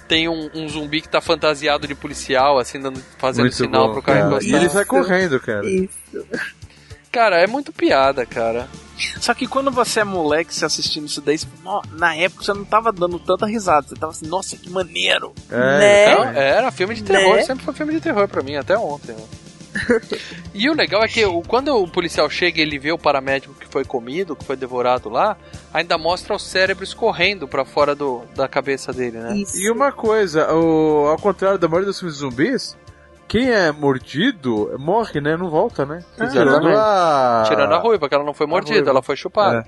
[0.09, 3.93] Tem um, um zumbi que tá fantasiado de policial, assim, dando, fazendo Muito sinal bom,
[3.95, 4.51] pro cara encostar.
[4.53, 5.65] E ele sai correndo, cara.
[5.65, 5.91] Isso.
[7.11, 8.69] Cara, é muito piada, cara.
[9.21, 12.43] Só que quando você é moleque, você assistindo isso daí, você fala, "Nó, na época
[12.45, 13.87] você não tava dando tanta risada.
[13.89, 15.33] Você tava assim, nossa, que maneiro.
[15.51, 15.79] É,
[16.25, 16.49] Né?
[16.51, 17.43] Era filme de terror, Né?
[17.43, 19.13] sempre foi filme de terror pra mim, até ontem.
[19.13, 19.23] né?
[20.55, 23.67] e o legal é que quando o policial chega e ele vê o paramédico que
[23.67, 25.37] foi comido, que foi devorado lá,
[25.73, 29.37] ainda mostra o cérebro escorrendo pra fora do, da cabeça dele, né?
[29.37, 29.57] Isso.
[29.59, 32.77] E uma coisa, o, ao contrário da maioria dos filmes zumbis,
[33.27, 35.37] quem é mordido morre, né?
[35.37, 36.05] Não volta, né?
[36.21, 36.77] Exatamente.
[36.77, 37.45] a...
[37.49, 39.67] Tirando a ruiva, porque ela não foi mordida, ela foi chupada.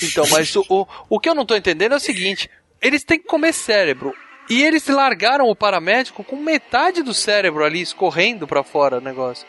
[0.00, 2.48] Então, mas o, o, o que eu não tô entendendo é o seguinte:
[2.80, 4.14] eles têm que comer cérebro.
[4.52, 9.46] E eles largaram o paramédico com metade do cérebro ali escorrendo pra fora o negócio.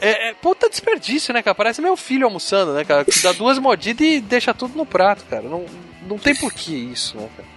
[0.00, 1.54] É, é puta desperdício, né, cara?
[1.54, 3.04] Parece meu filho almoçando, né, cara?
[3.04, 5.42] Que dá duas mordidas e deixa tudo no prato, cara.
[5.42, 5.66] Não,
[6.08, 7.48] não tem porquê isso, né, cara?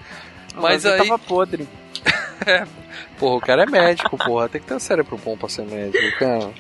[0.62, 0.98] Mas eu aí.
[0.98, 1.68] tava podre.
[3.18, 4.48] Porra, o cara é médico, porra.
[4.48, 6.52] Tem que ter um cérebro bom pra ser médico, cara.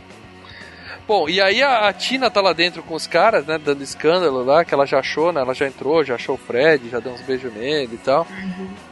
[1.08, 3.58] Bom, e aí a, a Tina tá lá dentro com os caras, né?
[3.58, 5.40] Dando escândalo lá, que ela já achou, né?
[5.40, 8.28] Ela já entrou, já achou o Fred, já deu uns beijos nele e tal.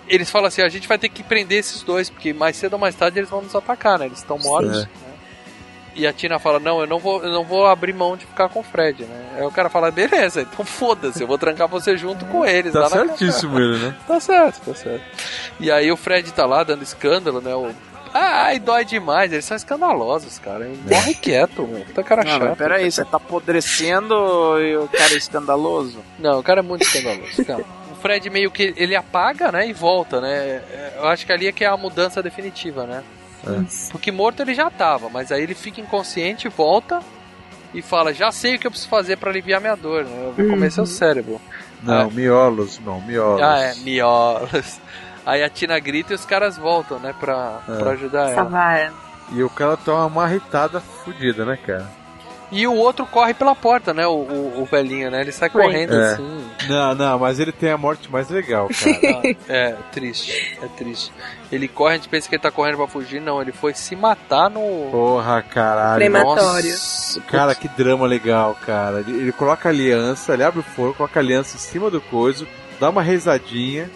[0.08, 2.80] Eles falam assim: a gente vai ter que prender esses dois, porque mais cedo ou
[2.80, 4.06] mais tarde eles vão nos atacar, né?
[4.06, 4.78] Eles estão mortos.
[4.78, 4.82] É.
[4.82, 4.90] né?
[5.96, 8.50] E a Tina fala: Não, eu não, vou, eu não vou abrir mão de ficar
[8.50, 9.36] com o Fred, né?
[9.38, 12.74] Aí o cara fala: Beleza, então foda-se, eu vou trancar você junto com eles.
[12.74, 13.96] Tá lá na certíssimo ele, né?
[14.06, 15.04] Tá certo, tá certo.
[15.60, 17.56] E aí o Fred tá lá dando escândalo, né?
[17.56, 17.74] O...
[18.18, 20.70] Ai, dói demais, eles são escandalosos, cara.
[20.90, 21.84] Morre quieto, meu.
[21.94, 22.58] Tá cara Não, chato.
[22.58, 24.16] peraí, você tá apodrecendo
[24.62, 26.00] e o cara é escandaloso?
[26.18, 27.44] Não, o cara é muito escandaloso.
[27.46, 27.66] Calma.
[27.92, 30.62] O Fred meio que ele apaga, né, e volta, né?
[30.72, 33.04] É, Eu acho que ali é que é a mudança definitiva, né?
[33.92, 37.00] Porque morto ele já tava, mas aí ele fica inconsciente, volta
[37.74, 40.26] e fala: Já sei o que eu preciso fazer pra aliviar minha dor, né?
[40.28, 41.42] Eu vou comer seu cérebro.
[41.82, 43.42] Não, miolos, não, miolos.
[43.42, 44.80] Ah, é, miolos.
[45.26, 47.76] Aí a Tina grita e os caras voltam, né, pra, É.
[47.78, 48.36] pra ajudar ela.
[48.36, 48.94] Salvar.
[49.32, 51.90] E o cara toma uma marretada fodida, né, cara?
[52.52, 54.06] E o outro corre pela porta, né?
[54.06, 55.20] O, o, o velhinho, né?
[55.22, 56.14] Ele sai correndo É.
[56.14, 56.46] assim.
[56.70, 59.36] Não, não, mas ele tem a morte mais legal, cara.
[59.50, 60.56] É, triste.
[60.62, 61.12] É triste.
[61.52, 63.20] Ele corre, a gente pensa que ele tá correndo pra fugir.
[63.20, 64.62] Não, ele foi se matar no.
[64.92, 65.98] Porra, caralho.
[65.98, 66.70] Crematório.
[66.70, 69.00] Nossa, Cara, que drama legal, cara.
[69.00, 72.00] Ele, ele coloca a aliança, ele abre o forno, coloca a aliança em cima do
[72.00, 72.48] coiso,
[72.80, 73.90] dá uma rezadinha,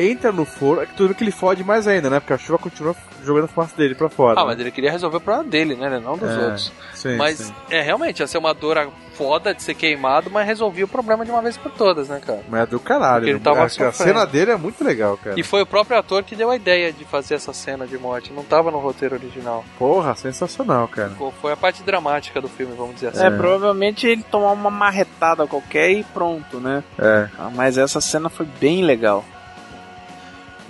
[0.00, 2.20] entra no forno, é tudo que ele fode mais ainda, né?
[2.20, 2.94] Porque a chuva continua
[3.24, 4.40] jogando a fumaça dele pra fora.
[4.40, 4.50] Ah, né?
[4.50, 6.00] mas ele queria resolver o problema dele, né?
[6.02, 6.72] Não dos É, outros.
[6.94, 7.54] sim, mas sim.
[7.70, 11.30] é realmente, ia ser uma dor foda de ser queimado, mas resolvia o problema de
[11.30, 12.40] uma vez por todas, né, cara?
[12.48, 13.16] Mas é do caralho.
[13.20, 14.18] Porque ele tava Acho que a sofrendo.
[14.18, 15.38] cena dele é muito legal, cara.
[15.38, 18.32] E foi o próprio ator que deu a ideia de fazer essa cena de morte.
[18.32, 19.62] Não tava no roteiro original.
[19.78, 21.12] Porra, sensacional, cara.
[21.42, 23.26] Foi a parte dramática do filme, vamos dizer assim.
[23.26, 26.82] É, provavelmente ele tomar uma marretada qualquer e pronto, né?
[26.98, 27.28] É.
[27.38, 29.22] Ah, Mas essa cena foi bem legal.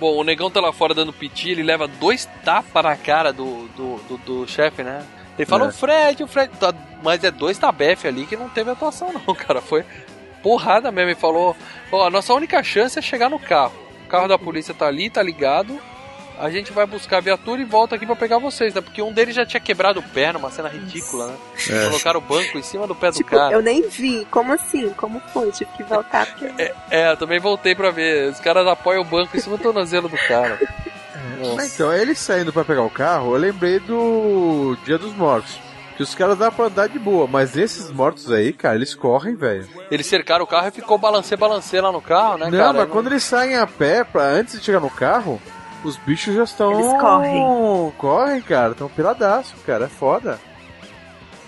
[0.01, 3.67] Bom, o negão tá lá fora dando piti, ele leva dois tapas na cara do,
[3.77, 5.05] do, do, do chefe, né?
[5.37, 5.67] Ele fala, É.
[5.67, 6.51] o Fred, o Fred.
[6.59, 6.73] Tá,
[7.03, 9.61] mas é dois tabefe ali que não teve atuação, não, cara.
[9.61, 9.85] Foi
[10.41, 11.11] porrada mesmo.
[11.11, 11.55] Ele falou:
[11.91, 13.73] Ó, a nossa única chance é chegar no carro.
[14.05, 15.79] O carro da polícia tá ali, tá ligado.
[16.41, 18.81] A gente vai buscar a viatura e volta aqui pra pegar vocês, né?
[18.81, 21.35] Porque um deles já tinha quebrado o pé numa cena ridícula, né?
[21.69, 21.85] É.
[21.85, 23.53] Colocaram o banco em cima do pé do Tipo, cara.
[23.53, 24.25] eu nem vi.
[24.31, 24.89] Como assim?
[24.97, 25.51] Como foi?
[25.51, 26.51] Tive que voltar porque.
[26.89, 28.29] É, eu também voltei pra ver.
[28.31, 30.59] Os caras apoiam o banco em cima do tornozelo do cara.
[31.55, 35.59] Mas Então, ele saindo pra pegar o carro, eu lembrei do Dia dos Mortos.
[35.97, 39.35] Que os caras dá pra andar de boa, mas esses mortos aí, cara, eles correm,
[39.35, 39.67] velho.
[39.91, 42.73] Eles cercaram o carro e ficou balancê, balancê lá no carro, né, Não, cara?
[42.73, 45.39] mas quando eles saem a pé, pra, antes de chegar no carro,
[45.83, 46.73] os bichos já estão.
[46.73, 47.91] Eles correm.
[47.97, 50.39] Correm, cara, estão piladaço, cara, é foda.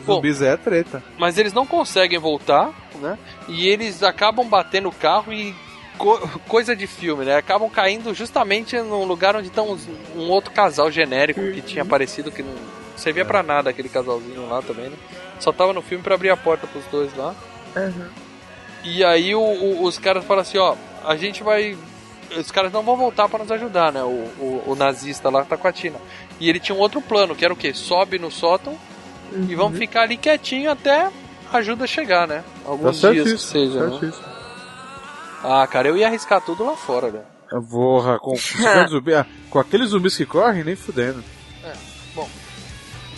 [0.06, 0.16] Bom.
[0.16, 1.02] zumbis é treta.
[1.18, 3.18] Mas eles não conseguem voltar, né?
[3.48, 5.56] E eles acabam batendo o carro e.
[5.98, 6.20] co-
[6.50, 7.38] coisa de filme, né?
[7.38, 9.78] Acabam caindo justamente no lugar onde estão
[10.16, 12.54] um outro casal genérico que tinha aparecido que não
[12.98, 14.98] servia pra nada aquele casalzinho lá também, né?
[15.40, 17.34] Só tava no filme pra abrir a porta pros dois lá.
[18.84, 21.78] E aí o- o- os caras falam assim, ó, a gente vai.
[22.40, 24.02] Os caras não vão voltar para nos ajudar, né?
[24.04, 25.98] O, o, o nazista lá tá com a Tina.
[26.40, 27.74] E ele tinha um outro plano, que era o quê?
[27.74, 28.78] Sobe no sótão
[29.50, 31.10] e vamos ficar ali quietinho até
[31.52, 32.44] a ajuda chegar, né?
[32.66, 34.00] Alguns Tá dias que seja, né?
[34.00, 34.26] certíssimo.
[35.44, 37.22] Ah, cara, eu ia arriscar tudo lá fora, né?
[37.70, 38.34] Porra, com,
[38.90, 41.24] zumbi, ah, com aqueles zumbis que correm, nem fudendo.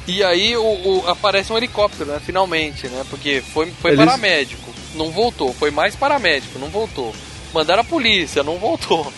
[0.08, 2.20] E aí o, o- aparece um helicóptero, né?
[2.24, 3.04] Finalmente, né?
[3.10, 5.52] Porque foi, foi Eles- paramédico, não voltou.
[5.54, 7.14] Foi mais paramédico, não voltou.
[7.56, 9.10] Mandaram a polícia, não voltou.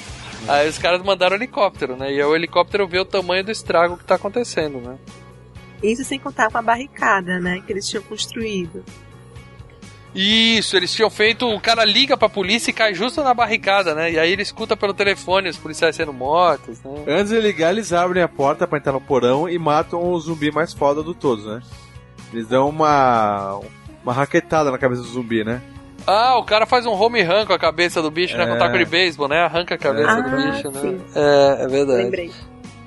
[0.48, 2.14] Aí os caras mandaram o helicóptero, né?
[2.14, 4.96] E aí o helicóptero vê o tamanho do estrago que tá acontecendo, né?
[5.82, 7.64] Isso sem contar com a barricada, né?
[7.66, 8.86] Que eles tinham construído.
[10.14, 11.48] Isso, eles tinham feito.
[11.48, 14.12] O cara liga pra polícia e cai justo na barricada, né?
[14.12, 17.06] E aí ele escuta pelo telefone os policiais sendo mortos, né?
[17.08, 20.52] Antes de ligar, eles abrem a porta pra entrar no porão e matam o zumbi
[20.52, 21.60] mais foda do todos, né?
[22.32, 23.60] Eles dão uma.
[24.04, 25.60] uma raquetada na cabeça do zumbi, né?
[26.08, 28.46] Ah, o cara faz um home run com a cabeça do bicho, né?
[28.48, 28.58] Com É.
[28.58, 29.42] taco de beisebol, né?
[29.42, 30.22] Arranca a cabeça É.
[30.22, 31.00] do Ah, bicho, né?
[31.14, 32.04] É, é verdade.
[32.04, 32.32] Lembrei.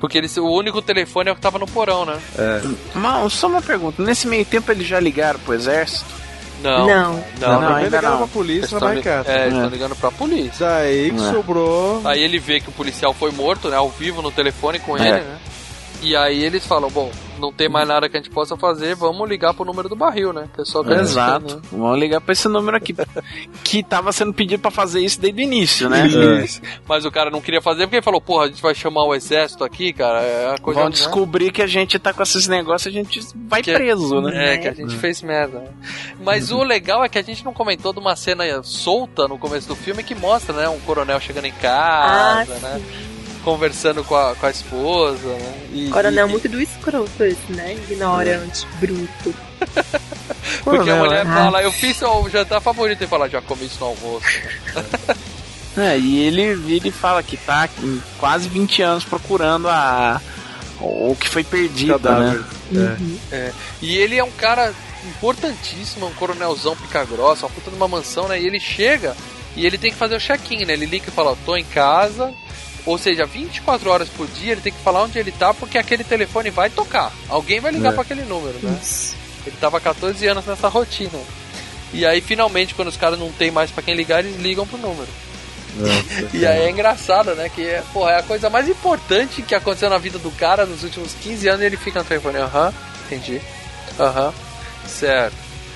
[0.00, 2.18] Porque eles, o único telefone é o que tava no porão, né?
[2.38, 2.62] É.
[2.94, 6.06] Mas, só uma pergunta, nesse meio tempo eles já ligaram pro exército?
[6.62, 6.86] Não.
[6.86, 7.12] Não.
[7.40, 7.74] Não, Não, não.
[7.76, 9.30] ainda ligaram pra polícia na barricada.
[9.30, 9.56] É, eles É.
[9.56, 10.66] estão ligando pra polícia.
[10.66, 11.30] Daí que É.
[11.30, 12.00] sobrou.
[12.06, 13.76] Aí ele vê que o policial foi morto, né?
[13.76, 15.00] Ao vivo no telefone com É.
[15.00, 15.38] ele, né?
[16.02, 19.28] E aí eles falam, bom, não tem mais nada que a gente possa fazer, vamos
[19.28, 20.48] ligar pro número do barril, né?
[20.54, 21.56] Que é só Exato.
[21.56, 21.60] né?
[21.70, 22.94] Vamos ligar pra esse número aqui.
[23.62, 26.06] que tava sendo pedido pra fazer isso desde o início, né?
[26.42, 26.60] Isso.
[26.88, 29.14] Mas o cara não queria fazer porque ele falou, porra, a gente vai chamar o
[29.14, 30.20] exército aqui, cara.
[30.22, 30.94] É a coisa Vão né?
[30.94, 34.54] descobrir que a gente tá com esses negócios, a gente vai Que- preso, né?
[34.54, 35.58] É, que a gente fez merda.
[35.60, 35.68] né?
[36.24, 39.68] Mas o legal é que a gente não comentou de uma cena solta no começo
[39.68, 40.68] do filme que mostra, né?
[40.68, 42.82] Um coronel chegando em casa, Ah, né?
[43.44, 45.68] Conversando com a, com a esposa, né?
[45.72, 47.74] E, Coronel e- muito do escroto esse, né?
[47.74, 49.34] Ignorante, bruto.
[50.64, 51.34] Porque a mulher né?
[51.34, 54.26] fala, eu fiz o jantar favorito e fala, já comi isso no almoço.
[55.76, 57.68] É, e ele vira e fala que tá
[58.18, 60.20] quase 20 anos procurando a
[60.80, 62.42] o que foi perdido, Cadáver.
[62.72, 62.96] né?
[63.30, 63.52] É.
[63.80, 68.26] E ele é um cara importantíssimo, um coronelzão pica grossa, uma puta de uma mansão,
[68.28, 68.40] né?
[68.40, 69.16] E ele chega
[69.54, 70.72] e ele tem que fazer o check-in, né?
[70.72, 72.34] Ele liga e fala, ó, tô em casa.
[72.86, 76.02] Ou seja, 24 horas por dia ele tem que falar onde ele tá, porque aquele
[76.04, 77.12] telefone vai tocar.
[77.28, 77.92] Alguém vai ligar É.
[77.92, 78.78] pra aquele número, né?
[79.46, 81.18] Ele tava há 14 anos nessa rotina.
[81.92, 84.78] E aí, finalmente, quando os caras não tem mais pra quem ligar, eles ligam pro
[84.78, 85.08] número.
[86.32, 87.48] E aí é engraçado, né?
[87.48, 90.82] Que é, porra, é a coisa mais importante que aconteceu na vida do cara nos
[90.82, 92.38] últimos 15 anos e ele fica no telefone.
[92.38, 92.72] Aham,
[93.06, 93.40] entendi.
[93.98, 94.32] Aham,
[94.86, 95.34] certo.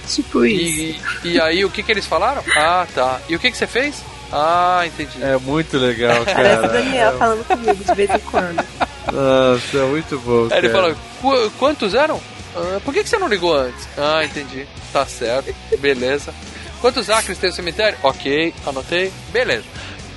[0.08, 0.98] Tipo isso.
[1.24, 2.42] E, e, e aí o que que eles falaram?
[2.56, 3.20] Ah, tá.
[3.28, 4.02] E o que que você fez?
[4.36, 5.22] Ah, entendi.
[5.22, 6.68] É muito legal, Parece o cara.
[6.68, 8.64] Daniel falando comigo de vez em quando.
[9.12, 10.48] Nossa, é muito bom.
[10.50, 10.82] Aí ele cara.
[10.82, 12.20] falou, "Qu- quantos eram?
[12.56, 13.86] "Ah, por que, que você não ligou antes?
[13.96, 14.66] Ah, entendi.
[14.92, 15.54] Tá certo.
[15.78, 16.34] Beleza.
[16.80, 17.96] Quantos acres tem o cemitério?
[18.02, 19.12] Ok, anotei.
[19.32, 19.64] Beleza.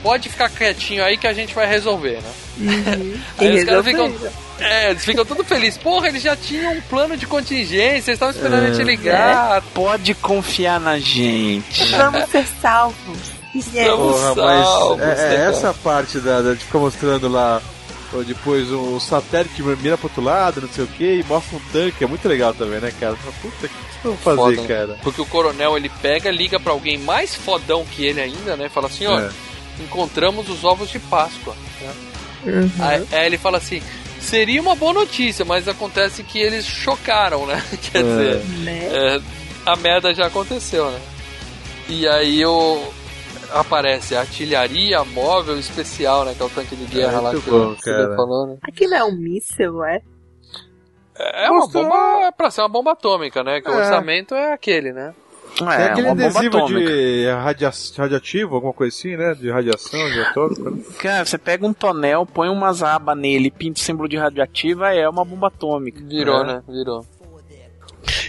[0.03, 2.31] Pode ficar quietinho aí que a gente vai resolver, né?
[2.59, 3.19] Uhum.
[3.39, 4.13] Aí os caras ficam.
[4.59, 5.77] É, eles ficam todos felizes.
[5.77, 8.67] Porra, eles já tinham um plano de contingência, eles estavam esperando É.
[8.67, 9.61] a gente ligar.
[9.73, 11.85] Pode confiar na gente.
[11.95, 13.36] Vamos ser salvos.
[13.55, 13.87] Yes.
[13.87, 17.61] Vamos Porra, salvos, mas é, é né, essa parte da, da- de ficar mostrando lá
[18.25, 21.61] depois um satélite que mira pro outro lado, não sei o que, e mostra um
[21.73, 23.15] tanque, é muito legal também, né, cara?
[23.41, 24.67] Puta, o que vocês vão fazer, Foda, né?
[24.67, 24.97] cara?
[25.03, 28.69] Porque o coronel ele pega, liga pra alguém mais fodão que ele ainda, né?
[28.69, 29.29] Fala assim: ó, É.
[29.79, 31.53] encontramos os ovos de Páscoa.
[31.81, 31.93] né?
[32.45, 32.71] Uhum.
[32.79, 33.81] Aí, aí ele fala assim:
[34.21, 37.61] seria uma boa notícia, mas acontece que eles chocaram, né?
[37.91, 38.03] Quer É.
[38.03, 38.79] dizer, Né?
[38.89, 39.21] é,
[39.65, 40.99] a merda já aconteceu, né?
[41.89, 42.81] E aí o.
[43.53, 46.33] Aparece artilharia móvel especial, né?
[46.35, 48.15] Que é o tanque de guerra É lá que bom, o cara.
[48.15, 48.57] falou, né?
[48.61, 50.01] Aquilo é um míssel, é?
[51.19, 53.59] É uma Mostrou- bomba, é pra ser uma bomba atômica, né?
[53.61, 53.77] Que o É.
[53.77, 55.13] orçamento é aquele, né?
[55.57, 56.79] Tem É, aquele adesivo atômica.
[56.91, 59.33] de radia radiativo, alguma coisa assim, né?
[59.33, 60.69] De radiação, de atômico.
[60.69, 60.83] né?
[60.99, 65.09] Cara, você pega um tonel, põe umas abas nele, pinta o símbolo de radioativa, é
[65.09, 65.99] uma bomba atômica.
[66.03, 66.45] Virou, É.
[66.45, 66.63] né?
[66.67, 67.03] Virou.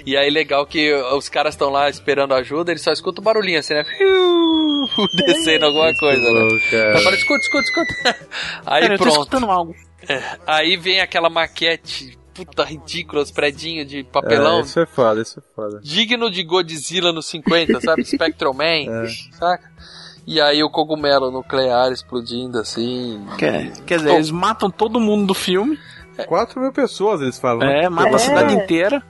[0.09, 3.59] E aí, legal que os caras estão lá esperando ajuda, eles só escutam o barulhinho
[3.59, 3.85] assim, né?
[5.14, 6.59] Descendo alguma coisa, né?
[7.02, 8.16] Fala, escuta, escuta, escuta.
[8.64, 9.18] Aí Cara, eu tô pronto.
[9.18, 9.74] escutando algo.
[10.47, 14.59] Aí vem aquela maquete, puta ridícula, os predinhos de papelão.
[14.59, 15.80] É, isso é foda, isso é foda.
[15.82, 18.05] Digno de Godzilla nos 50, sabe?
[18.09, 18.64] Spectral Man,
[19.05, 19.09] É.
[19.39, 19.70] saca?
[20.26, 23.22] E aí o cogumelo nuclear explodindo assim.
[23.39, 25.78] Quer, quer dizer, eles matam todo mundo do filme,
[26.26, 27.60] 4 mil pessoas, eles falam.
[27.66, 27.85] né?
[27.85, 28.18] é, matam a É.
[28.18, 29.02] cidade inteira.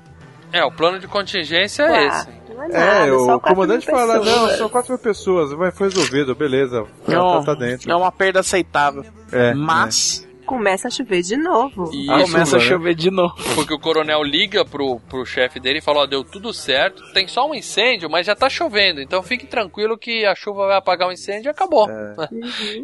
[0.53, 2.29] É, o plano de contingência é Ué, esse.
[2.55, 5.71] Não é nada, É, só o quatro comandante fala, não, são 4 mil pessoas, vai,
[5.71, 7.91] foi resolvido, beleza, Não, tá, tá dentro.
[7.91, 9.05] é uma perda aceitável.
[9.31, 11.91] É, Mas começa a chover de novo.
[11.93, 12.65] E Começa a né?
[12.65, 13.35] chover de novo.
[13.55, 17.29] Porque o coronel liga pro, pro chefe dele e fala: Ó, deu tudo certo, tem
[17.29, 21.07] só um incêndio, mas já tá chovendo, então fique tranquilo que a chuva vai apagar
[21.09, 21.87] o incêndio e acabou.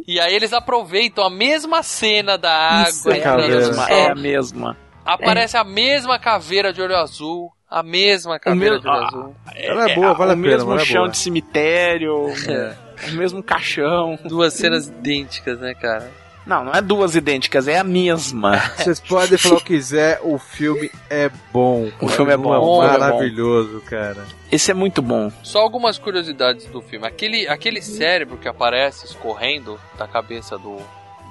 [0.07, 2.91] E aí eles aproveitam a mesma cena da água.
[2.91, 4.77] Isso, é a mesma, é a mesma.
[5.05, 7.51] Aparece a mesma caveira de olho azul.
[7.71, 9.37] A mesma caveira mesmo- de olho ah, azul.
[9.55, 11.09] Ela é boa, vale a o pena, mesmo vale a chão boa.
[11.11, 12.75] de cemitério, É.
[13.11, 14.19] o mesmo caixão.
[14.25, 16.11] Duas cenas idênticas, né, cara?
[16.47, 18.59] Não, não é duas idênticas, é a mesma.
[18.77, 21.91] Vocês podem falar o que quiser, o filme é bom.
[22.01, 22.99] O filme é bom, É o é bom.
[23.01, 24.27] maravilhoso, cara.
[24.53, 25.33] Esse é muito bom.
[25.43, 27.07] Só algumas curiosidades do filme.
[27.07, 30.77] Aquele, aquele cérebro que aparece escorrendo da cabeça do,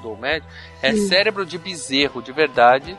[0.01, 0.51] do médico
[0.81, 2.97] é cérebro de bezerro, de verdade.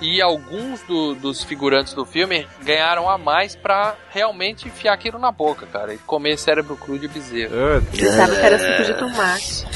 [0.00, 5.30] E alguns do- dos figurantes do filme ganharam a mais pra realmente enfiar aquilo na
[5.30, 5.92] boca, cara.
[5.92, 7.52] E comer cérebro cru de bezerro.
[7.94, 9.66] Pensava que era suco de tomate.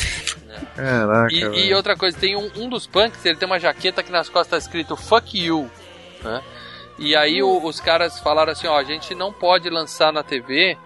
[0.74, 4.10] Caraca, E, e outra coisa, tem um, um dos punks, ele tem uma jaqueta que
[4.10, 5.70] nas costas tá escrito Fuck You,
[6.22, 6.42] né?
[6.98, 10.78] E aí o- os caras falaram assim, ó, a gente não pode lançar na TV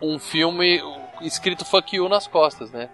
[0.00, 0.82] um filme
[1.20, 2.88] escrito Fuck You nas costas, né?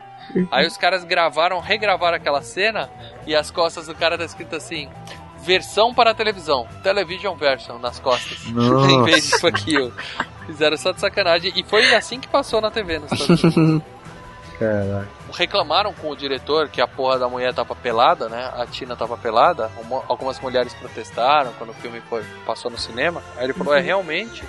[0.51, 2.91] Aí os caras gravaram, regravaram aquela cena
[3.27, 4.91] e as costas do cara tá escrito assim,
[5.49, 8.91] versão para a televisão, television version nas costas, Nossa.
[8.93, 9.91] em vez de Fuck You.
[10.47, 13.83] Fizeram só de sacanagem e foi assim que passou na TV nos Estados Unidos
[14.59, 15.09] Caraca.
[15.35, 18.51] reclamaram com o diretor que a porra da mulher tava pelada, né?
[18.57, 19.71] A Tina tava pelada.
[19.81, 23.23] Uma- algumas mulheres protestaram quando o filme foi, passou no cinema.
[23.37, 24.43] Aí ele falou: é realmente.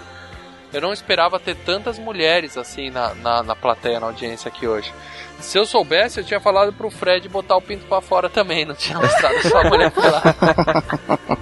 [0.74, 4.94] Eu não esperava ter tantas mulheres assim na, na, na plateia, na audiência aqui hoje.
[5.40, 8.76] Se eu soubesse, eu tinha falado pro Fred botar o pinto pra fora também, não
[8.76, 10.36] tinha mostrado só a mulher pelada.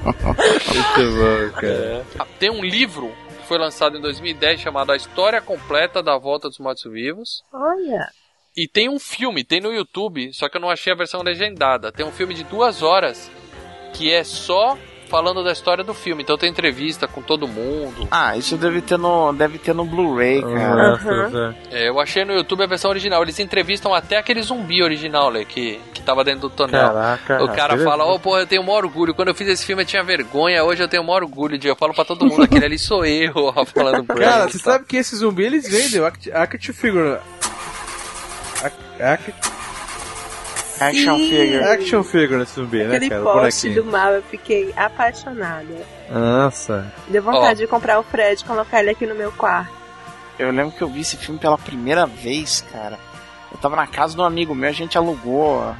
[0.05, 2.05] Muito bom, cara.
[2.19, 6.47] Ah, Tem um livro que foi lançado em 2010 chamado A História Completa da Volta
[6.47, 7.43] dos Mortos-Vivos.
[7.51, 8.09] Olha.
[8.55, 11.91] E tem um filme, tem no YouTube, só que eu não achei a versão legendada.
[11.91, 13.29] Tem um filme de duas horas
[13.93, 16.23] que é só falando da história do filme.
[16.23, 18.07] Então tem entrevista com todo mundo.
[18.11, 20.99] Ah, isso deve ter no, deve ter no Blu-ray, cara.
[21.71, 23.21] É, eu achei no YouTube a versão original.
[23.23, 26.93] Eles entrevistam até aquele zumbi original, né, que, que tava dentro do tonel.
[26.93, 29.13] Caraca, o cara fala, ô, porra, eu tenho o maior orgulho.
[29.13, 31.57] Quando eu fiz esse filme eu tinha vergonha, hoje eu tenho o maior orgulho.
[31.57, 31.67] De...
[31.67, 34.59] Eu falo pra todo mundo, aquele ali sou eu, ó, falando pra Cara, ele você
[34.59, 37.17] sabe que esse zumbi eles vendem, o act- action figure.
[38.63, 39.33] Ac- ac-
[40.79, 41.29] Action Sim.
[41.29, 41.63] figure.
[41.63, 43.21] Action figure esse zumbi, né, Aquele cara?
[43.21, 43.83] O poste bonequinho.
[43.85, 45.65] do mal, eu fiquei apaixonada.
[46.09, 46.91] Nossa.
[47.07, 47.65] Deu vontade Ó.
[47.65, 49.71] de comprar o Fred e colocar ele aqui no meu quarto.
[50.39, 52.97] Eu lembro que eu vi esse filme pela primeira vez, cara.
[53.51, 55.73] Eu tava na casa de um amigo meu, a gente alugou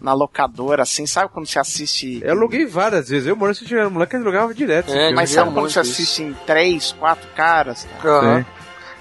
[0.00, 2.20] na locadora, assim, sabe quando você assiste.
[2.24, 3.28] Eu aluguei várias vezes.
[3.28, 4.90] Eu, moro se tiver moleque, eu alugava direto.
[4.90, 5.12] filme.
[5.12, 7.86] mas sabe quando você assiste em três, quatro caras?
[8.04, 8.44] Aham.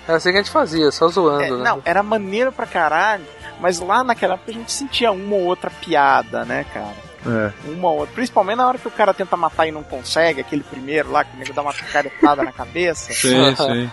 [0.08, 1.58] É assim que a gente fazia, só zoando, É, né?
[1.64, 3.24] não, era maneiro pra caralho,
[3.60, 7.10] mas lá naquela época a gente sentia uma ou outra piada, né, cara?
[7.26, 7.70] É.
[7.70, 8.16] Uma ou outra.
[8.16, 11.36] Principalmente na hora que o cara tenta matar e não consegue, aquele primeiro lá que
[11.36, 13.12] o nego dá uma picaretada na cabeça.
[13.12, 13.92] Sim, sim.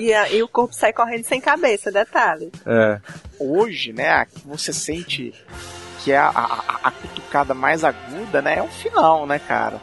[0.00, 2.50] E, a e o corpo sai correndo sem cabeça, detalhe.
[2.64, 3.00] É.
[3.38, 5.34] Hoje, né, você sente
[6.02, 9.80] que é a, a, a cutucada mais aguda, né, é o final, né, cara?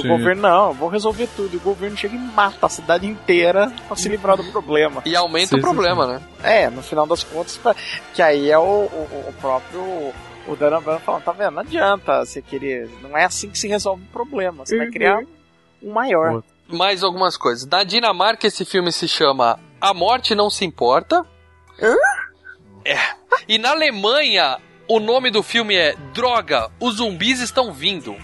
[0.00, 0.08] O Sim.
[0.08, 1.54] governo, não, eu vou resolver tudo.
[1.54, 5.02] E o governo chega e mata a cidade inteira pra se livrar do problema.
[5.06, 6.12] E aumenta o Sim, sim, problema, sim.
[6.12, 6.20] né?
[6.42, 7.74] É, no final das contas, pra-
[8.14, 10.12] que aí é o, o, o próprio.
[10.46, 11.50] O Dana Brown falando, tá vendo?
[11.52, 12.88] Não adianta você querer.
[13.02, 14.64] Não é assim que se resolve o problema.
[14.64, 14.92] Você vai Uhum.
[14.92, 15.20] criar
[15.82, 16.42] um maior.
[16.66, 17.66] Mais algumas coisas.
[17.68, 21.24] Na Dinamarca, esse filme se chama A Morte Não Se Importa.
[22.84, 22.96] É.
[23.48, 24.58] E na Alemanha,
[24.88, 28.16] o nome do filme é Droga, os zumbis estão vindo.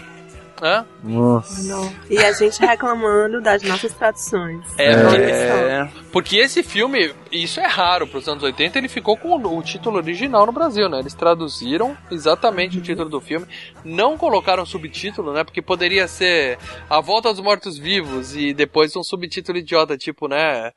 [0.61, 0.85] Hã?
[1.03, 1.93] Nossa.
[2.09, 4.65] E a gente reclamando das nossas traduções.
[4.77, 9.15] É, Olha porque, porque esse filme, isso é raro para os anos 80, ele ficou
[9.15, 10.99] com o título original no Brasil, né?
[10.99, 13.45] Eles traduziram exatamente o título do filme,
[13.83, 15.43] não colocaram subtítulo, né?
[15.43, 16.57] Porque poderia ser
[16.89, 20.71] A Volta dos Mortos Vivos e depois um subtítulo idiota, tipo, né?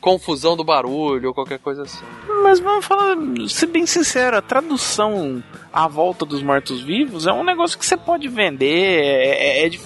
[0.00, 2.04] Confusão do barulho ou qualquer coisa assim.
[2.42, 3.16] Mas vamos falar,
[3.48, 5.42] ser bem sincero, a tradução
[5.76, 9.80] à volta dos mortos-vivos é um negócio que você pode vender, é, é- é de,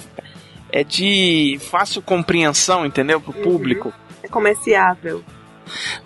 [0.71, 3.21] é de fácil compreensão, entendeu?
[3.21, 3.93] Pro público.
[4.23, 5.25] É comerciável.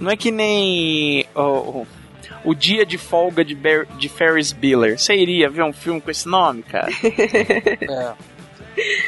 [0.01, 1.87] Não é que nem o, o,
[2.45, 4.99] o Dia de Folga de, Ber, de Ferris Bueller.
[4.99, 6.89] Você iria ver um filme com esse nome, cara?
[7.83, 8.15] É.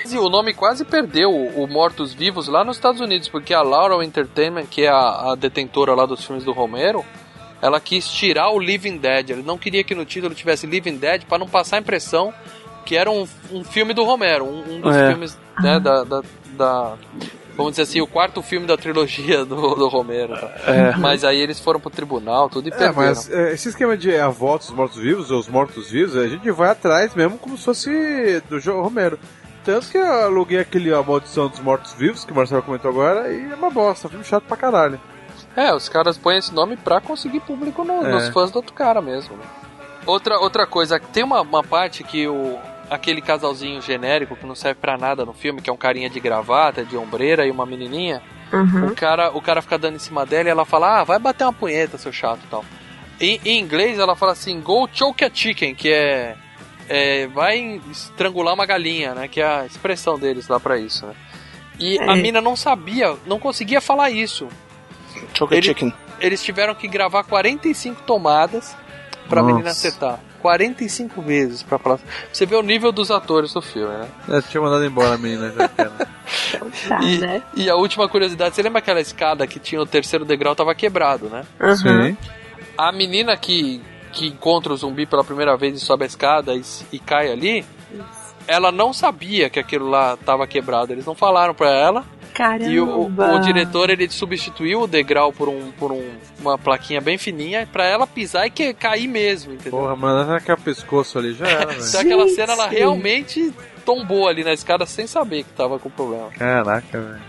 [0.09, 4.01] E o nome quase perdeu o Mortos Vivos lá nos Estados Unidos, porque a Laurel
[4.01, 7.05] Entertainment, que é a, a detentora lá dos filmes do Romero,
[7.63, 9.31] ela quis tirar o Living Dead.
[9.31, 12.33] Ele não queria que no título tivesse Living Dead para não passar a impressão
[12.85, 15.09] que era um, um filme do Romero, um, um dos É.
[15.11, 16.23] filmes né, da, da,
[16.57, 16.95] da-
[17.57, 20.35] vamos dizer assim, o quarto filme da trilogia do, do Romero.
[20.39, 20.53] tá?
[20.67, 20.97] É.
[20.97, 22.95] Mas aí eles foram pro tribunal, tudo e É, perderam.
[22.95, 26.71] mas é, esse esquema de a volta dos mortos-vivos, ou os mortos-vivos, a gente vai
[26.71, 29.19] atrás mesmo como se fosse do João Romero.
[29.65, 33.51] Tanto que eu aluguei aquele A Maldição dos Mortos-Vivos, que o Marcelo comentou agora, e
[33.51, 35.01] é uma bosta, filme chato pra caralho.
[35.57, 38.11] É, os caras põem esse nome pra conseguir público no- É.
[38.13, 39.37] nos fãs do outro cara mesmo.
[39.37, 39.45] Né?
[40.05, 42.59] Outra, outra coisa, tem uma, uma parte que o
[42.89, 46.21] aquele casalzinho genérico que não serve pra nada no filme, que é um carinha de
[46.21, 48.23] gravata, de ombreira e uma menininha.
[48.53, 48.87] Uhum.
[48.89, 51.43] O cara, o cara fica dando em cima dela e ela fala: "Ah, vai bater
[51.43, 52.65] uma punheta, seu chato", e tal.
[53.21, 56.37] Em, em inglês ela fala assim: "Go choke a chicken", que é,
[56.89, 61.15] é vai estrangular uma galinha, né, que é a expressão deles lá pra isso, né?
[61.81, 62.15] E a É.
[62.15, 64.47] mina não sabia, não conseguia falar isso.
[65.41, 65.93] A Ele- chicken.
[66.21, 68.75] Eles tiveram que gravar 45 tomadas
[69.29, 69.53] pra Nossa.
[69.55, 70.19] menina acertar.
[70.41, 71.99] 45 vezes pra falar.
[72.33, 74.09] Você vê o nível dos atores do filme, né?
[74.29, 75.69] Eu tinha mandado embora a menina já.
[75.69, 75.91] Tá,
[77.03, 77.43] e, né?
[77.55, 81.29] e a última curiosidade, você lembra aquela escada que tinha o terceiro degrau tava quebrado,
[81.29, 81.45] né?
[81.61, 81.77] Uhum.
[81.77, 82.17] Sim.
[82.79, 83.83] A menina que,
[84.13, 86.63] que encontra o zumbi pela primeira vez e sobe a escada e,
[86.93, 87.65] e cai ali,
[88.47, 90.93] ela não sabia que aquilo lá tava quebrado.
[90.93, 92.05] Eles não falaram pra ela.
[92.37, 92.71] Caramba.
[92.71, 97.17] E o, o- diretor ele substituiu o degrau por, um, por um- uma plaquinha bem
[97.17, 99.79] fininha pra ela pisar e que, cair mesmo, entendeu?
[99.81, 103.53] Porra, mano, aquele pescoço ali já era, Então aquela cena ela realmente
[103.87, 106.29] tombou ali na escada sem saber que tava com problema.
[106.39, 107.23] Caraca, velho.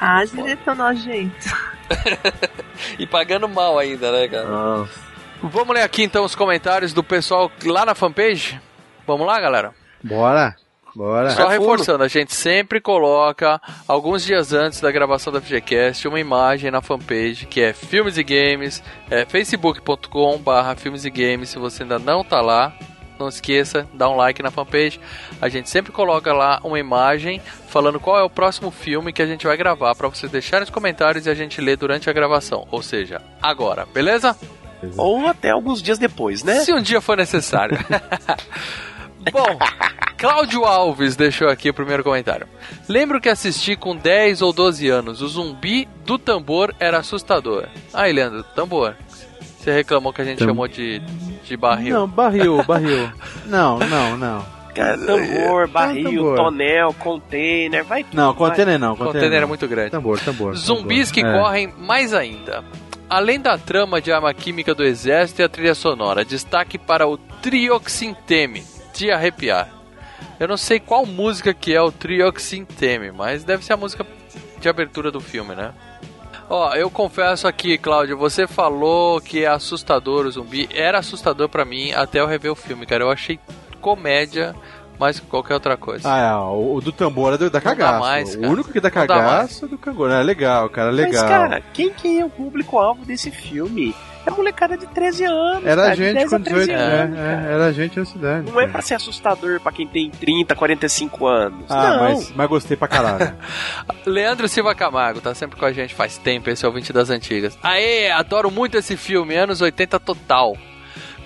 [0.00, 1.34] Ah, diretor nojento.
[2.98, 4.46] E pagando mal ainda, né, cara?
[4.46, 5.00] Nossa.
[5.42, 8.60] Vamos ler aqui então os comentários do pessoal lá na fanpage?
[9.06, 9.72] Vamos lá, galera?
[10.02, 10.56] Bora.
[10.96, 11.28] Bora.
[11.28, 16.70] Só reforçando, a gente sempre coloca, alguns dias antes da gravação da FGCast, uma imagem
[16.70, 21.82] na fanpage que é Filmes e Games, é facebook.com barra Filmes e Games, se você
[21.82, 22.72] ainda não tá lá,
[23.18, 24.98] não esqueça, dá um like na fanpage.
[25.38, 29.26] A gente sempre coloca lá uma imagem falando qual é o próximo filme que a
[29.26, 32.66] gente vai gravar para vocês deixarem os comentários e a gente ler durante a gravação,
[32.70, 34.34] ou seja, agora, beleza?
[34.96, 36.60] Ou até alguns dias depois, né?
[36.60, 37.78] Se um dia for necessário.
[39.32, 39.58] Bom,
[40.16, 42.46] Cláudio Alves deixou aqui o primeiro comentário.
[42.88, 45.20] Lembro que assisti com 10 ou 12 anos.
[45.22, 47.66] O zumbi do tambor era assustador.
[47.92, 48.94] Aí, Leandro, tambor.
[49.58, 51.00] Você reclamou que a gente Tam- chamou de,
[51.44, 51.94] de barril.
[51.94, 53.10] Não, barril, barril.
[53.46, 54.56] Não, não, não.
[54.74, 56.36] Cara, tambor, barril, tambor.
[56.36, 58.14] tonel, container, vai tudo.
[58.16, 58.48] Não, vai.
[58.50, 58.90] container não.
[58.90, 59.48] Container, Container é não.
[59.48, 59.90] muito grande.
[59.90, 60.54] Tambor, tambor.
[60.54, 61.36] Zumbis que tambor.
[61.36, 61.42] É.
[61.42, 62.62] correm mais ainda.
[63.08, 67.16] Além da trama de arma química do exército e a trilha sonora, destaque para o
[67.16, 68.62] Trioxinteme,
[68.96, 69.68] de arrepiar.
[70.38, 74.06] Eu não sei qual música que é o Trioxinteme, mas deve ser a música
[74.58, 75.72] de abertura do filme, né?
[76.48, 80.68] Ó, eu confesso aqui, Cláudio, você falou que é assustador o zumbi.
[80.72, 83.02] Era assustador pra mim até eu rever o filme, cara.
[83.02, 83.38] Eu achei
[83.80, 84.54] comédia
[84.98, 86.10] mais que qualquer outra coisa.
[86.10, 88.00] Ah, é, o, o do tambor é do, da cagaço.
[88.00, 90.12] mais, o único que dá cagaço é do canguru.
[90.12, 91.22] É legal, cara, legal.
[91.22, 93.94] Mas, cara, quem que é o público-alvo desse filme?
[94.26, 95.64] É molecada de 13 anos.
[95.64, 97.18] Era cara, gente 10 com a 13 18 anos.
[97.18, 98.50] é, é, era a gente na cidade.
[98.50, 101.64] Não é pra ser assustador pra quem tem 30, 45 anos.
[101.70, 102.02] Ah, não.
[102.02, 103.32] mas, mas gostei pra caralho.
[104.04, 107.08] Leandro Silva Camargo, tá sempre com a gente faz tempo, esse é o 20 das
[107.08, 107.56] antigas.
[107.62, 110.56] Aê, adoro muito esse filme, anos 80 total.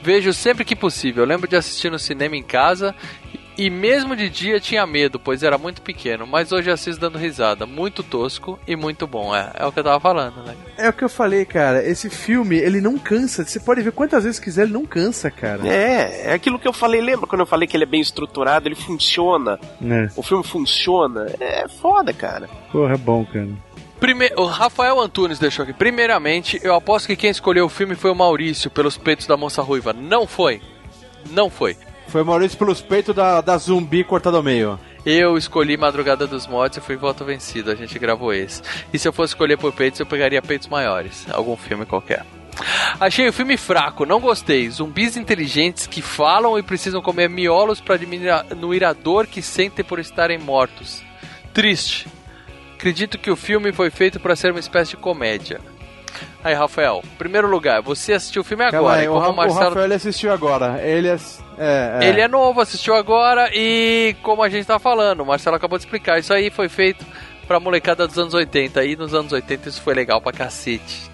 [0.02, 1.24] Vejo sempre que possível.
[1.24, 2.94] Lembro de assistir no cinema em casa
[3.60, 7.66] e mesmo de dia tinha medo, pois era muito pequeno, mas hoje assisto dando risada.
[7.66, 10.56] Muito tosco e muito bom, é, é o que eu tava falando, né?
[10.78, 11.86] é o que eu falei, cara.
[11.86, 13.44] Esse filme, ele não cansa.
[13.44, 15.68] Você pode ver quantas vezes quiser, ele não cansa, cara.
[15.68, 18.66] É, é aquilo que eu falei, lembra quando eu falei que ele é bem estruturado,
[18.66, 20.08] ele funciona, É.
[20.16, 22.48] o filme funciona, é foda, cara.
[22.72, 23.48] Porra, é bom, cara.
[24.00, 24.30] Prime...
[24.38, 25.74] O Rafael Antunes deixou aqui.
[25.74, 29.60] Primeiramente, eu aposto que quem escolheu o filme foi o Maurício, pelos peitos da moça
[29.60, 29.92] ruiva.
[29.92, 30.62] Não foi.
[31.30, 31.76] Não foi.
[32.10, 34.80] Foi Maurício pelos peitos da, da zumbi cortado ao meio.
[35.06, 37.70] Eu escolhi Madrugada dos Mortos e fui voto vencido.
[37.70, 38.62] A gente gravou esse.
[38.92, 41.24] E se eu fosse escolher por peitos, eu pegaria peitos maiores.
[41.30, 42.26] Algum filme qualquer.
[42.98, 44.68] Achei o filme fraco, não gostei.
[44.68, 50.00] Zumbis inteligentes que falam e precisam comer miolos para diminuir a dor que sentem por
[50.00, 51.04] estarem mortos.
[51.54, 52.08] Triste.
[52.74, 55.60] Acredito que o filme foi feito para ser uma espécie de comédia.
[56.42, 59.00] Aí, Rafael, primeiro lugar, você assistiu o filme Calma agora.
[59.02, 60.80] aí, o, Ra- Marcelo o Rafael ele assistiu agora.
[60.82, 61.16] Ele é.
[61.58, 62.08] É, é.
[62.08, 65.84] ele é novo, assistiu agora e como a gente tá falando, o Marcelo acabou de
[65.84, 67.04] explicar, isso aí foi feito
[67.46, 71.10] pra molecada dos anos 80 e nos anos 80 isso foi legal pra cacete.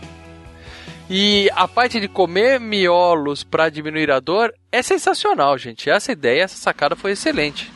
[1.09, 5.89] E a parte de comer miolos pra diminuir a dor é sensacional, gente.
[5.89, 7.73] Essa ideia, essa sacada foi excelente.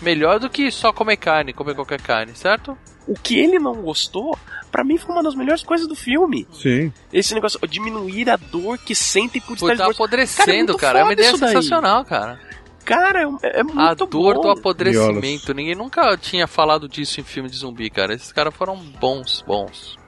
[0.00, 2.76] Melhor do que só comer carne, comer qualquer carne, certo?
[3.06, 4.38] O que ele não gostou,
[4.70, 6.46] pra mim foi uma das melhores coisas do filme.
[6.52, 6.92] Sim.
[7.12, 11.00] Esse negócio, diminuir a dor que sentem por estar tá apodrecendo, muito cara.
[11.00, 12.38] É uma ideia sensacional, cara.
[12.84, 14.40] Cara, é, é muito A dor bom.
[14.40, 15.54] do apodrecimento.
[15.54, 18.14] Ninguém nunca tinha falado disso em filme de zumbi, cara.
[18.14, 19.98] Esses caras foram bons, bons.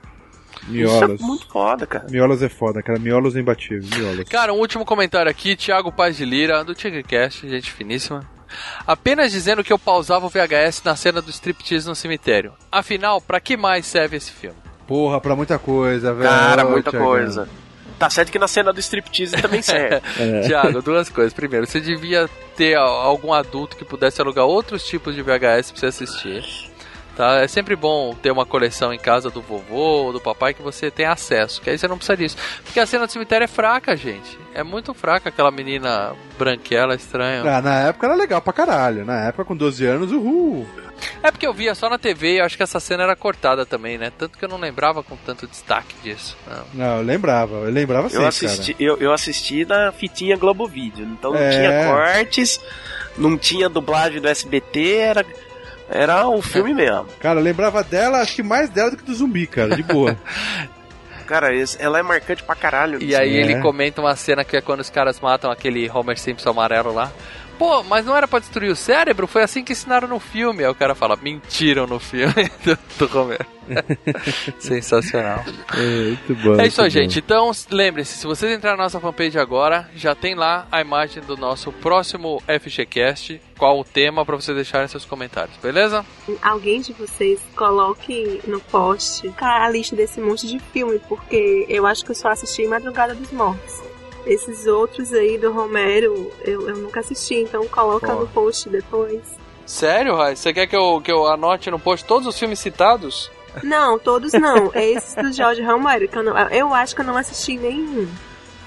[0.68, 1.20] Miolas.
[1.20, 2.06] Isso é muito foda, cara.
[2.08, 2.98] Miolas é foda, cara.
[2.98, 3.88] Miolas é imbatível.
[3.98, 4.28] Miolas.
[4.28, 8.28] Cara, um último comentário aqui, Thiago Paz de Lira, do Tigrecast, gente finíssima.
[8.86, 12.52] Apenas dizendo que eu pausava o VHS na cena do striptease no cemitério.
[12.70, 14.56] Afinal, pra que mais serve esse filme?
[14.86, 16.28] Porra, pra muita coisa, velho.
[16.28, 17.48] Cara, muita coisa.
[17.98, 20.00] Tá certo que na cena do striptease também serve.
[20.46, 21.32] Tiago, duas coisas.
[21.32, 25.86] Primeiro, você devia ter algum adulto que pudesse alugar outros tipos de VHS pra você
[25.86, 26.71] assistir.
[27.16, 27.40] Tá?
[27.40, 30.90] É sempre bom ter uma coleção em casa do vovô ou do papai que você
[30.90, 32.36] tem acesso, que aí você não precisa disso.
[32.64, 34.38] Porque a cena do cemitério é fraca, gente.
[34.54, 37.42] É muito fraca aquela menina branquela, estranha.
[37.44, 39.04] Ah, na época era legal pra caralho.
[39.04, 40.66] Na época, com 12 anos, uhul.
[41.22, 43.66] É porque eu via só na TV e eu acho que essa cena era cortada
[43.66, 44.10] também, né?
[44.16, 46.36] Tanto que eu não lembrava com tanto destaque disso.
[46.46, 46.64] Não.
[46.86, 47.56] Não, eu lembrava.
[47.56, 51.50] Eu lembrava sim, Eu assisti, eu, eu assisti na fitinha Globo Vídeo, então não É.
[51.50, 52.60] tinha cortes,
[53.18, 55.26] não tinha dublagem do SBT, era,
[55.92, 57.06] era o filme mesmo.
[57.20, 57.40] cara.
[57.40, 59.76] Eu lembrava dela, acho que mais dela do que do zumbi, cara.
[59.76, 60.16] De boa.
[61.26, 61.48] Cara,
[61.78, 63.02] ela é marcante pra caralho.
[63.02, 63.40] E aí É.
[63.40, 67.10] ele comenta uma cena que é quando os caras matam aquele Homer Simpson amarelo lá.
[67.62, 69.28] Pô, mas não era pra destruir o cérebro?
[69.28, 70.64] Foi assim que ensinaram no filme.
[70.64, 73.46] Aí o cara fala, mentiram no filme do, do Homer.
[74.58, 75.44] Sensacional.
[75.72, 76.60] É, muito bom.
[76.60, 77.20] É isso aí, gente.
[77.20, 81.36] Então, lembre-se, se vocês entrarem na nossa fanpage agora, já tem lá a imagem do
[81.36, 86.04] nosso próximo FGCast, qual o tema pra vocês deixarem seus comentários, beleza?
[86.42, 92.04] Alguém de vocês coloque no post a lista desse monte de filme, porque eu acho
[92.04, 93.91] que eu só assisti Madrugada dos Mortos.
[94.26, 99.20] Esses outros aí do Romero eu, eu nunca assisti, então coloca no post depois.
[99.66, 100.36] Sério, Rai?
[100.36, 103.30] Você quer que eu, que eu anote no post todos os filmes citados?
[103.62, 104.70] Não, todos não.
[104.74, 108.08] É esses do George Romero, que eu, não, eu acho que eu não assisti nenhum.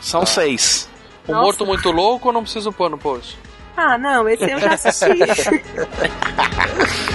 [0.01, 0.89] São seis.
[1.27, 1.43] O Nossa.
[1.43, 3.37] Morto Muito Louco ou não preciso pôr no post?
[3.75, 5.05] Ah, não, esse eu já assisti.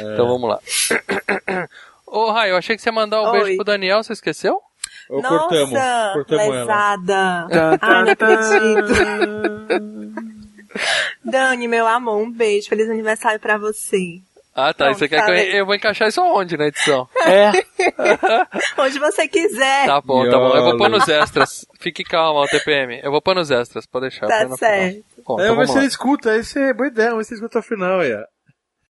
[0.00, 0.58] Então vamos lá.
[2.06, 3.40] Ô, Rai, eu achei que você ia mandar um Oi.
[3.40, 4.60] beijo pro Daniel, você esqueceu?
[5.08, 5.78] Ou Nossa, cortamos,
[6.14, 6.60] cortamos ela.
[6.60, 7.46] lesada.
[7.50, 8.92] Tá, Ai, não acredito.
[11.24, 12.68] Dani, meu amor, um beijo.
[12.68, 14.20] Feliz aniversário pra você.
[14.54, 14.92] Ah, tá.
[14.92, 17.08] Você quer que eu, eu vou encaixar isso aonde na edição?
[17.24, 17.50] É.
[18.82, 19.86] Onde você quiser.
[19.86, 20.54] Tá bom, tá bom.
[20.56, 21.64] Eu vou pôr nos extras.
[21.78, 23.00] Fique calma, o TPM.
[23.02, 24.26] Eu vou pôr nos extras, pode deixar.
[24.26, 25.04] Tá certo.
[25.24, 25.88] Bom, É, então mas vamos se ele lá.
[25.88, 28.24] escuta, esse é boa ideia, mas se ele escuta ao final, é.